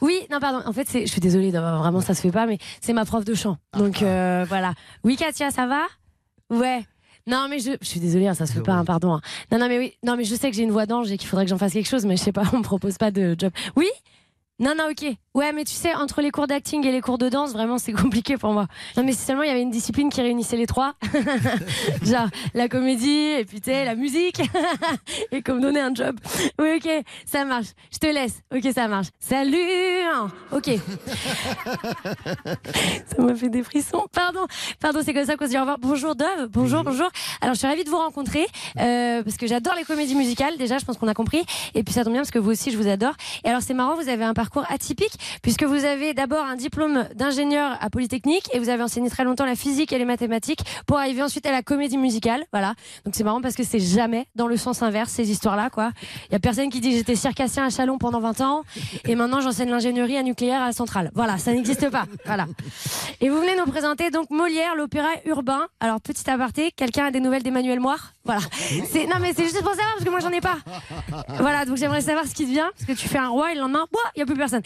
oui, 0.00 0.20
non, 0.30 0.40
pardon, 0.40 0.62
en 0.66 0.72
fait, 0.72 0.88
je 0.92 1.06
suis 1.10 1.20
désolée, 1.20 1.50
vraiment 1.50 2.00
ça 2.00 2.14
se 2.14 2.20
fait 2.22 2.30
pas, 2.30 2.46
mais 2.46 2.58
c'est 2.80 2.92
ma 2.94 3.04
prof 3.04 3.24
de 3.24 3.34
chant. 3.34 3.58
Donc 3.76 4.02
euh, 4.02 4.44
voilà. 4.48 4.72
Oui, 5.04 5.16
Katia, 5.16 5.50
ça 5.50 5.65
va 5.66 5.86
Ouais. 6.50 6.84
Non 7.26 7.48
mais 7.50 7.58
je, 7.58 7.72
je 7.80 7.86
suis 7.86 7.98
désolée, 8.00 8.28
hein, 8.28 8.34
ça 8.34 8.46
se 8.46 8.52
fait 8.52 8.62
pas, 8.62 8.74
hein, 8.74 8.84
pardon. 8.84 9.14
hein. 9.14 9.20
Non 9.50 9.58
non 9.58 9.66
mais 9.68 9.78
oui, 9.78 9.94
non 10.04 10.16
mais 10.16 10.24
je 10.24 10.34
sais 10.36 10.48
que 10.50 10.56
j'ai 10.56 10.62
une 10.62 10.70
voix 10.70 10.86
d'ange 10.86 11.10
et 11.10 11.18
qu'il 11.18 11.28
faudrait 11.28 11.44
que 11.44 11.50
j'en 11.50 11.58
fasse 11.58 11.72
quelque 11.72 11.88
chose, 11.88 12.06
mais 12.06 12.16
je 12.16 12.22
sais 12.22 12.32
pas, 12.32 12.44
on 12.52 12.58
me 12.58 12.62
propose 12.62 12.98
pas 12.98 13.10
de 13.10 13.34
job. 13.38 13.52
Oui, 13.74 13.88
non, 14.60 14.74
non, 14.78 14.88
ok. 14.90 15.12
Ouais, 15.36 15.52
mais 15.52 15.64
tu 15.64 15.74
sais, 15.74 15.94
entre 15.94 16.22
les 16.22 16.30
cours 16.30 16.46
d'acting 16.46 16.86
et 16.86 16.90
les 16.90 17.02
cours 17.02 17.18
de 17.18 17.28
danse, 17.28 17.52
vraiment, 17.52 17.76
c'est 17.76 17.92
compliqué 18.02 18.38
pour 18.38 18.54
moi. 18.54 18.68
Non, 18.96 19.04
mais 19.04 19.12
si 19.12 19.18
seulement 19.18 19.42
il 19.42 19.48
y 19.48 19.50
avait 19.50 19.60
une 19.60 19.70
discipline 19.70 20.08
qui 20.08 20.22
réunissait 20.22 20.56
les 20.56 20.66
trois. 20.66 20.94
Genre, 22.02 22.28
la 22.54 22.68
comédie, 22.70 23.34
et 23.38 23.44
puis 23.44 23.60
tu 23.60 23.70
sais, 23.70 23.84
la 23.84 23.96
musique. 23.96 24.40
et 25.32 25.42
qu'on 25.42 25.56
me 25.56 25.60
donnait 25.60 25.82
un 25.82 25.94
job. 25.94 26.18
Oui, 26.58 26.80
ok, 26.82 26.90
ça 27.26 27.44
marche. 27.44 27.66
Je 27.92 27.98
te 27.98 28.06
laisse. 28.06 28.40
Ok, 28.50 28.66
ça 28.74 28.88
marche. 28.88 29.08
Salut 29.20 29.58
Ok. 30.52 30.70
ça 33.06 33.22
m'a 33.22 33.34
fait 33.34 33.50
des 33.50 33.62
frissons. 33.62 34.06
Pardon. 34.12 34.46
Pardon, 34.80 35.00
c'est 35.04 35.12
comme 35.12 35.26
ça 35.26 35.36
qu'on 35.36 35.44
se 35.44 35.50
dit 35.50 35.56
au 35.58 35.60
revoir. 35.60 35.76
Bonjour, 35.78 36.16
Dove. 36.16 36.48
Bonjour, 36.50 36.82
bonjour. 36.82 37.10
Alors, 37.42 37.52
je 37.54 37.58
suis 37.58 37.68
ravie 37.68 37.84
de 37.84 37.90
vous 37.90 37.98
rencontrer. 37.98 38.46
euh, 38.80 39.22
parce 39.22 39.36
que 39.36 39.46
j'adore 39.46 39.74
les 39.74 39.84
comédies 39.84 40.14
musicales. 40.14 40.56
Déjà, 40.56 40.78
je 40.78 40.86
pense 40.86 40.96
qu'on 40.96 41.08
a 41.08 41.14
compris. 41.14 41.44
Et 41.74 41.82
puis, 41.82 41.92
ça 41.92 42.04
tombe 42.04 42.14
bien 42.14 42.22
parce 42.22 42.30
que 42.30 42.38
vous 42.38 42.52
aussi, 42.52 42.70
je 42.70 42.78
vous 42.78 42.88
adore. 42.88 43.12
Et 43.44 43.48
alors, 43.50 43.60
c'est 43.60 43.74
marrant, 43.74 43.96
vous 43.96 44.08
avez 44.08 44.24
un 44.24 44.32
parcours 44.32 44.64
atypique. 44.70 45.12
Puisque 45.42 45.64
vous 45.64 45.84
avez 45.84 46.14
d'abord 46.14 46.44
un 46.44 46.56
diplôme 46.56 47.08
d'ingénieur 47.14 47.76
à 47.80 47.90
Polytechnique 47.90 48.48
et 48.52 48.58
vous 48.58 48.68
avez 48.68 48.82
enseigné 48.82 49.10
très 49.10 49.24
longtemps 49.24 49.44
la 49.44 49.56
physique 49.56 49.92
et 49.92 49.98
les 49.98 50.04
mathématiques 50.04 50.60
pour 50.86 50.98
arriver 50.98 51.22
ensuite 51.22 51.46
à 51.46 51.52
la 51.52 51.62
comédie 51.62 51.98
musicale. 51.98 52.44
Voilà. 52.52 52.74
Donc 53.04 53.14
c'est 53.14 53.24
marrant 53.24 53.40
parce 53.40 53.54
que 53.54 53.64
c'est 53.64 53.80
jamais 53.80 54.26
dans 54.34 54.46
le 54.46 54.56
sens 54.56 54.82
inverse 54.82 55.10
ces 55.12 55.30
histoires-là, 55.30 55.70
quoi. 55.70 55.92
Il 56.28 56.32
y 56.32 56.36
a 56.36 56.38
personne 56.38 56.70
qui 56.70 56.80
dit 56.80 56.92
j'étais 56.92 57.16
circassien 57.16 57.64
à 57.66 57.70
Chalon 57.70 57.98
pendant 57.98 58.20
20 58.20 58.40
ans 58.40 58.62
et 59.04 59.14
maintenant 59.14 59.40
j'enseigne 59.40 59.70
l'ingénierie 59.70 60.16
à 60.16 60.22
nucléaire 60.22 60.62
à 60.62 60.66
la 60.66 60.72
centrale. 60.72 61.10
Voilà, 61.14 61.38
ça 61.38 61.52
n'existe 61.52 61.90
pas. 61.90 62.06
Voilà. 62.24 62.46
Et 63.20 63.28
vous 63.28 63.40
venez 63.40 63.56
nous 63.56 63.70
présenter 63.70 64.10
donc 64.10 64.30
Molière, 64.30 64.74
l'opéra 64.74 65.08
urbain. 65.24 65.66
Alors 65.80 66.00
petit 66.00 66.28
aparté, 66.28 66.72
quelqu'un 66.72 67.06
a 67.06 67.10
des 67.10 67.20
nouvelles 67.20 67.42
d'Emmanuel 67.42 67.80
Moire? 67.80 68.12
Voilà. 68.24 68.40
Non 69.08 69.16
mais 69.20 69.32
c'est 69.34 69.44
juste 69.44 69.62
pour 69.62 69.70
savoir 69.70 69.92
parce 69.94 70.04
que 70.04 70.10
moi 70.10 70.20
j'en 70.20 70.30
ai 70.30 70.40
pas. 70.40 70.56
Voilà, 71.38 71.64
donc 71.64 71.76
j'aimerais 71.76 72.00
savoir 72.00 72.26
ce 72.26 72.34
qui 72.34 72.44
devient 72.44 72.66
parce 72.76 72.86
que 72.86 72.92
tu 72.92 73.08
fais 73.08 73.18
un 73.18 73.28
roi 73.28 73.52
et 73.52 73.54
le 73.54 73.60
lendemain, 73.60 73.84
il 74.14 74.20
y 74.20 74.22
a 74.22 74.26
plus 74.26 74.36
personne. 74.36 74.62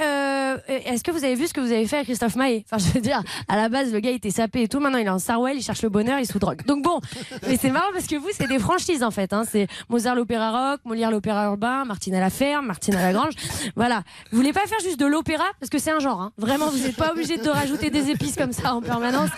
Euh, 0.00 0.56
est-ce 0.68 1.02
que 1.02 1.10
vous 1.10 1.24
avez 1.24 1.34
vu 1.34 1.46
ce 1.46 1.54
que 1.54 1.60
vous 1.60 1.72
avez 1.72 1.86
fait 1.86 1.98
à 1.98 2.04
Christophe 2.04 2.36
Maé? 2.36 2.64
Enfin, 2.70 2.84
je 2.84 2.92
veux 2.92 3.00
dire, 3.00 3.22
à 3.48 3.56
la 3.56 3.68
base 3.68 3.92
le 3.92 4.00
gars 4.00 4.10
il 4.10 4.16
était 4.16 4.30
sapé 4.30 4.62
et 4.62 4.68
tout, 4.68 4.80
maintenant 4.80 4.98
il 4.98 5.06
est 5.06 5.10
en 5.10 5.18
Sarwell, 5.18 5.56
il 5.56 5.62
cherche 5.62 5.82
le 5.82 5.88
bonheur, 5.88 6.18
il 6.18 6.26
sous 6.26 6.38
drogue. 6.38 6.64
Donc 6.66 6.82
bon, 6.82 7.00
mais 7.46 7.56
c'est 7.56 7.70
marrant 7.70 7.92
parce 7.92 8.06
que 8.06 8.16
vous 8.16 8.28
c'est 8.32 8.48
des 8.48 8.58
franchises 8.58 9.02
en 9.02 9.10
fait. 9.10 9.32
Hein. 9.32 9.44
C'est 9.50 9.66
Mozart 9.88 10.14
l'opéra 10.14 10.50
rock, 10.50 10.80
Molière 10.84 11.10
l'opéra 11.10 11.46
urbain, 11.46 11.84
Martine 11.84 12.14
à 12.14 12.20
la 12.20 12.30
ferme, 12.30 12.66
Martine 12.66 12.94
à 12.94 13.02
la 13.02 13.12
grange. 13.12 13.34
Voilà. 13.76 14.02
Vous 14.30 14.38
voulez 14.38 14.52
pas 14.52 14.66
faire 14.66 14.80
juste 14.80 14.98
de 14.98 15.06
l'opéra? 15.06 15.44
Parce 15.60 15.70
que 15.70 15.78
c'est 15.78 15.90
un 15.90 15.98
genre. 15.98 16.20
Hein. 16.20 16.32
Vraiment, 16.38 16.66
vous 16.66 16.78
n'êtes 16.78 16.96
pas 16.96 17.12
obligé 17.12 17.36
de 17.36 17.48
rajouter 17.48 17.90
des 17.90 18.10
épices 18.10 18.36
comme 18.36 18.52
ça 18.52 18.74
en 18.74 18.80
permanence. 18.80 19.30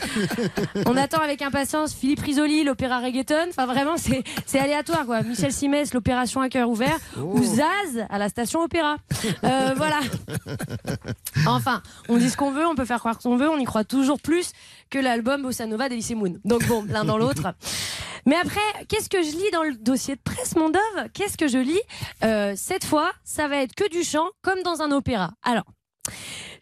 On 0.87 0.97
attend 0.97 1.21
avec 1.21 1.43
impatience 1.43 1.95
Philippe 1.95 2.21
Risoli, 2.21 2.65
l'opéra 2.65 3.01
reggaeton. 3.01 3.49
Enfin, 3.51 3.67
vraiment, 3.67 3.97
c'est 3.97 4.59
aléatoire, 4.59 5.07
quoi. 5.07 5.23
Michel 5.23 5.53
Simès, 5.53 5.93
l'opération 5.95 6.41
à 6.41 6.49
cœur 6.49 6.69
ouvert. 6.69 6.97
Ou 7.19 7.43
Zaz 7.43 8.07
à 8.09 8.19
la 8.19 8.29
station 8.29 8.61
opéra. 8.61 8.97
Euh, 9.45 9.73
voilà. 9.77 10.01
Enfin, 11.47 11.83
on 12.09 12.17
dit 12.17 12.31
ce 12.31 12.37
qu'on 12.37 12.51
veut, 12.53 12.67
on 12.67 12.75
peut 12.75 12.85
faire 12.85 12.99
croire 12.99 13.17
ce 13.21 13.29
qu'on 13.29 13.37
veut, 13.37 13.49
on 13.49 13.59
y 13.59 13.65
croit 13.65 13.85
toujours 13.85 14.21
plus 14.21 14.53
que 14.91 14.99
l'album 14.99 15.43
Bossa 15.43 15.67
Nova 15.67 15.89
d'Elysée 15.89 16.15
Moon. 16.15 16.35
Donc 16.45 16.67
bon, 16.67 16.85
l'un 16.89 17.05
dans 17.05 17.19
l'autre. 17.19 17.55
Mais 18.27 18.37
après, 18.37 18.61
qu'est-ce 18.89 19.11
que 19.11 19.23
je 19.23 19.31
lis 19.37 19.51
dans 19.53 19.63
le 19.63 19.75
dossier 19.75 20.17
de 20.17 20.21
presse, 20.21 20.57
mon 20.57 20.71
dove? 20.71 21.09
Qu'est-ce 21.13 21.37
que 21.37 21.49
je 21.49 21.59
lis? 21.59 21.81
Euh, 22.25 22.55
Cette 22.57 22.85
fois, 22.85 23.13
ça 23.23 23.49
va 23.49 23.57
être 23.59 23.75
que 23.75 23.89
du 23.91 24.03
chant, 24.03 24.29
comme 24.43 24.63
dans 24.63 24.81
un 24.81 24.91
opéra. 24.93 25.33
Alors, 25.43 25.65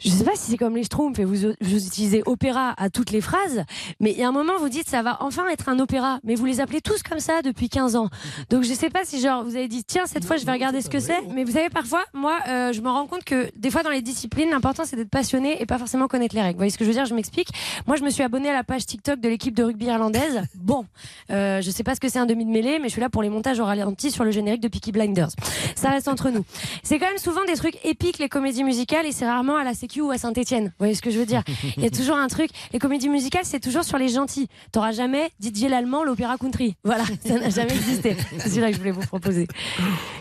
je 0.04 0.10
sais 0.10 0.24
pas 0.24 0.34
si 0.34 0.50
c'est 0.50 0.56
comme 0.56 0.76
les 0.76 0.84
Schtroumpfs 0.84 1.18
et 1.18 1.24
vous, 1.24 1.52
vous 1.60 1.86
utilisez 1.86 2.22
opéra 2.26 2.74
à 2.76 2.90
toutes 2.90 3.10
les 3.10 3.20
phrases, 3.20 3.64
mais 4.00 4.12
il 4.12 4.18
y 4.18 4.22
a 4.22 4.28
un 4.28 4.32
moment 4.32 4.54
vous 4.58 4.68
dites 4.68 4.88
ça 4.88 5.02
va 5.02 5.18
enfin 5.20 5.46
être 5.48 5.68
un 5.68 5.78
opéra, 5.78 6.18
mais 6.24 6.34
vous 6.34 6.44
les 6.44 6.60
appelez 6.60 6.80
tous 6.80 7.02
comme 7.02 7.20
ça 7.20 7.42
depuis 7.42 7.68
15 7.68 7.96
ans. 7.96 8.08
Donc 8.50 8.64
je 8.64 8.72
sais 8.72 8.90
pas 8.90 9.04
si 9.04 9.20
genre 9.20 9.44
vous 9.44 9.56
avez 9.56 9.68
dit 9.68 9.84
tiens 9.84 10.06
cette 10.06 10.24
fois 10.24 10.36
je 10.36 10.44
vais 10.44 10.52
regarder 10.52 10.80
ce 10.80 10.90
que 10.90 10.98
c'est, 10.98 11.20
mais 11.34 11.44
vous 11.44 11.52
savez 11.52 11.68
parfois 11.68 12.04
moi 12.14 12.38
euh, 12.48 12.72
je 12.72 12.80
me 12.80 12.88
rends 12.88 13.06
compte 13.06 13.24
que 13.24 13.50
des 13.56 13.70
fois 13.70 13.82
dans 13.82 13.90
les 13.90 14.02
disciplines 14.02 14.50
l'important 14.50 14.84
c'est 14.84 14.96
d'être 14.96 15.10
passionné 15.10 15.62
et 15.62 15.66
pas 15.66 15.78
forcément 15.78 16.08
connaître 16.08 16.34
les 16.34 16.42
règles. 16.42 16.54
Vous 16.54 16.58
voyez 16.58 16.70
ce 16.70 16.78
que 16.78 16.84
je 16.84 16.90
veux 16.90 16.96
dire? 16.96 17.06
Je 17.06 17.14
m'explique. 17.14 17.48
Moi 17.86 17.96
je 17.96 18.02
me 18.02 18.10
suis 18.10 18.22
abonné 18.22 18.50
à 18.50 18.54
la 18.54 18.64
page 18.64 18.86
TikTok 18.86 19.20
de 19.20 19.28
l'équipe 19.28 19.54
de 19.54 19.62
rugby 19.62 19.86
irlandaise. 19.86 20.42
Bon, 20.62 20.86
euh, 21.30 21.60
je 21.60 21.70
sais 21.72 21.82
pas 21.82 21.96
ce 21.96 22.00
que 22.00 22.08
c'est 22.08 22.20
un 22.20 22.26
demi 22.26 22.44
de 22.44 22.50
mêlée, 22.50 22.78
mais 22.78 22.86
je 22.86 22.92
suis 22.92 23.00
là 23.00 23.08
pour 23.08 23.20
les 23.20 23.28
montages 23.28 23.58
au 23.58 23.64
ralenti 23.64 24.12
sur 24.12 24.22
le 24.22 24.30
générique 24.30 24.60
de 24.60 24.68
Peaky 24.68 24.92
Blinders. 24.92 25.30
Ça 25.74 25.90
reste 25.90 26.06
entre 26.06 26.30
nous. 26.30 26.44
C'est 26.84 27.00
quand 27.00 27.08
même 27.08 27.18
souvent 27.18 27.44
des 27.44 27.54
trucs 27.54 27.84
épiques 27.84 28.18
les 28.18 28.28
comédies 28.28 28.62
musicales 28.62 29.06
et 29.06 29.12
c'est 29.12 29.26
rarement 29.26 29.56
à 29.56 29.64
la 29.64 29.74
Sécu 29.74 29.91
ou 30.00 30.10
à 30.10 30.18
Saint-Etienne. 30.18 30.66
Vous 30.66 30.72
voyez 30.78 30.94
ce 30.94 31.02
que 31.02 31.10
je 31.10 31.18
veux 31.18 31.26
dire 31.26 31.42
Il 31.76 31.82
y 31.82 31.86
a 31.86 31.90
toujours 31.90 32.16
un 32.16 32.28
truc. 32.28 32.50
Les 32.72 32.78
comédies 32.78 33.08
musicales, 33.08 33.44
c'est 33.44 33.60
toujours 33.60 33.84
sur 33.84 33.98
les 33.98 34.08
gentils. 34.08 34.48
T'auras 34.72 34.92
jamais 34.92 35.30
Didier 35.40 35.68
l'Allemand, 35.68 36.04
l'opéra 36.04 36.38
country. 36.38 36.76
Voilà, 36.84 37.04
ça 37.26 37.38
n'a 37.38 37.50
jamais 37.50 37.74
existé. 37.74 38.16
C'est 38.38 38.48
celui-là 38.48 38.68
que 38.68 38.74
je 38.74 38.78
voulais 38.78 38.92
vous 38.92 39.06
proposer. 39.06 39.46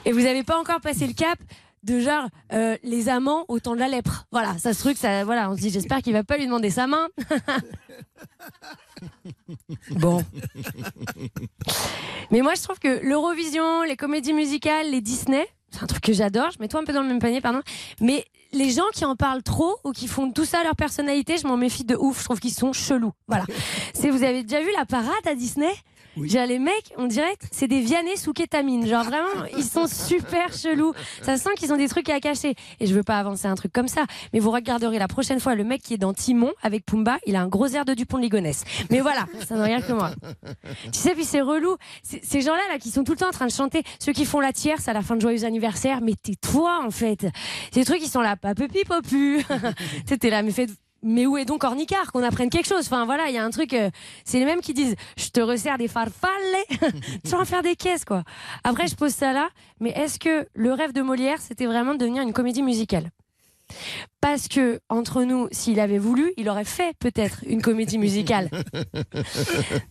Et 0.06 0.12
vous 0.12 0.22
n'avez 0.22 0.44
pas 0.44 0.60
encore 0.60 0.82
passé 0.82 1.08
le 1.08 1.14
cap 1.14 1.38
de 1.84 2.00
genre 2.00 2.28
euh, 2.54 2.78
les 2.84 3.10
amants 3.10 3.46
au 3.48 3.60
temps 3.60 3.74
de 3.74 3.80
la 3.80 3.88
lèpre. 3.88 4.26
Voilà, 4.32 4.58
ça 4.58 4.74
ce 4.74 4.80
truc, 4.80 4.98
ça, 4.98 5.24
voilà, 5.24 5.50
on 5.50 5.56
se 5.56 5.62
dit 5.62 5.70
j'espère 5.70 6.02
qu'il 6.02 6.14
va 6.14 6.24
pas 6.24 6.38
lui 6.38 6.46
demander 6.46 6.70
sa 6.70 6.88
main. 6.88 7.08
bon. 9.92 10.24
Mais 12.30 12.42
moi 12.42 12.54
je 12.56 12.62
trouve 12.62 12.80
que 12.80 13.04
l'Eurovision, 13.04 13.84
les 13.84 13.96
comédies 13.96 14.34
musicales, 14.34 14.92
les 14.92 15.02
Disney, 15.02 15.48
c'est 15.72 15.84
un 15.84 15.88
truc 15.88 16.04
que 16.04 16.14
j'adore, 16.14 16.52
je 16.52 16.60
mets 16.60 16.68
tout 16.68 16.78
un 16.78 16.84
peu 16.84 16.94
dans 16.94 17.02
le 17.02 17.08
même 17.08 17.20
panier, 17.20 17.42
pardon. 17.42 17.62
Mais 18.00 18.26
les 18.54 18.70
gens 18.70 18.88
qui 18.94 19.06
en 19.06 19.16
parlent 19.16 19.44
trop 19.44 19.78
ou 19.84 19.92
qui 19.92 20.08
font 20.08 20.32
tout 20.32 20.46
ça 20.46 20.60
à 20.60 20.64
leur 20.64 20.76
personnalité, 20.76 21.38
je 21.38 21.48
m'en 21.48 21.58
méfie 21.58 21.86
de 21.86 21.96
ouf. 21.96 22.20
Je 22.20 22.26
trouve 22.26 22.40
qu'ils 22.40 22.54
sont 22.54 22.74
chelous. 22.74 23.14
Voilà. 23.28 23.46
C'est, 23.94 24.10
vous 24.10 24.24
avez 24.24 24.44
déjà 24.44 24.62
vu 24.62 24.70
la 24.78 24.86
parade 24.86 25.26
à 25.26 25.36
Disney? 25.36 25.72
Genre, 26.18 26.46
les 26.46 26.60
mecs, 26.60 26.94
on 26.98 27.06
dirait 27.06 27.36
c'est 27.52 27.68
des 27.68 27.80
Vianney 27.80 28.18
sous 28.18 28.34
kétamine. 28.34 28.86
Genre 28.86 29.04
vraiment, 29.04 29.46
ils 29.58 29.64
sont 29.64 29.88
super 29.88 30.54
chelous. 30.54 30.94
Ça 31.22 31.38
sent 31.38 31.52
qu'ils 31.58 31.72
ont 31.72 31.78
des 31.78 31.88
trucs 31.88 32.10
à 32.10 32.20
cacher. 32.20 32.56
Et 32.80 32.88
je 32.88 32.94
veux 32.94 33.04
pas 33.04 33.18
avancer 33.18 33.48
un 33.48 33.56
truc 33.56 33.72
comme 33.72 33.88
ça. 33.88 34.06
Mais 34.34 34.40
vous 34.40 34.52
regarderez 34.52 35.00
la 35.00 35.08
prochaine 35.08 35.40
fois 35.40 35.56
le 35.56 35.64
mec 35.64 35.82
qui 35.82 35.94
est 35.94 35.98
dans 35.98 36.14
Timon 36.14 36.52
avec 36.62 36.86
Pumba. 36.86 37.18
Il 37.26 37.36
a 37.36 37.42
un 37.42 37.48
gros 37.48 37.68
air 37.68 37.86
de 37.86 37.94
Dupont 37.94 38.18
de. 38.18 38.32
Mais 38.90 39.00
voilà, 39.00 39.26
ça 39.48 39.56
ne 39.56 39.64
regarde 39.64 39.86
que 39.86 39.94
moi. 39.94 40.12
Tu 40.92 41.00
sais, 41.00 41.14
puis 41.14 41.26
c'est 41.26 41.42
relou. 41.42 41.76
Ces 42.04 42.42
gens-là, 42.42 42.62
là, 42.72 42.80
qui 42.80 42.90
sont 42.90 43.04
tout 43.04 43.12
le 43.12 43.18
temps 43.18 43.28
en 43.28 43.32
train 43.32 43.48
de 43.48 43.52
chanter, 43.52 43.84
ceux 44.00 44.14
qui 44.14 44.26
font 44.26 44.40
la 44.40 44.54
tierce 44.54 44.88
à 44.88 44.94
la 44.94 45.02
fin 45.02 45.16
de 45.16 45.22
Joyeux 45.22 45.44
anniversaire, 45.46 46.02
mais 46.02 46.14
tais-toi, 46.22 46.82
en 46.86 46.92
fait. 46.92 47.28
Ces 47.72 47.84
trucs, 47.86 48.02
ils 48.02 48.10
sont 48.10 48.22
là, 48.22 48.36
pas 48.36 48.56
pepi 48.56 48.84
popu. 48.86 49.46
T'es 50.20 50.30
là, 50.30 50.44
mais 50.44 50.52
faites, 50.52 50.72
mais 51.04 51.26
où 51.26 51.38
est 51.38 51.46
donc 51.46 51.64
Ornicard 51.64 52.12
Qu'on 52.12 52.24
apprenne 52.24 52.50
quelque 52.50 52.68
chose? 52.68 52.86
Enfin 52.86 53.06
voilà, 53.06 53.30
il 53.30 53.36
y 53.36 53.38
a 53.38 53.44
un 53.44 53.50
truc. 53.50 53.74
euh, 53.74 53.90
c'est 54.24 54.40
les 54.40 54.46
mêmes 54.46 54.62
qui 54.62 54.74
disent 54.74 54.96
Je 55.18 55.30
te 55.30 55.42
resserre 55.42 55.78
des 55.78 55.88
farfales. 55.88 56.32
tu 57.24 57.32
vas 57.32 57.40
en 57.40 57.46
faire 57.46 57.64
des 57.64 57.76
caisses, 57.76 58.06
quoi. 58.06 58.24
Après, 58.64 58.88
je 58.88 58.96
pose 58.96 59.12
ça 59.14 59.34
là. 59.34 59.50
Mais 59.80 59.92
est-ce 59.92 60.20
que 60.20 60.48
le 60.54 60.74
rêve 60.74 60.94
de 60.94 61.02
Molière, 61.02 61.40
c'était 61.42 61.66
vraiment 61.66 61.94
de 61.94 62.00
devenir 62.00 62.24
une 62.24 62.34
comédie 62.34 62.64
musicale? 62.64 63.10
Parce 64.22 64.48
que, 64.48 64.80
entre 64.90 65.24
nous, 65.24 65.48
s'il 65.52 65.80
avait 65.80 65.98
voulu, 65.98 66.32
il 66.38 66.48
aurait 66.48 66.64
fait 66.66 66.96
peut-être 67.00 67.40
une 67.48 67.62
comédie 67.62 67.98
musicale. 67.98 68.50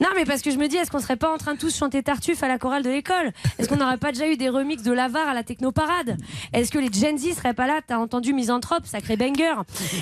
non, 0.01 0.09
mais 0.15 0.25
parce 0.25 0.43
que 0.43 0.51
je 0.51 0.57
me 0.57 0.69
dis, 0.69 0.77
est-ce 0.77 0.91
qu'on 0.91 1.01
serait 1.01 1.17
pas 1.17 1.33
en 1.33 1.37
train 1.37 1.55
de 1.55 1.59
tous 1.59 1.77
chanter 1.77 2.03
Tartuffe 2.03 2.43
à 2.43 2.49
la 2.49 2.59
chorale 2.59 2.85
de 2.85 2.91
l'école? 2.91 3.33
Est-ce 3.59 3.69
qu'on 3.69 3.77
n'aurait 3.77 3.97
pas 3.97 4.13
déjà 4.13 4.29
eu 4.29 4.37
des 4.37 4.49
remixes 4.49 4.85
de 4.85 4.93
Lavar 4.93 5.29
à 5.29 5.35
la 5.35 5.43
technoparade? 5.43 6.17
Est-ce 6.53 6.71
que 6.71 6.79
les 6.79 6.93
Gen 6.93 7.19
Z 7.19 7.35
seraient 7.35 7.55
pas 7.55 7.67
là? 7.67 7.81
T'as 7.85 7.99
entendu 7.99 8.33
Misanthrope, 8.33 8.87
sacré 8.87 9.17
banger. 9.17 9.55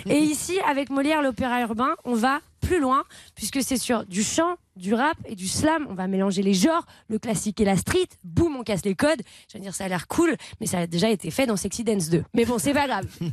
Et 0.06 0.18
ici, 0.18 0.58
avec 0.68 0.90
Molière, 0.90 1.22
l'opéra 1.22 1.62
urbain, 1.62 1.94
on 2.04 2.14
va 2.14 2.40
plus 2.68 2.80
loin, 2.80 3.04
puisque 3.34 3.62
c'est 3.62 3.78
sur 3.78 4.04
du 4.04 4.22
chant, 4.22 4.56
du 4.78 4.94
rap 4.94 5.16
et 5.24 5.34
du 5.34 5.48
slam. 5.48 5.86
On 5.90 5.94
va 5.94 6.06
mélanger 6.06 6.42
les 6.42 6.54
genres, 6.54 6.86
le 7.08 7.18
classique 7.18 7.60
et 7.60 7.64
la 7.64 7.76
street. 7.76 8.08
Boum, 8.24 8.56
on 8.56 8.62
casse 8.62 8.84
les 8.84 8.94
codes. 8.94 9.22
Je 9.50 9.58
veux 9.58 9.62
dire, 9.62 9.74
ça 9.74 9.84
a 9.84 9.88
l'air 9.88 10.06
cool, 10.06 10.36
mais 10.60 10.66
ça 10.66 10.80
a 10.80 10.86
déjà 10.86 11.08
été 11.10 11.30
fait 11.30 11.46
dans 11.46 11.56
Sexy 11.56 11.82
Dance 11.82 12.10
2. 12.10 12.24
Mais 12.34 12.44
bon, 12.44 12.58
c'est 12.58 12.74
pas 12.74 12.86
grave. 12.86 13.06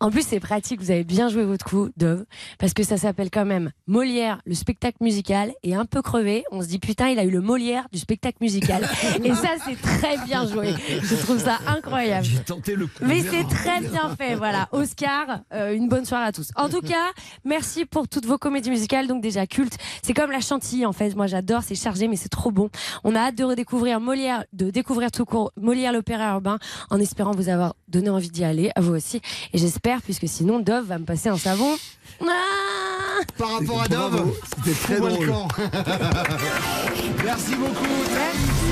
En 0.00 0.10
plus, 0.10 0.26
c'est 0.26 0.40
pratique. 0.40 0.80
Vous 0.80 0.90
avez 0.90 1.04
bien 1.04 1.28
joué 1.28 1.44
votre 1.44 1.64
coup, 1.64 1.88
Dove, 1.96 2.24
parce 2.58 2.72
que 2.74 2.82
ça 2.82 2.96
s'appelle 2.96 3.30
quand 3.30 3.44
même 3.44 3.70
Molière, 3.86 4.40
le 4.46 4.54
spectacle 4.54 4.98
musical, 5.00 5.52
et 5.62 5.74
un 5.74 5.84
peu 5.84 6.00
crevé. 6.02 6.44
On 6.50 6.62
se 6.62 6.68
dit 6.68 6.78
putain, 6.78 7.08
il 7.08 7.18
a 7.18 7.24
eu 7.24 7.30
le 7.30 7.40
Molière 7.40 7.86
du 7.92 7.98
spectacle 7.98 8.38
musical. 8.40 8.88
et 9.24 9.34
ça, 9.34 9.50
c'est 9.64 9.80
très 9.80 10.16
bien 10.24 10.46
joué. 10.46 10.74
Je 11.02 11.14
trouve 11.16 11.38
ça 11.38 11.58
incroyable. 11.66 12.24
J'ai 12.24 12.38
tenté 12.38 12.76
le 12.76 12.86
coup. 12.86 13.04
Mais 13.04 13.22
c'est 13.22 13.44
très 13.44 13.80
bien 13.80 14.14
fait, 14.16 14.34
voilà. 14.36 14.68
Oscar, 14.72 15.40
euh, 15.52 15.74
une 15.74 15.88
bonne 15.88 16.04
soirée 16.04 16.26
à 16.26 16.32
tous. 16.32 16.50
En 16.56 16.68
tout 16.68 16.82
cas, 16.82 17.10
merci 17.44 17.84
pour 17.84 18.08
toutes 18.10 18.26
vos 18.26 18.38
comédies 18.38 18.70
musicales, 18.70 19.06
donc 19.06 19.22
déjà 19.22 19.46
cultes. 19.46 19.76
C'est 20.02 20.14
comme 20.14 20.30
la 20.30 20.40
chantilly, 20.40 20.84
en 20.84 20.92
fait. 20.92 21.14
Moi, 21.14 21.26
j'adore, 21.26 21.62
c'est 21.62 21.74
chargé, 21.74 22.08
mais 22.08 22.16
c'est 22.16 22.28
trop 22.28 22.50
bon. 22.50 22.68
On 23.04 23.14
a 23.14 23.20
hâte 23.20 23.36
de 23.36 23.44
redécouvrir 23.44 24.00
Molière, 24.00 24.44
de 24.52 24.70
découvrir 24.70 25.10
tout 25.10 25.24
court 25.24 25.52
Molière 25.56 25.92
l'opéra 25.92 26.32
urbain, 26.32 26.58
en 26.90 26.98
espérant 26.98 27.32
vous 27.32 27.48
avoir 27.48 27.74
donné 27.88 28.10
envie 28.10 28.30
d'y 28.30 28.44
aller, 28.44 28.70
à 28.74 28.80
vous 28.80 28.94
aussi. 28.94 29.20
Et 29.52 29.58
j'espère, 29.58 30.02
puisque 30.02 30.28
sinon, 30.28 30.58
Dove 30.58 30.86
va 30.86 30.98
me 30.98 31.04
passer 31.04 31.28
un 31.28 31.38
savon. 31.38 31.76
Ah 32.22 33.22
Par 33.38 33.58
rapport 33.58 33.82
à 33.82 33.88
Dove, 33.88 34.34
c'était 34.64 34.78
très 34.78 34.96
drôle. 34.96 35.26
camp. 35.26 35.48
Merci 37.24 37.54
beaucoup, 37.54 37.84
Merci. 38.12 38.69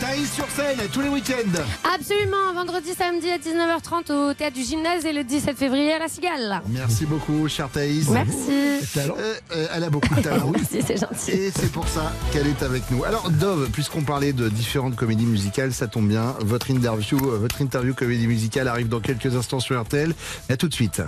Thaïs 0.00 0.32
sur 0.32 0.48
scène 0.50 0.78
tous 0.92 1.00
les 1.00 1.08
week-ends. 1.08 1.62
Absolument, 1.94 2.52
vendredi, 2.52 2.90
samedi 2.94 3.30
à 3.30 3.38
19h30 3.38 4.12
au 4.12 4.34
théâtre 4.34 4.56
du 4.56 4.62
gymnase 4.62 5.04
et 5.06 5.12
le 5.12 5.22
17 5.22 5.56
février 5.56 5.92
à 5.92 5.98
la 6.00 6.08
Cigale. 6.08 6.62
Merci 6.68 7.06
beaucoup, 7.06 7.46
chère 7.48 7.68
Thaïs. 7.68 8.08
Merci. 8.10 8.80
Talent. 8.92 9.14
Euh, 9.18 9.34
euh, 9.52 9.66
elle 9.74 9.84
a 9.84 9.90
beaucoup 9.90 10.14
de 10.14 10.20
talent. 10.20 10.50
Merci, 10.52 10.80
c'est 10.84 10.96
gentil. 10.96 11.30
Et 11.30 11.50
c'est 11.50 11.70
pour 11.70 11.86
ça 11.88 12.12
qu'elle 12.32 12.48
est 12.48 12.62
avec 12.62 12.90
nous. 12.90 13.04
Alors 13.04 13.30
Dove, 13.30 13.70
puisqu'on 13.70 14.02
parlait 14.02 14.32
de 14.32 14.48
différentes 14.48 14.96
comédies 14.96 15.26
musicales, 15.26 15.72
ça 15.72 15.86
tombe 15.86 16.08
bien. 16.08 16.34
Votre 16.40 16.70
interview, 16.70 17.16
euh, 17.18 17.38
votre 17.38 17.62
interview 17.62 17.94
comédie 17.94 18.26
musicale 18.26 18.66
arrive 18.66 18.88
dans 18.88 19.00
quelques 19.00 19.36
instants 19.36 19.60
sur 19.60 19.80
RTL. 19.80 20.12
À 20.48 20.56
tout 20.56 20.68
de 20.68 20.74
suite. 20.74 21.02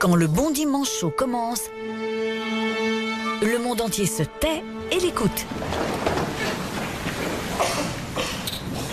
Quand 0.00 0.14
le 0.14 0.26
bon 0.28 0.50
dimanche 0.52 0.90
chaud 1.00 1.10
commence, 1.10 1.62
le 3.42 3.58
monde 3.58 3.80
entier 3.80 4.06
se 4.06 4.22
tait 4.22 4.62
et 4.90 5.00
l'écoute. 5.00 5.46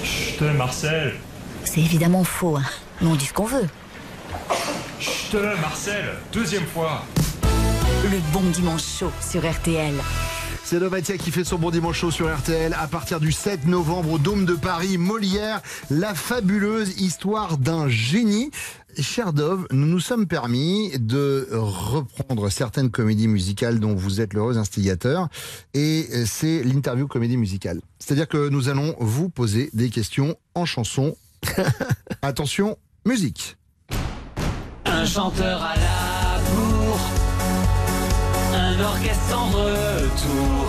Chut, 0.04 0.42
Marcel 0.58 1.16
C'est 1.64 1.82
évidemment 1.82 2.24
faux, 2.24 2.58
hein. 2.58 2.64
mais 3.02 3.08
on 3.08 3.16
dit 3.16 3.26
ce 3.26 3.34
qu'on 3.34 3.46
veut. 3.46 3.68
Chut, 5.00 5.38
Marcel 5.62 6.16
Deuxième 6.32 6.66
fois 6.66 7.04
Le 8.04 8.20
bon 8.32 8.44
dimanche 8.52 8.84
chaud 9.00 9.12
sur 9.22 9.42
RTL. 9.50 9.96
C'est 10.65 10.80
Lovatia 10.80 11.19
qui 11.19 11.30
fait 11.30 11.43
son 11.43 11.60
bon 11.60 11.69
dimanche 11.69 11.99
chaud 11.99 12.10
sur 12.10 12.36
RTL 12.36 12.73
à 12.73 12.88
partir 12.88 13.19
du 13.19 13.32
7 13.32 13.67
novembre 13.67 14.13
au 14.13 14.17
Dôme 14.17 14.47
de 14.47 14.56
Paris. 14.56 14.97
Molière, 14.97 15.62
la 15.91 16.15
fabuleuse 16.15 16.99
histoire 16.99 17.60
d'un 17.60 17.88
génie. 17.88 18.49
Cher 18.99 19.32
Dove, 19.32 19.67
nous 19.69 19.86
nous 19.86 19.99
sommes 19.99 20.25
permis 20.25 20.91
de 20.97 21.47
reprendre 21.51 22.49
certaines 22.49 22.89
comédies 22.89 23.28
musicales 23.28 23.80
dont 23.80 23.93
vous 23.93 24.22
êtes 24.22 24.34
l'heureux 24.34 24.57
instigateur 24.57 25.28
et 25.76 26.07
c'est 26.26 26.63
l'interview 26.63 27.07
comédie 27.07 27.38
musicale. 27.38 27.80
C'est-à-dire 27.99 28.28
que 28.28 28.49
nous 28.49 28.68
allons 28.68 28.95
vous 28.99 29.30
poser 29.30 29.70
des 29.74 29.91
questions 29.91 30.36
en 30.55 30.66
chanson. 30.66 31.16
Attention, 32.24 32.76
musique. 33.05 33.55
Un 34.86 35.05
chanteur 35.05 35.61
à 35.61 35.76
la 35.76 36.14
un 38.78 38.84
orchestre 38.84 39.38
en 39.38 39.45
retour. 39.47 40.67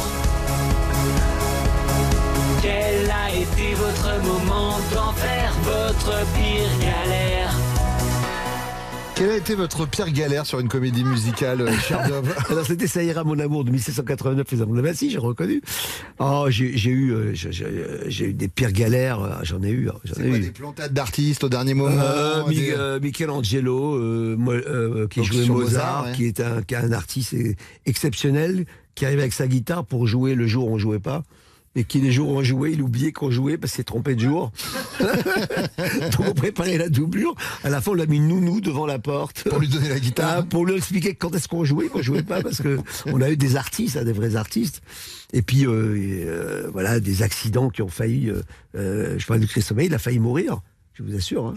Quel 2.63 3.11
a 3.11 3.31
été 3.35 3.75
votre 3.75 4.23
moment 4.23 4.79
d'enfer, 4.93 5.53
votre 5.63 6.25
pire 6.35 6.71
galère? 6.81 7.66
Quelle 9.17 9.31
a 9.31 9.37
été 9.39 9.55
votre 9.55 9.87
pire 9.89 10.11
galère 10.11 10.45
sur 10.45 10.61
une 10.61 10.69
comédie 10.69 11.03
musicale, 11.03 11.63
euh, 11.63 11.73
cher 11.79 12.07
Dove 12.07 12.35
Alors 12.51 12.67
c'était 12.67 12.87
Ça 12.87 13.03
ira 13.03 13.25
mon 13.25 13.39
amour 13.39 13.65
de 13.65 13.71
1789 13.71 14.47
les 14.53 14.61
amours 14.61 14.77
de 14.77 14.93
j'ai 14.93 15.17
reconnu. 15.17 15.63
Oh, 16.19 16.47
j'ai 16.51 16.67
eu, 16.91 17.13
euh, 17.15 17.31
j'ai- 17.33 17.51
j'ai 18.09 18.25
eu 18.27 18.33
des 18.35 18.49
pires 18.49 18.73
galères, 18.73 19.23
euh, 19.23 19.31
j'en 19.43 19.63
ai 19.63 19.71
eu. 19.71 19.89
hein, 19.89 19.95
J'en 20.05 20.23
ai 20.23 20.29
quoi, 20.29 20.37
eu. 20.37 20.41
des 20.41 20.51
plantades 20.51 20.93
d'artistes 20.93 21.45
au 21.45 21.49
dernier 21.49 21.73
moment 21.73 21.97
Euh, 21.99 22.43
des- 22.51 22.73
euh, 22.77 23.01
Michelangelo, 23.01 23.95
euh, 23.95 24.37
euh, 24.49 25.07
qui 25.09 25.21
Donc, 25.21 25.29
jouait 25.33 25.47
Mozart, 25.47 26.03
Mozart, 26.03 26.05
ouais. 26.05 26.13
qui 26.13 26.25
est 26.27 26.41
un, 26.41 26.61
qui 26.61 26.75
est 26.75 26.79
un 26.79 26.93
artiste 26.93 27.33
euh, 27.33 27.55
exceptionnel, 27.87 28.67
qui 28.95 29.07
arrive 29.07 29.21
avec 29.21 29.33
sa 29.33 29.47
guitare 29.47 29.87
pour 29.87 30.07
jouer 30.07 30.35
le 30.35 30.47
jour 30.47 30.69
où 30.69 30.75
on 30.75 30.79
jouait 30.79 30.99
pas. 31.01 31.23
Et 31.79 31.85
qui 31.85 32.01
les 32.01 32.11
jours 32.11 32.31
où 32.31 32.37
on 32.39 32.43
jouait, 32.43 32.73
il 32.73 32.81
oubliait 32.83 33.13
qu'on 33.13 33.31
jouait 33.31 33.59
parce 33.59 33.73
qu'il 33.73 33.77
s'est 33.77 33.85
trompé 33.85 34.15
de 34.15 34.21
jour. 34.21 34.51
Donc 35.01 36.29
on 36.29 36.33
préparait 36.33 36.79
la 36.79 36.89
doublure. 36.89 37.35
À 37.65 37.69
la 37.71 37.81
fin, 37.81 37.93
on 37.93 37.95
l'a 37.95 38.07
mis 38.07 38.19
nounou 38.21 38.61
devant 38.61 38.87
la 38.87 38.99
porte. 38.99 39.45
Pour 39.49 39.59
lui 39.59 39.69
donner 39.69 39.89
la 39.91 40.01
guitare. 40.01 40.35
Ah, 40.39 40.43
pour 40.43 40.65
lui 40.67 40.75
expliquer 40.75 41.15
quand 41.15 41.35
est-ce 41.35 41.49
qu'on 41.49 41.65
jouait, 41.65 41.89
qu'on 41.89 42.03
jouait 42.03 42.23
pas, 42.23 42.43
parce 42.43 42.63
que 42.63 42.79
on 43.07 43.21
a 43.21 43.31
eu 43.31 43.37
des 43.37 43.57
artistes, 43.57 43.97
hein, 43.97 44.05
des 44.05 44.13
vrais 44.13 44.37
artistes. 44.37 44.81
Et 45.33 45.43
puis 45.43 45.67
euh, 45.67 45.97
et, 45.97 46.25
euh, 46.27 46.69
voilà, 46.73 46.99
des 47.01 47.23
accidents 47.23 47.69
qui 47.69 47.83
ont 47.83 47.89
failli. 47.89 48.33
Euh, 48.75 49.19
je 49.19 49.27
parle 49.27 49.41
de 49.41 49.47
Christophe 49.47 49.77
Maé, 49.77 49.87
il 49.87 49.95
a 49.95 49.99
failli 49.99 50.19
mourir, 50.19 50.61
je 50.95 51.03
vous 51.03 51.15
assure. 51.15 51.47
hein. 51.47 51.55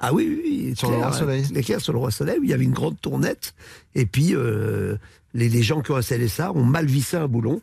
Ah 0.00 0.14
oui, 0.14 0.26
oui, 0.28 0.40
oui. 0.42 0.74
Sur 0.76 0.90
le 0.90 0.96
Roi 0.96 1.12
Soleil. 1.12 1.42
Clair, 1.62 1.80
sur 1.80 1.92
le 1.92 1.98
Roi 1.98 2.10
Soleil, 2.10 2.38
où 2.40 2.44
il 2.44 2.48
y 2.50 2.54
avait 2.54 2.64
une 2.64 2.72
grande 2.72 2.98
tournette. 3.00 3.54
Et 3.94 4.06
puis, 4.06 4.34
euh, 4.34 4.96
les, 5.34 5.50
les 5.50 5.62
gens 5.62 5.82
qui 5.82 5.90
ont 5.92 5.96
installé 5.96 6.26
ça 6.26 6.52
ont 6.52 6.64
mal 6.64 6.86
vissé 6.86 7.18
un 7.18 7.28
boulon. 7.28 7.60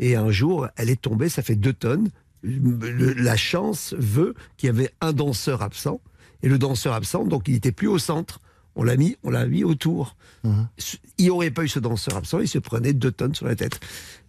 Et 0.00 0.16
un 0.16 0.30
jour, 0.30 0.66
elle 0.76 0.90
est 0.90 1.00
tombée, 1.00 1.28
ça 1.28 1.42
fait 1.42 1.54
deux 1.56 1.72
tonnes. 1.74 2.08
Le- 2.42 3.12
la 3.12 3.36
chance 3.36 3.94
veut 3.98 4.34
qu'il 4.56 4.66
y 4.68 4.70
avait 4.70 4.90
un 5.02 5.12
danseur 5.12 5.60
absent. 5.62 6.00
Et 6.42 6.48
le 6.48 6.56
danseur 6.58 6.94
absent, 6.94 7.24
donc 7.26 7.46
il 7.48 7.54
n'était 7.54 7.70
plus 7.70 7.86
au 7.86 7.98
centre. 7.98 8.40
On 8.76 8.82
l'a 8.82 8.96
mis, 8.96 9.16
on 9.24 9.30
l'a 9.30 9.44
mis 9.46 9.62
autour. 9.62 10.16
Il 10.44 11.24
n'y 11.24 11.28
aurait 11.30 11.50
pas 11.50 11.64
eu 11.64 11.68
ce 11.68 11.78
danseur 11.78 12.16
absent, 12.16 12.40
il 12.40 12.48
se 12.48 12.58
prenait 12.58 12.94
deux 12.94 13.12
tonnes 13.12 13.34
sur 13.34 13.44
la 13.46 13.54
tête. 13.56 13.78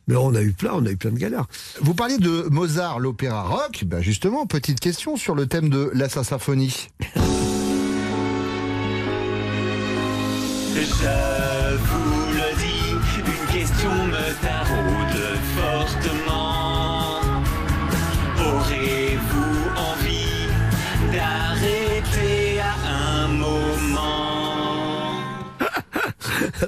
Mais 0.08 0.16
on 0.18 0.34
a 0.36 0.42
eu 0.42 0.52
plein, 0.52 0.72
on 0.74 0.86
a 0.86 0.90
eu 0.92 0.98
plein 0.98 1.12
de 1.12 1.18
galères. 1.20 1.46
Vous 1.80 1.94
parliez 1.94 2.18
de 2.18 2.48
Mozart, 2.52 3.00
l'opéra 3.00 3.44
rock. 3.44 3.86
Ben 3.86 4.02
justement, 4.02 4.46
petite 4.48 4.82
question 4.82 5.16
sur 5.16 5.36
le 5.36 5.46
thème 5.48 5.70
de 5.70 5.90
la 5.94 6.10
symphonie. 6.10 6.90
Je 10.76 12.11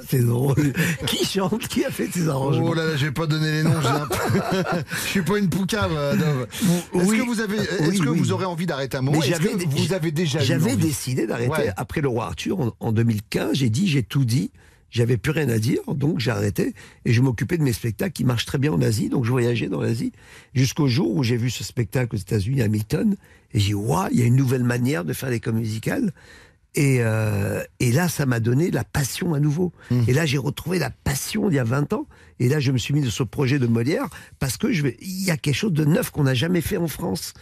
C'est 0.08 0.24
drôle. 0.24 0.72
qui 1.06 1.24
chante 1.24 1.66
Qui 1.68 1.84
a 1.84 1.90
fait 1.90 2.08
ces 2.12 2.28
arrangements 2.28 2.66
Oh 2.70 2.74
là 2.74 2.84
là, 2.84 2.96
je 2.96 3.06
vais 3.06 3.12
pas 3.12 3.26
donner 3.26 3.50
les 3.52 3.62
noms. 3.62 3.70
un 3.76 4.08
je 5.04 5.08
suis 5.08 5.22
pas 5.22 5.38
une 5.38 5.48
poucave, 5.48 5.90
Dove. 6.18 6.46
Est-ce 6.94 7.08
Oui. 7.10 7.18
que 7.18 7.24
vous 7.24 7.40
avez, 7.40 7.56
est-ce 7.58 7.88
Oui, 7.90 7.98
que 7.98 8.08
oui. 8.08 8.18
vous 8.18 8.32
aurez 8.32 8.44
envie 8.44 8.66
d'arrêter 8.66 8.96
un 8.96 9.02
moment 9.02 9.18
Mais 9.20 9.26
Est-ce 9.28 9.38
que 9.40 9.48
j'avais- 9.50 9.64
vous 9.64 9.92
avez 9.92 10.10
déjà 10.10 10.38
J'avais 10.40 10.76
décidé 10.76 11.26
d'arrêter 11.26 11.50
Ouais. 11.50 11.72
après 11.76 12.00
le 12.00 12.08
roi 12.08 12.26
Arthur 12.26 12.60
en, 12.60 12.72
en 12.80 12.92
2015. 12.92 13.54
J'ai 13.54 13.70
dit, 13.70 13.88
j'ai 13.88 14.02
tout 14.02 14.24
dit. 14.24 14.50
J'avais 14.90 15.16
plus 15.16 15.32
rien 15.32 15.48
à 15.48 15.58
dire, 15.58 15.80
donc 15.88 16.20
j'ai 16.20 16.30
arrêté 16.30 16.72
et 17.04 17.12
je 17.12 17.20
m'occupais 17.20 17.58
de 17.58 17.64
mes 17.64 17.72
spectacles 17.72 18.12
qui 18.12 18.22
marchent 18.22 18.44
très 18.46 18.58
bien 18.58 18.72
en 18.72 18.80
Asie. 18.80 19.08
Donc 19.08 19.24
je 19.24 19.30
voyageais 19.32 19.66
dans 19.68 19.80
l'Asie 19.80 20.12
jusqu'au 20.54 20.86
jour 20.86 21.16
où 21.16 21.24
j'ai 21.24 21.36
vu 21.36 21.50
ce 21.50 21.64
spectacle 21.64 22.14
aux 22.14 22.18
États-Unis 22.18 22.62
à 22.62 22.66
Hamilton 22.66 23.16
et 23.52 23.58
j'ai 23.58 23.68
dit 23.68 23.74
waouh, 23.74 24.06
il 24.12 24.20
y 24.20 24.22
a 24.22 24.26
une 24.26 24.36
nouvelle 24.36 24.62
manière 24.62 25.04
de 25.04 25.12
faire 25.12 25.30
des 25.30 25.40
comédies 25.40 25.66
musicales. 25.66 26.12
Et, 26.74 26.98
euh, 27.00 27.62
et 27.80 27.92
là, 27.92 28.08
ça 28.08 28.26
m'a 28.26 28.40
donné 28.40 28.70
la 28.70 28.84
passion 28.84 29.34
à 29.34 29.40
nouveau. 29.40 29.72
Et 30.08 30.12
là, 30.12 30.26
j'ai 30.26 30.38
retrouvé 30.38 30.78
la 30.78 30.90
passion 30.90 31.48
d'il 31.48 31.56
y 31.56 31.58
a 31.60 31.64
20 31.64 31.92
ans. 31.92 32.06
Et 32.40 32.48
là, 32.48 32.58
je 32.58 32.72
me 32.72 32.78
suis 32.78 32.92
mis 32.92 33.02
sur 33.02 33.12
ce 33.12 33.22
projet 33.22 33.58
de 33.58 33.66
Molière 33.66 34.08
parce 34.40 34.56
que 34.56 34.72
je 34.72 34.82
vais, 34.82 34.96
il 35.00 35.24
y 35.24 35.30
a 35.30 35.36
quelque 35.36 35.54
chose 35.54 35.72
de 35.72 35.84
neuf 35.84 36.10
qu'on 36.10 36.24
n'a 36.24 36.34
jamais 36.34 36.60
fait 36.60 36.76
en 36.76 36.88
France 36.88 37.34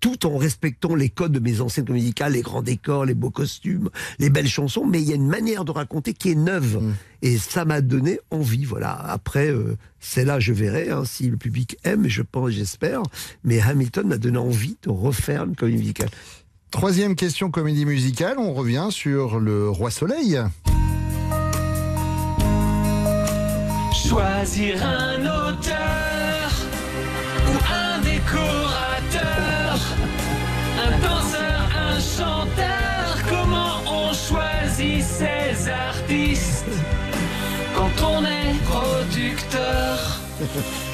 tout 0.00 0.26
en 0.26 0.36
respectant 0.36 0.94
les 0.94 1.08
codes 1.08 1.32
de 1.32 1.40
mes 1.40 1.60
anciennes 1.60 1.90
musicales, 1.90 2.32
les 2.32 2.42
grands 2.42 2.62
décors, 2.62 3.04
les 3.04 3.14
beaux 3.14 3.30
costumes, 3.30 3.90
les 4.18 4.30
belles 4.30 4.48
chansons, 4.48 4.86
mais 4.86 5.02
il 5.02 5.08
y 5.08 5.12
a 5.12 5.16
une 5.16 5.26
manière 5.26 5.64
de 5.64 5.72
raconter 5.72 6.14
qui 6.14 6.30
est 6.30 6.36
neuve. 6.36 6.94
Et 7.22 7.36
ça 7.36 7.64
m'a 7.64 7.80
donné 7.80 8.20
envie, 8.30 8.64
voilà. 8.64 8.92
Après, 8.92 9.50
euh, 9.50 9.76
c'est 9.98 10.24
là, 10.24 10.38
je 10.38 10.52
verrai 10.52 10.90
hein, 10.90 11.04
si 11.04 11.28
le 11.28 11.36
public 11.36 11.76
aime, 11.82 12.06
je 12.06 12.22
pense, 12.22 12.50
j'espère. 12.50 13.02
Mais 13.42 13.60
Hamilton 13.60 14.06
m'a 14.06 14.18
donné 14.18 14.38
envie 14.38 14.76
de 14.82 14.90
refaire 14.90 15.44
une 15.44 15.56
comédie 15.56 15.78
musicale. 15.78 16.10
Troisième 16.70 17.16
question 17.16 17.50
comédie 17.50 17.86
musicale, 17.86 18.38
on 18.38 18.52
revient 18.52 18.88
sur 18.90 19.40
le 19.40 19.70
Roi 19.70 19.90
Soleil. 19.90 20.38
Choisir 23.94 24.84
un 24.84 25.20
auteur 25.22 26.50
ou 27.46 27.56
un 27.72 27.98
décorateur, 28.02 29.78
un 30.84 30.98
danseur, 30.98 31.70
un 31.74 32.00
chanteur. 32.00 33.16
Comment 33.28 33.80
on 33.86 34.12
choisit 34.12 35.02
ces 35.02 35.68
artistes 35.70 36.66
quand 37.74 38.04
on 38.04 38.24
est 38.24 38.54
producteur? 38.64 40.20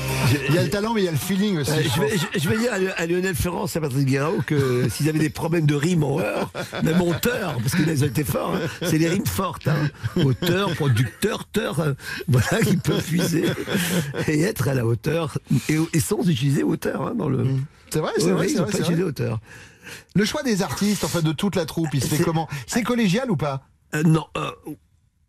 Il 0.48 0.54
y 0.54 0.58
a 0.58 0.62
le 0.62 0.70
talent, 0.70 0.94
mais 0.94 1.02
il 1.02 1.04
y 1.04 1.08
a 1.08 1.12
le 1.12 1.16
feeling 1.16 1.58
aussi. 1.58 1.70
Euh, 1.70 1.82
je 1.82 2.00
vais, 2.00 2.08
pense. 2.08 2.26
je- 2.34 2.38
je 2.40 2.48
vais 2.48 2.58
dire 2.58 2.72
à, 2.96 3.06
Lionel 3.06 3.34
Ferrand 3.34 3.66
et 3.66 3.76
à 3.76 3.80
Patrick 3.80 4.06
Guerrero 4.06 4.38
que 4.46 4.88
s'ils 4.90 5.08
avaient 5.08 5.18
des 5.18 5.30
problèmes 5.30 5.66
de 5.66 5.74
rimes 5.74 6.02
en 6.04 6.18
heure, 6.20 6.50
même 6.82 7.00
auteur, 7.00 7.56
parce 7.58 7.74
qu'ils 7.74 8.04
ont 8.04 8.06
été 8.06 8.24
forts, 8.24 8.54
hein, 8.56 8.60
c'est 8.82 8.98
les 8.98 9.08
rimes 9.08 9.26
fortes. 9.26 9.68
Hein. 9.68 9.90
Auteur, 10.24 10.74
producteur, 10.74 11.44
teur, 11.46 11.80
euh, 11.80 11.92
voilà, 12.28 12.60
qui 12.64 12.76
peuvent 12.76 13.02
puiser 13.02 13.44
et 14.28 14.40
être 14.42 14.68
à 14.68 14.74
la 14.74 14.86
hauteur, 14.86 15.38
et, 15.68 15.76
et 15.92 16.00
sans 16.00 16.28
utiliser 16.28 16.62
auteur 16.62 17.02
hein, 17.08 17.14
dans 17.16 17.28
le. 17.28 17.46
C'est 17.90 18.00
vrai, 18.00 18.12
c'est 18.18 18.24
Ouais, 18.26 18.32
vrai, 18.32 18.50
ils 18.50 18.56
n'ont 18.56 18.64
pas 18.64 18.72
c'est 18.72 18.78
utilisé 18.80 19.02
vrai. 19.02 19.10
auteur. 19.10 19.40
Le 20.14 20.24
choix 20.24 20.42
des 20.42 20.62
artistes, 20.62 21.04
en 21.04 21.08
fait, 21.08 21.22
de 21.22 21.32
toute 21.32 21.56
la 21.56 21.66
troupe, 21.66 21.88
il 21.92 22.02
se 22.02 22.08
fait 22.14 22.22
comment? 22.24 22.48
C'est 22.66 22.82
collégial 22.82 23.30
ou 23.30 23.36
pas? 23.36 23.66
Euh, 23.94 24.02
non, 24.02 24.24
euh, 24.36 24.50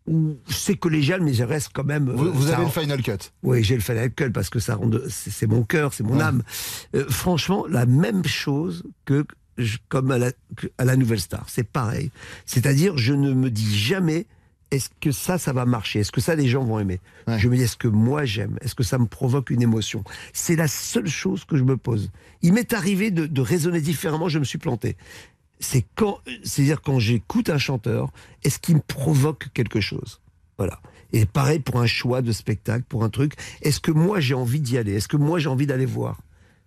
ou- 0.06 0.36
c'est 0.48 0.76
collégial, 0.76 1.20
mais 1.22 1.32
je 1.34 1.44
reste 1.44 1.70
quand 1.72 1.84
même. 1.84 2.10
Vous, 2.10 2.26
euh, 2.26 2.30
vous 2.30 2.48
avez 2.50 2.64
le 2.64 2.70
final 2.70 3.02
cut. 3.02 3.12
Oui, 3.42 3.62
j'ai 3.64 3.74
le 3.74 3.80
final 3.82 4.10
cut 4.12 4.30
parce 4.30 4.50
que 4.50 4.58
ça 4.58 4.74
rend 4.76 4.90
c'est 5.08 5.46
mon 5.46 5.62
cœur, 5.62 5.92
c'est 5.94 6.04
mon 6.04 6.16
Ouais. 6.16 6.22
âme. 6.22 6.42
Euh, 6.94 7.04
franchement, 7.08 7.66
la 7.68 7.86
même 7.86 8.24
chose 8.24 8.84
que 9.04 9.24
je- 9.58 9.78
comme 9.88 10.10
à 10.10 10.18
la, 10.18 10.32
que 10.56 10.66
à 10.78 10.84
la 10.84 10.96
Nouvelle 10.96 11.20
Star, 11.20 11.44
c'est 11.48 11.66
pareil. 11.66 12.10
C'est-à-dire, 12.44 12.96
je 12.98 13.14
ne 13.14 13.32
me 13.32 13.50
dis 13.50 13.76
jamais 13.78 14.26
est-ce 14.72 14.88
que 15.00 15.12
ça, 15.12 15.38
ça 15.38 15.52
va 15.52 15.64
marcher? 15.64 16.00
Est-ce 16.00 16.10
que 16.12 16.20
ça, 16.20 16.34
les 16.34 16.48
gens 16.48 16.64
vont 16.64 16.78
aimer? 16.80 17.00
Ouais. 17.28 17.38
Je 17.38 17.48
me 17.48 17.56
dis 17.56 17.62
est-ce 17.62 17.76
que 17.76 17.86
moi 17.88 18.24
j'aime? 18.24 18.58
Est-ce 18.62 18.74
que 18.74 18.82
ça 18.82 18.98
me 18.98 19.06
provoque 19.06 19.50
une 19.50 19.62
émotion? 19.62 20.02
C'est 20.32 20.56
la 20.56 20.66
seule 20.68 21.06
chose 21.08 21.44
que 21.44 21.56
je 21.56 21.62
me 21.62 21.76
pose. 21.76 22.10
Il 22.42 22.52
m'est 22.52 22.72
arrivé 22.72 23.10
de, 23.12 23.26
de 23.26 23.40
raisonner 23.40 23.80
différemment, 23.80 24.28
je 24.28 24.38
me 24.40 24.44
suis 24.44 24.58
planté. 24.58 24.96
C'est 25.60 25.84
quand, 25.94 26.18
c'est-à-dire 26.44 26.82
quand 26.82 26.98
j'écoute 26.98 27.48
un 27.50 27.58
chanteur, 27.58 28.10
est-ce 28.44 28.58
qu'il 28.58 28.76
me 28.76 28.80
provoque 28.80 29.48
quelque 29.54 29.80
chose? 29.80 30.20
Voilà. 30.58 30.80
Et 31.12 31.24
pareil 31.24 31.60
pour 31.60 31.80
un 31.80 31.86
choix 31.86 32.20
de 32.20 32.32
spectacle, 32.32 32.84
pour 32.88 33.04
un 33.04 33.08
truc. 33.10 33.34
Est-ce 33.62 33.80
que 33.80 33.90
moi 33.90 34.20
j'ai 34.20 34.34
envie 34.34 34.60
d'y 34.60 34.76
aller? 34.76 34.94
Est-ce 34.94 35.08
que 35.08 35.16
moi 35.16 35.38
j'ai 35.38 35.48
envie 35.48 35.66
d'aller 35.66 35.86
voir? 35.86 36.20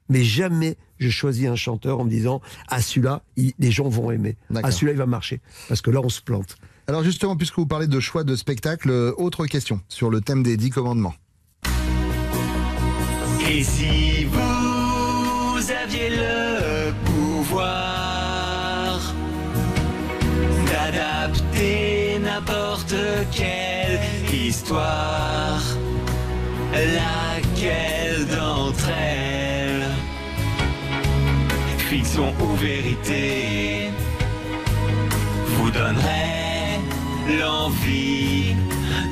Mais 0.09 0.23
jamais 0.23 0.75
je 0.97 1.09
choisis 1.09 1.45
un 1.47 1.55
chanteur 1.55 1.99
en 1.99 2.03
me 2.05 2.09
disant 2.09 2.41
ah 2.67 2.81
celui-là, 2.81 3.21
il- 3.35 3.53
les 3.59 3.69
gens 3.71 3.89
vont 3.89 4.09
aimer. 4.11 4.37
D'accord. 4.49 4.67
Ah 4.69 4.71
celui-là 4.71 4.93
il 4.93 4.97
va 4.97 5.05
marcher. 5.05 5.39
Parce 5.67 5.81
que 5.81 5.91
là 5.91 5.99
on 6.03 6.09
se 6.09 6.21
plante. 6.21 6.57
Alors 6.87 7.03
justement, 7.03 7.35
puisque 7.37 7.57
vous 7.57 7.67
parlez 7.67 7.85
de 7.85 7.99
choix 7.99 8.23
de 8.23 8.35
spectacle, 8.35 8.89
euh, 8.89 9.13
autre 9.17 9.45
question 9.45 9.81
sur 9.87 10.09
le 10.09 10.21
thème 10.21 10.41
des 10.41 10.57
dix 10.57 10.71
commandements. 10.71 11.13
Et 13.51 13.63
si 13.63 14.25
vous 14.25 14.58
n'importe 22.91 23.27
quelle 23.31 23.99
histoire, 24.33 25.61
laquelle 26.73 26.95
Laquelle 26.95 28.25
d'entre 28.27 28.89
elles 28.89 29.87
Fiction 31.77 32.33
ou 32.39 32.55
vérité 32.55 33.89
Vous 35.47 35.71
donnerait 35.71 36.79
l'envie 37.39 38.55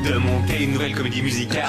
de 0.07 0.13
monter 0.17 0.63
une 0.63 0.73
nouvelle 0.73 0.95
comédie 0.95 1.21
musicale 1.21 1.65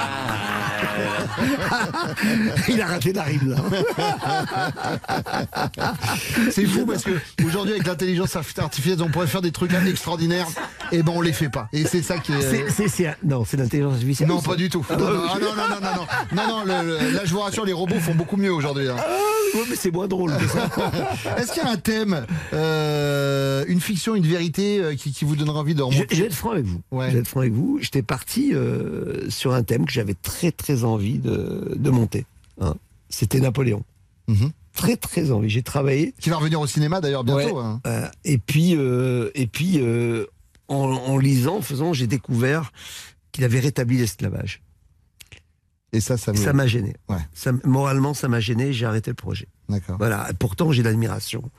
Il 2.69 2.81
a 2.81 2.85
raté 2.87 3.11
la 3.13 3.23
rime 3.23 3.55
là. 3.55 3.57
C'est 6.51 6.65
fou 6.65 6.85
parce 6.85 7.03
que 7.03 7.11
aujourd'hui 7.43 7.73
avec 7.73 7.85
l'intelligence 7.85 8.35
artificielle 8.35 9.01
on 9.01 9.09
pourrait 9.09 9.27
faire 9.27 9.41
des 9.41 9.51
trucs 9.51 9.73
extraordinaires 9.73 10.47
et 10.91 11.03
ben 11.03 11.11
on 11.15 11.21
les 11.21 11.33
fait 11.33 11.49
pas. 11.49 11.67
Et 11.73 11.85
c'est 11.85 12.01
ça 12.01 12.17
qui 12.17 12.31
est. 12.33 12.69
C'est- 12.69 12.87
c'est- 12.87 13.15
non, 13.23 13.43
c'est 13.45 13.57
l'intelligence 13.57 13.93
artificielle. 13.95 14.27
Non, 14.29 14.41
pas 14.41 14.55
du 14.55 14.69
tout. 14.69 14.83
Ah, 14.89 14.95
Non, 14.95 15.09
non, 15.11 15.21
ah, 15.29 15.37
non, 15.39 15.55
non, 15.55 15.55
non, 15.55 15.67
non, 15.81 15.91
non, 15.91 16.05
non, 16.35 16.47
non, 16.65 16.81
le- 16.83 16.87
le- 16.87 17.11
là 17.11 17.21
je 17.25 17.31
vous 17.31 17.39
rassure, 17.41 17.65
les 17.65 17.73
robots 17.73 17.99
font 17.99 18.15
beaucoup 18.15 18.37
mieux 18.37 18.51
aujourd'hui. 18.53 18.87
hein. 18.89 18.95
Ouais, 19.55 19.61
mais 19.69 19.75
c'est 19.75 19.89
moins 19.91 20.07
drôle. 20.07 20.31
Est-ce 21.37 21.53
qu'il 21.53 21.63
y 21.63 21.65
a 21.65 21.69
un 21.71 21.77
thème, 21.77 22.25
euh, 22.53 23.65
une 23.67 23.81
fiction, 23.81 24.13
une 24.15 24.27
vérité 24.27 24.79
euh, 24.79 24.93
qui, 24.95 25.11
qui 25.11 25.25
vous 25.25 25.35
donnerait 25.35 25.57
envie 25.57 25.73
de 25.73 25.81
remonter 25.81 26.05
je 26.11 26.19
vais 26.21 26.27
être 26.27 26.35
franc 26.35 26.51
avec 26.51 26.65
vous. 26.65 26.81
Je 26.93 26.97
vais 27.13 27.17
être 27.19 27.27
franc 27.27 27.39
avec 27.41 27.53
vous. 27.53 27.79
J'étais 27.81 28.03
parti 28.03 28.28
euh, 28.37 29.29
sur 29.29 29.53
un 29.53 29.63
thème 29.63 29.85
que 29.85 29.91
j'avais 29.91 30.13
très 30.13 30.51
très 30.51 30.83
envie 30.83 31.19
de, 31.19 31.75
de 31.75 31.89
monter. 31.89 32.25
hein. 32.61 32.75
C'était 33.09 33.39
Napoléon. 33.39 33.83
Très 34.73 34.95
très 34.95 35.31
envie. 35.31 35.49
J'ai 35.49 35.63
travaillé. 35.63 36.13
Qui 36.19 36.29
va 36.29 36.37
revenir 36.37 36.61
au 36.61 36.67
cinéma 36.67 37.01
d'ailleurs 37.01 37.23
bientôt. 37.23 37.57
Ouais. 37.57 37.63
hein. 37.65 37.81
Euh, 37.87 38.07
et 38.23 38.37
puis 38.37 38.75
euh, 38.75 39.31
et 39.35 39.47
puis 39.47 39.81
en, 40.67 40.75
en 40.75 41.17
lisant, 41.17 41.57
en 41.57 41.61
faisant, 41.61 41.93
j'ai 41.93 42.07
découvert 42.07 42.71
qu'il 43.31 43.43
avait 43.43 43.59
rétabli 43.59 43.97
l'esclavage. 43.97 44.61
Et 45.91 46.01
ça, 46.01 46.17
ça, 46.17 46.53
m'a 46.53 46.67
gêné. 46.67 46.95
Ouais. 47.09 47.17
Ça, 47.33 47.51
moralement, 47.63 48.13
ça 48.13 48.27
m'a 48.27 48.39
gêné. 48.39 48.73
J'ai 48.73 48.85
arrêté 48.85 49.09
le 49.09 49.15
projet. 49.15 49.47
D'accord. 49.69 49.97
Voilà. 49.97 50.29
Pourtant, 50.37 50.71
j'ai 50.71 50.83
l'admiration. 50.83 51.49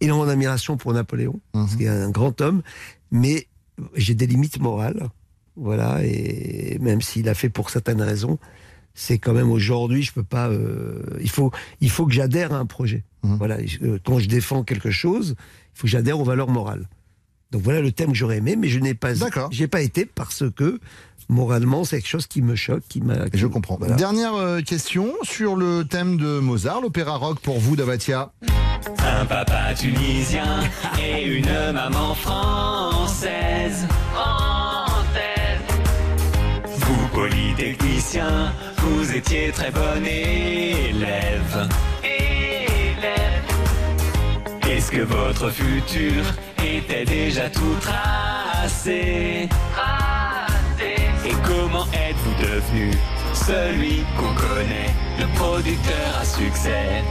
Énormément 0.00 0.26
d'admiration 0.26 0.76
pour 0.76 0.92
Napoléon, 0.92 1.40
parce 1.52 1.76
qu'il 1.76 1.86
est 1.86 1.88
un 1.88 2.10
grand 2.10 2.40
homme, 2.40 2.62
mais 3.12 3.46
j'ai 3.94 4.14
des 4.16 4.26
limites 4.26 4.58
morales. 4.58 5.08
Voilà. 5.56 6.00
Et 6.04 6.78
même 6.80 7.00
s'il 7.00 7.28
a 7.28 7.34
fait 7.34 7.48
pour 7.48 7.70
certaines 7.70 8.02
raisons, 8.02 8.38
c'est 8.94 9.18
quand 9.18 9.32
même 9.34 9.50
aujourd'hui, 9.50 10.02
je 10.02 10.12
peux 10.12 10.22
pas. 10.22 10.48
euh, 10.48 11.02
il 11.20 11.28
faut, 11.30 11.50
il 11.80 11.90
faut 11.90 12.06
que 12.06 12.12
j'adhère 12.12 12.52
à 12.54 12.58
un 12.58 12.66
projet. 12.66 13.04
Voilà. 13.22 13.60
Et 13.60 13.66
je- 13.66 13.82
euh, 13.84 13.98
Quand 14.04 14.18
je 14.18 14.28
défends 14.28 14.62
quelque 14.62 14.90
chose, 14.90 15.34
il 15.38 15.78
faut 15.78 15.82
que 15.82 15.88
j'adhère 15.90 16.18
aux 16.20 16.24
valeurs 16.24 16.48
morales. 16.48 16.86
Donc 17.52 17.62
voilà 17.62 17.80
le 17.80 17.92
thème 17.92 18.08
que 18.10 18.14
j'aurais 18.16 18.38
aimé, 18.38 18.56
mais 18.56 18.68
je 18.68 18.80
n'ai 18.80 18.94
pas, 18.94 19.14
j'ai 19.52 19.68
pas 19.68 19.80
été 19.80 20.04
parce 20.04 20.42
que 20.56 20.80
moralement, 21.28 21.84
c'est 21.84 21.98
quelque 21.98 22.08
chose 22.08 22.26
qui 22.26 22.42
me 22.42 22.56
choque, 22.56 22.82
qui 22.88 23.00
m'a. 23.00 23.26
Je 23.32 23.46
comprends. 23.46 23.78
Dernière 23.96 24.34
euh, 24.34 24.60
question 24.62 25.12
sur 25.22 25.54
le 25.56 25.84
thème 25.84 26.16
de 26.16 26.38
Mozart, 26.40 26.80
l'opéra 26.80 27.16
rock 27.16 27.38
pour 27.40 27.58
vous, 27.60 27.76
Davatia. 27.76 28.32
Un 28.98 29.24
papa 29.26 29.74
tunisien 29.74 30.60
et 31.00 31.24
une 31.24 31.72
maman 31.72 32.14
française. 32.16 33.86
Vous, 37.56 37.62
polytechnicien, 37.62 38.52
vous 38.78 39.16
étiez 39.16 39.50
très 39.50 39.70
bon 39.70 40.04
élève. 40.04 41.68
Est-ce 44.68 44.90
que 44.90 45.00
votre 45.00 45.48
futur 45.50 46.22
était 46.62 47.06
déjà 47.06 47.48
tout 47.48 47.76
tracé? 47.80 49.48
Et 51.24 51.34
comment 51.44 51.86
êtes-vous 51.92 52.44
devenu 52.44 52.90
celui 53.32 54.04
qu'on 54.18 54.34
connaît, 54.34 54.94
le 55.18 55.26
producteur 55.38 56.18
à 56.20 56.24
succès? 56.24 57.02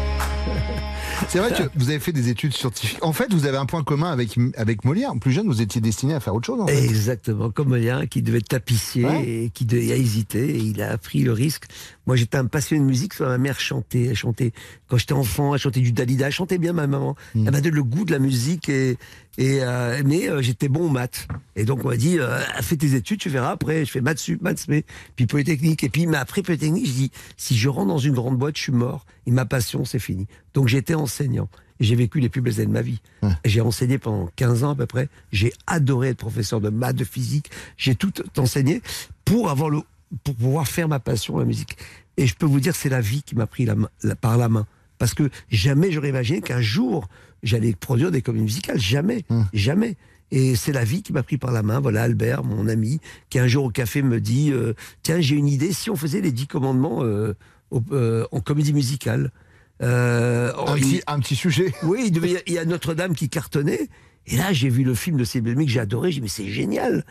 C'est 1.29 1.39
vrai 1.39 1.51
que 1.51 1.69
vous 1.75 1.89
avez 1.89 1.99
fait 1.99 2.11
des 2.11 2.29
études 2.29 2.53
scientifiques. 2.53 2.99
En 3.01 3.13
fait, 3.13 3.33
vous 3.33 3.45
avez 3.45 3.57
un 3.57 3.65
point 3.65 3.83
commun 3.83 4.11
avec, 4.11 4.37
avec 4.57 4.83
Molière. 4.83 5.13
Plus 5.19 5.31
jeune, 5.31 5.47
vous 5.47 5.61
étiez 5.61 5.81
destiné 5.81 6.13
à 6.13 6.19
faire 6.19 6.35
autre 6.35 6.45
chose. 6.45 6.59
En 6.61 6.67
fait. 6.67 6.83
Exactement, 6.83 7.49
comme 7.49 7.69
Molière 7.69 8.07
qui 8.09 8.21
devait 8.21 8.39
être 8.39 8.49
tapissier 8.49 9.05
Ouais. 9.05 9.27
et 9.27 9.49
qui 9.53 9.67
a 9.73 9.95
hésité 9.95 10.49
et 10.55 10.57
il 10.57 10.81
a 10.81 10.97
pris 10.97 11.23
le 11.23 11.31
risque. 11.31 11.65
Moi, 12.05 12.15
j'étais 12.15 12.37
un 12.37 12.45
passionné 12.45 12.81
de 12.81 12.87
musique. 12.87 13.19
Ma 13.19 13.37
mère 13.37 13.59
chantait, 13.59 14.05
elle 14.05 14.15
chantait 14.15 14.51
quand 14.87 14.97
j'étais 14.97 15.13
enfant, 15.13 15.55
elle 15.55 15.59
chantait 15.59 15.79
du 15.79 15.91
Dalida, 15.91 16.27
elle 16.27 16.31
chantait 16.31 16.57
bien 16.57 16.73
ma 16.73 16.85
maman. 16.85 17.15
Hmm. 17.33 17.47
Elle 17.47 17.53
m'a 17.53 17.61
donné 17.61 17.75
le 17.75 17.83
goût 17.83 18.05
de 18.05 18.11
la 18.11 18.19
musique 18.19 18.69
et, 18.69 18.97
et 19.37 19.59
euh, 19.61 20.01
mais 20.05 20.29
euh, 20.29 20.41
j'étais 20.41 20.69
bon 20.69 20.87
en 20.87 20.89
maths. 20.91 21.27
Et 21.55 21.65
donc 21.65 21.83
on 21.83 21.89
m'a 21.89 21.97
dit, 21.97 22.19
euh, 22.19 22.39
fais 22.61 22.77
tes 22.77 22.95
études, 22.95 23.19
tu 23.19 23.29
verras 23.29 23.51
après. 23.51 23.85
Je 23.85 23.91
fais 23.91 24.01
maths 24.01 24.19
sup, 24.19 24.41
maths 24.41 24.59
spé, 24.59 24.85
puis 25.15 25.25
polytechnique. 25.25 25.83
Et 25.83 25.89
puis 25.89 26.07
mais 26.07 26.17
après 26.17 26.41
polytechnique, 26.41 26.85
je 26.87 26.91
dis, 26.91 27.11
si 27.37 27.57
je 27.57 27.67
rentre 27.69 27.87
dans 27.87 27.97
une 27.97 28.13
grande 28.13 28.37
boîte, 28.37 28.55
je 28.57 28.63
suis 28.63 28.71
mort. 28.71 29.05
Et 29.27 29.31
ma 29.31 29.45
passion, 29.45 29.83
c'est 29.85 29.99
fini. 29.99 30.27
Donc 30.53 30.67
j'étais 30.67 30.95
enseignant. 30.95 31.49
Et 31.81 31.83
j'ai 31.83 31.95
vécu 31.95 32.21
les 32.21 32.29
plus 32.29 32.39
belles 32.39 32.55
années 32.55 32.67
de 32.67 32.71
ma 32.71 32.81
vie. 32.81 33.01
J'ai 33.43 33.59
enseigné 33.59 33.97
pendant 33.97 34.29
15 34.37 34.63
ans 34.63 34.69
à 34.71 34.75
peu 34.75 34.85
près. 34.85 35.09
J'ai 35.33 35.51
adoré 35.67 36.09
être 36.09 36.17
professeur 36.17 36.61
de 36.61 36.69
maths, 36.69 36.95
de 36.95 37.03
physique. 37.03 37.51
J'ai 37.75 37.95
tout 37.95 38.13
enseigné 38.37 38.81
pour 39.25 39.49
avoir 39.49 39.69
le, 39.69 39.79
pour 40.23 40.35
pouvoir 40.35 40.67
faire 40.69 40.87
ma 40.87 40.99
passion, 40.99 41.37
la 41.37 41.43
musique. 41.43 41.77
Et 42.15 42.27
je 42.27 42.35
peux 42.35 42.45
vous 42.45 42.61
dire, 42.61 42.73
c'est 42.77 42.87
la 42.87 43.01
vie 43.01 43.23
qui 43.23 43.35
m'a 43.35 43.45
pris 43.45 43.65
la 43.65 43.75
main- 43.75 43.89
la- 44.03 44.15
par 44.15 44.37
la 44.37 44.47
main. 44.47 44.65
Parce 44.97 45.13
que 45.13 45.29
jamais 45.49 45.91
j'aurais 45.91 46.07
imaginé 46.09 46.39
qu'un 46.39 46.61
jour, 46.61 47.09
j'allais 47.45 47.73
produire 47.73 48.11
des 48.11 48.21
comédies 48.21 48.43
musicales. 48.45 48.79
Jamais. 48.79 49.23
Jamais. 49.53 49.95
Et 50.31 50.55
c'est 50.55 50.71
la 50.73 50.83
vie 50.83 51.01
qui 51.03 51.13
m'a 51.13 51.23
pris 51.23 51.37
par 51.37 51.51
la 51.51 51.63
main. 51.63 51.79
Voilà, 51.79 52.01
Albert, 52.03 52.43
mon 52.43 52.67
ami, 52.67 52.99
qui 53.29 53.39
un 53.39 53.47
jour 53.47 53.63
au 53.65 53.69
café 53.69 54.01
me 54.01 54.19
dit 54.19 54.51
euh, 54.51 54.73
Tiens, 55.03 55.21
j'ai 55.21 55.35
une 55.35 55.47
idée, 55.47 55.71
si 55.71 55.89
on 55.89 55.95
faisait 55.95 56.19
les 56.19 56.31
dix 56.31 56.47
commandements 56.47 57.03
euh, 57.03 57.33
au- 57.71 57.81
euh, 57.93 58.25
en 58.31 58.41
comédie 58.41 58.73
musicale. 58.73 59.31
Euh, 59.81 60.51
Un 60.67 60.75
petit- 60.75 61.01
un 61.07 61.19
petit 61.19 61.35
sujet. 61.35 61.73
Oui, 61.83 62.03
il, 62.07 62.11
devait- 62.11 62.43
il 62.47 62.53
y 62.53 62.57
a 62.57 62.65
Notre-Dame 62.65 63.13
qui 63.15 63.29
cartonnait. 63.29 63.87
Et 64.27 64.37
là, 64.37 64.51
j'ai 64.53 64.69
vu 64.69 64.83
le 64.83 64.95
film 64.95 65.17
de 65.17 65.23
Sébelmi 65.23 65.65
que 65.65 65.71
j'ai 65.71 65.79
adoré. 65.79 66.11
J'ai 66.11 66.15
dit, 66.19 66.23
mais 66.23 66.27
c'est 66.27 66.47
génial. 66.49 67.05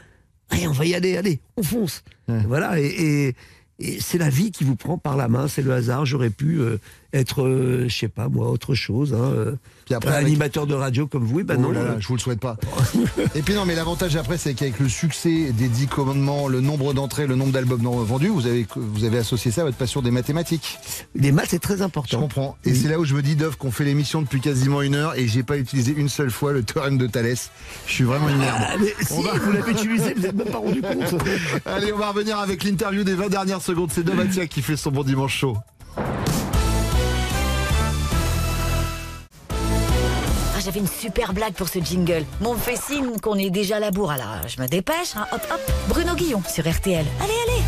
Allez, 0.50 0.66
on 0.66 0.72
va 0.72 0.84
y 0.84 0.94
aller, 0.94 1.16
allez, 1.16 1.40
on 1.56 1.62
fonce. 1.62 2.02
Voilà, 2.28 2.80
et, 2.80 2.86
et- 3.28 3.34
et 3.80 3.98
c'est 4.00 4.18
la 4.18 4.28
vie 4.30 4.50
qui 4.52 4.62
vous 4.62 4.76
prend 4.76 4.98
par 4.98 5.16
la 5.16 5.26
main, 5.28 5.48
c'est 5.48 5.62
le 5.62 5.72
hasard. 5.72 6.06
J'aurais 6.06 6.30
pu 6.30 6.60
être, 7.14 7.42
euh, 7.42 7.86
je 7.88 7.96
sais 7.96 8.08
pas 8.08 8.28
moi, 8.28 8.50
autre 8.50 8.74
chose. 8.74 9.14
Hein, 9.14 9.30
euh, 9.32 9.52
Puis 9.86 9.94
après, 9.94 10.10
avec- 10.14 10.26
animateur 10.26 10.66
de 10.66 10.74
radio 10.74 11.06
comme 11.06 11.24
vous, 11.24 11.40
et 11.40 11.44
ben 11.44 11.56
Oh 11.58 11.62
non. 11.62 11.70
là 11.70 11.82
là, 11.84 11.90
euh, 11.92 11.96
je 12.00 12.08
vous 12.08 12.14
le 12.16 12.20
souhaite 12.20 12.40
pas. 12.40 12.56
Et 13.36 13.42
puis 13.42 13.54
non, 13.54 13.64
mais 13.64 13.74
l'avantage 13.74 14.16
après, 14.16 14.36
c'est 14.36 14.54
qu'avec 14.54 14.80
le 14.80 14.88
succès 14.88 15.52
des 15.52 15.68
10 15.68 15.86
commandements, 15.86 16.48
le 16.48 16.60
nombre 16.60 16.92
d'entrées, 16.92 17.26
le 17.26 17.36
nombre 17.36 17.52
d'albums 17.52 17.80
non 17.82 17.92
vendus, 18.02 18.28
vous 18.28 18.46
avez, 18.46 18.66
vous 18.76 19.04
avez 19.04 19.18
associé 19.18 19.50
ça 19.52 19.60
à 19.62 19.64
votre 19.64 19.76
passion 19.76 20.02
des 20.02 20.10
mathématiques. 20.10 20.78
Les 21.14 21.30
maths, 21.32 21.48
c'est 21.50 21.58
très 21.60 21.82
important. 21.82 22.16
Je 22.18 22.22
comprends. 22.22 22.56
Et 22.64 22.74
c'est 22.74 22.88
là 22.88 22.98
où 22.98 23.04
je 23.04 23.14
me 23.14 23.22
dis, 23.22 23.36
Dove, 23.36 23.56
qu'on 23.56 23.70
fait 23.70 23.84
l'émission 23.84 24.20
depuis 24.20 24.40
quasiment 24.40 24.82
une 24.82 24.96
heure 24.96 25.16
et 25.16 25.28
j'ai 25.28 25.42
pas 25.44 25.56
utilisé 25.56 25.94
une 25.96 26.08
seule 26.08 26.30
fois 26.32 26.52
le 26.52 26.62
théorème 26.64 26.98
de 26.98 27.06
Thalès. 27.06 27.50
Je 27.86 27.92
suis 27.92 28.04
vraiment 28.04 28.28
une 28.28 28.38
merde. 28.38 28.58
Ah, 28.60 28.74
mais 28.80 28.92
si, 29.04 29.14
vous 29.14 29.52
l'avez 29.52 29.70
utilisé, 29.72 30.14
vous 30.14 30.22
n'êtes 30.22 30.34
même 30.34 30.48
pas 30.48 30.58
rendu 30.58 30.82
compte. 30.82 31.14
Allez, 31.66 31.92
on 31.92 31.98
va 31.98 32.10
revenir 32.10 32.38
avec 32.38 32.64
l'interview 32.64 33.04
des 33.04 33.14
20 33.14 33.28
dernières 33.28 33.62
secondes. 33.62 33.90
C'est 33.92 34.02
Dovatia 34.02 34.46
qui 34.46 34.62
fait 34.62 34.76
son 34.76 34.90
bon 34.90 35.04
dimanche 35.04 35.36
chaud. 35.38 35.56
J'avais 40.74 40.86
une 40.86 40.92
super 40.92 41.32
blague 41.34 41.52
pour 41.54 41.68
ce 41.68 41.78
jingle. 41.78 42.24
Mon 42.40 42.54
fait 42.56 42.76
signe 42.76 43.20
qu'on 43.20 43.36
est 43.36 43.50
déjà 43.50 43.76
à 43.76 43.80
la 43.80 43.92
bourre, 43.92 44.10
alors 44.10 44.48
je 44.48 44.60
me 44.60 44.66
dépêche. 44.66 45.14
hein. 45.14 45.24
Hop, 45.30 45.40
hop. 45.52 45.60
Bruno 45.88 46.16
Guillon 46.16 46.42
sur 46.52 46.68
RTL. 46.68 47.06
Allez, 47.20 47.32
allez. 47.46 47.62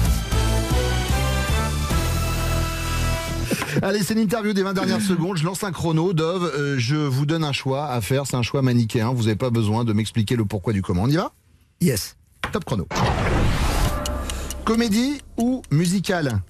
Allez, 3.83 4.03
c'est 4.03 4.15
l'interview 4.15 4.53
des 4.55 4.65
20 4.65 4.73
dernières 4.73 5.01
secondes. 5.01 5.37
Je 5.37 5.45
lance 5.45 5.63
un 5.63 5.71
chrono. 5.71 6.15
Dove, 6.15 6.51
euh, 6.57 6.75
je 6.79 6.97
vous 6.97 7.27
donne 7.27 7.45
un 7.45 7.53
choix 7.53 7.87
à 7.91 8.01
faire. 8.01 8.27
C'est 8.27 8.37
un 8.37 8.43
choix 8.43 8.61
manichéen. 8.63 9.13
Vous 9.13 9.25
n'avez 9.25 9.37
pas 9.37 9.51
besoin 9.51 9.85
de 9.85 9.93
m'expliquer 9.93 10.35
le 10.35 10.45
pourquoi 10.45 10.73
du 10.73 10.83
comment. 10.83 11.03
On 11.05 11.09
y 11.09 11.15
va? 11.17 11.31
Yes. 11.81 12.17
Top 12.51 12.65
chrono. 12.65 12.89
Comédie 14.65 15.21
ou 15.37 15.63
musicale? 15.71 16.41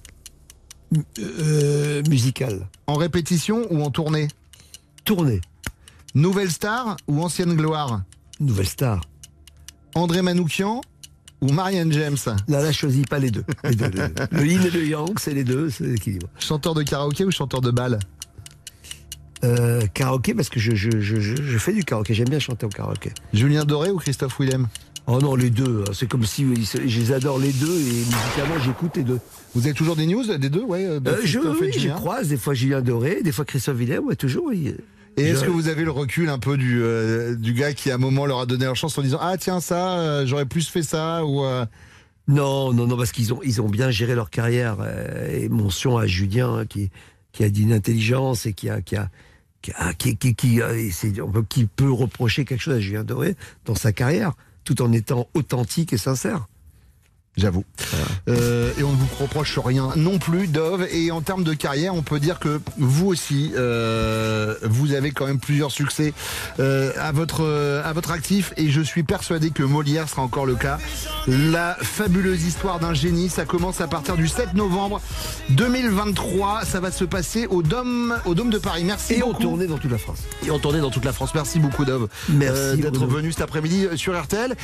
Euh, 1.19 2.01
musical. 2.09 2.67
En 2.87 2.95
répétition 2.95 3.67
ou 3.69 3.83
en 3.83 3.91
tournée? 3.91 4.27
Tournée. 5.05 5.41
Nouvelle 6.17 6.49
star 6.49 6.97
ou 7.07 7.21
ancienne 7.21 7.53
gloire 7.55 8.01
Nouvelle 8.39 8.65
star. 8.67 9.01
André 9.93 10.23
Manoukian 10.23 10.81
ou 11.41 11.51
Marianne 11.51 11.91
James 11.93 12.17
Là, 12.47 12.63
là, 12.63 12.71
je 12.71 12.75
choisis 12.79 13.05
pas 13.05 13.19
les 13.19 13.29
deux. 13.29 13.43
Les 13.63 13.75
deux, 13.75 13.85
les 13.85 13.91
deux. 13.91 14.13
Le 14.31 14.47
yin 14.47 14.63
et 14.65 14.71
le 14.71 14.83
yang, 14.87 15.11
c'est 15.19 15.35
les 15.35 15.43
deux, 15.43 15.69
c'est 15.69 15.83
l'équilibre. 15.85 16.25
Chanteur 16.39 16.73
de 16.73 16.81
karaoké 16.81 17.23
ou 17.23 17.29
chanteur 17.29 17.61
de 17.61 17.69
bal 17.69 17.99
Euh, 19.43 19.85
karaoké, 19.93 20.33
parce 20.33 20.49
que 20.49 20.59
je, 20.59 20.73
je, 20.73 20.99
je, 20.99 21.57
fais 21.59 21.71
du 21.71 21.83
karaoké, 21.83 22.15
j'aime 22.15 22.29
bien 22.29 22.39
chanter 22.39 22.65
au 22.65 22.69
karaoké. 22.69 23.11
Julien 23.31 23.63
Doré 23.63 23.91
ou 23.91 23.97
Christophe 23.97 24.39
Willem 24.39 24.65
Oh 25.05 25.21
non, 25.21 25.35
les 25.35 25.51
deux, 25.51 25.83
hein. 25.87 25.91
c'est 25.93 26.07
comme 26.07 26.25
si 26.25 26.43
je 26.65 26.99
les 26.99 27.11
adore 27.11 27.37
les 27.37 27.53
deux 27.53 27.79
et 27.79 27.93
musicalement 27.93 28.59
j'écoute 28.65 28.97
les 28.97 29.03
deux. 29.03 29.19
Vous 29.53 29.65
avez 29.67 29.75
toujours 29.75 29.95
des 29.95 30.07
news 30.07 30.23
des 30.23 30.49
deux 30.49 30.63
ouais, 30.63 30.99
de 30.99 31.09
Euh, 31.11 31.21
je, 31.23 31.37
oui, 31.37 31.89
croise 31.95 32.29
des 32.29 32.37
fois 32.37 32.55
Julien 32.55 32.81
Doré, 32.81 33.21
des 33.21 33.31
fois 33.31 33.45
Christophe 33.45 33.77
Willem, 33.77 34.03
ouais, 34.05 34.15
toujours. 34.15 34.47
oui. 34.47 34.73
Et 35.17 35.23
est-ce 35.29 35.43
que 35.43 35.49
vous 35.49 35.67
avez 35.67 35.83
le 35.83 35.91
recul 35.91 36.29
un 36.29 36.37
peu 36.39 36.57
du, 36.57 36.81
euh, 36.81 37.35
du 37.35 37.53
gars 37.53 37.73
qui 37.73 37.89
à 37.91 37.95
un 37.95 37.97
moment 37.97 38.25
leur 38.27 38.39
a 38.39 38.45
donné 38.45 38.65
leur 38.65 38.75
chance 38.75 38.97
en 38.97 39.01
disant 39.01 39.17
Ah 39.21 39.35
tiens 39.37 39.59
ça, 39.59 39.97
euh, 39.99 40.25
j'aurais 40.27 40.45
plus 40.45 40.67
fait 40.69 40.83
ça 40.83 41.25
ou 41.25 41.43
euh, 41.43 41.65
Non, 42.27 42.71
non, 42.73 42.85
non, 42.87 42.95
parce 42.97 43.11
qu'ils 43.11 43.33
ont, 43.33 43.39
ils 43.43 43.61
ont 43.61 43.67
bien 43.69 43.89
géré 43.89 44.13
leur 44.15 44.29
carrière. 44.29 44.77
et 45.31 45.49
mention 45.49 45.97
à 45.97 46.05
Julien, 46.05 46.53
hein, 46.59 46.65
qui, 46.67 46.91
qui 47.31 47.43
a 47.43 47.49
d'une 47.49 47.73
intelligence 47.73 48.45
et 48.45 48.53
qui 48.53 48.69
a, 48.69 48.81
qui 48.81 48.95
a, 48.95 49.09
qui, 49.63 49.71
a- 49.75 49.93
qui, 49.95 50.17
qui, 50.17 50.35
qui, 50.35 50.59
et 50.59 50.91
c'est- 50.91 51.19
on 51.19 51.31
peut, 51.31 51.43
qui 51.47 51.65
peut 51.65 51.91
reprocher 51.91 52.45
quelque 52.45 52.61
chose 52.61 52.75
à 52.75 52.79
Julien 52.79 53.03
Doré 53.03 53.35
dans 53.65 53.75
sa 53.75 53.91
carrière, 53.93 54.33
tout 54.65 54.81
en 54.83 54.91
étant 54.91 55.27
authentique 55.33 55.93
et 55.93 55.97
sincère. 55.97 56.47
J'avoue. 57.37 57.63
Euh, 58.27 58.71
et 58.79 58.83
on 58.83 58.91
ne 58.91 58.95
vous 58.95 59.07
reproche 59.19 59.59
rien 59.59 59.89
non 59.95 60.17
plus, 60.17 60.47
Dove. 60.47 60.87
Et 60.91 61.11
en 61.11 61.21
termes 61.21 61.43
de 61.43 61.53
carrière, 61.53 61.93
on 61.93 62.01
peut 62.01 62.19
dire 62.19 62.39
que 62.39 62.59
vous 62.79 63.07
aussi, 63.07 63.51
euh, 63.55 64.55
vous 64.63 64.93
avez 64.93 65.11
quand 65.11 65.27
même 65.27 65.39
plusieurs 65.39 65.69
succès 65.69 66.13
euh, 66.59 66.91
à 66.97 67.11
votre 67.11 67.45
à 67.85 67.93
votre 67.93 68.09
actif. 68.09 68.53
Et 68.57 68.69
je 68.69 68.81
suis 68.81 69.03
persuadé 69.03 69.51
que 69.51 69.61
Molière 69.61 70.09
sera 70.09 70.23
encore 70.23 70.47
le 70.47 70.55
cas. 70.55 70.79
La 71.27 71.77
fabuleuse 71.79 72.43
histoire 72.43 72.79
d'un 72.79 72.95
génie, 72.95 73.29
ça 73.29 73.45
commence 73.45 73.81
à 73.81 73.87
partir 73.87 74.15
du 74.15 74.27
7 74.27 74.55
novembre 74.55 74.99
2023. 75.49 76.65
Ça 76.65 76.79
va 76.79 76.91
se 76.91 77.05
passer 77.05 77.45
au 77.45 77.61
Dôme 77.61 78.15
au 78.25 78.33
Dôme 78.33 78.49
de 78.49 78.57
Paris. 78.57 78.83
Merci 78.83 79.15
Et 79.15 79.23
en 79.23 79.33
tournée 79.33 79.67
dans 79.67 79.77
toute 79.77 79.91
la 79.91 79.99
France. 79.99 80.19
Et 80.45 80.49
en 80.49 80.57
tournée 80.57 80.79
dans 80.79 80.89
toute 80.89 81.05
la 81.05 81.13
France. 81.13 81.35
Merci 81.35 81.59
beaucoup, 81.59 81.85
Dove, 81.85 82.07
Merci, 82.29 82.77
d'être 82.77 83.05
venu 83.05 83.31
cet 83.31 83.41
après-midi 83.41 83.87
sur 83.95 84.19
RTL. 84.19 84.55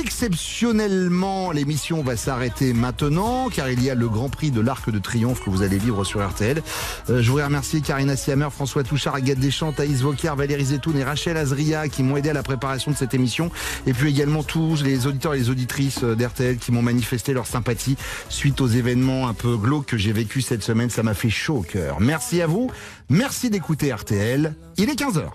Exceptionnellement, 0.00 1.50
l'émission 1.50 2.02
va 2.04 2.16
s'arrêter 2.20 2.74
maintenant, 2.74 3.48
car 3.48 3.70
il 3.70 3.82
y 3.82 3.88
a 3.88 3.94
le 3.94 4.06
Grand 4.08 4.28
Prix 4.28 4.50
de 4.50 4.60
l'Arc 4.60 4.90
de 4.90 4.98
Triomphe 4.98 5.42
que 5.42 5.48
vous 5.48 5.62
allez 5.62 5.78
vivre 5.78 6.04
sur 6.04 6.26
RTL. 6.26 6.62
Euh, 7.08 7.22
je 7.22 7.30
voudrais 7.30 7.46
remercier 7.46 7.80
Karina 7.80 8.14
Siamer, 8.14 8.48
François 8.52 8.84
Touchard, 8.84 9.14
Agathe 9.14 9.38
Deschamps, 9.38 9.72
Thaïs 9.72 10.02
Vauquier, 10.02 10.32
Valérie 10.36 10.66
Zetoun 10.66 10.98
et 10.98 11.04
Rachel 11.04 11.38
Azria 11.38 11.88
qui 11.88 12.02
m'ont 12.02 12.18
aidé 12.18 12.28
à 12.28 12.34
la 12.34 12.42
préparation 12.42 12.90
de 12.90 12.96
cette 12.96 13.14
émission. 13.14 13.50
Et 13.86 13.94
puis 13.94 14.10
également 14.10 14.42
tous 14.42 14.82
les 14.82 15.06
auditeurs 15.06 15.34
et 15.34 15.38
les 15.38 15.48
auditrices 15.48 16.04
d'RTL 16.04 16.58
qui 16.58 16.72
m'ont 16.72 16.82
manifesté 16.82 17.32
leur 17.32 17.46
sympathie 17.46 17.96
suite 18.28 18.60
aux 18.60 18.68
événements 18.68 19.26
un 19.26 19.34
peu 19.34 19.56
glauques 19.56 19.86
que 19.86 19.96
j'ai 19.96 20.12
vécu 20.12 20.42
cette 20.42 20.62
semaine. 20.62 20.90
Ça 20.90 21.02
m'a 21.02 21.14
fait 21.14 21.30
chaud 21.30 21.58
au 21.58 21.62
cœur. 21.62 22.00
Merci 22.00 22.42
à 22.42 22.46
vous. 22.46 22.70
Merci 23.08 23.48
d'écouter 23.48 23.92
RTL. 23.92 24.54
Il 24.76 24.90
est 24.90 25.00
15h. 25.00 25.30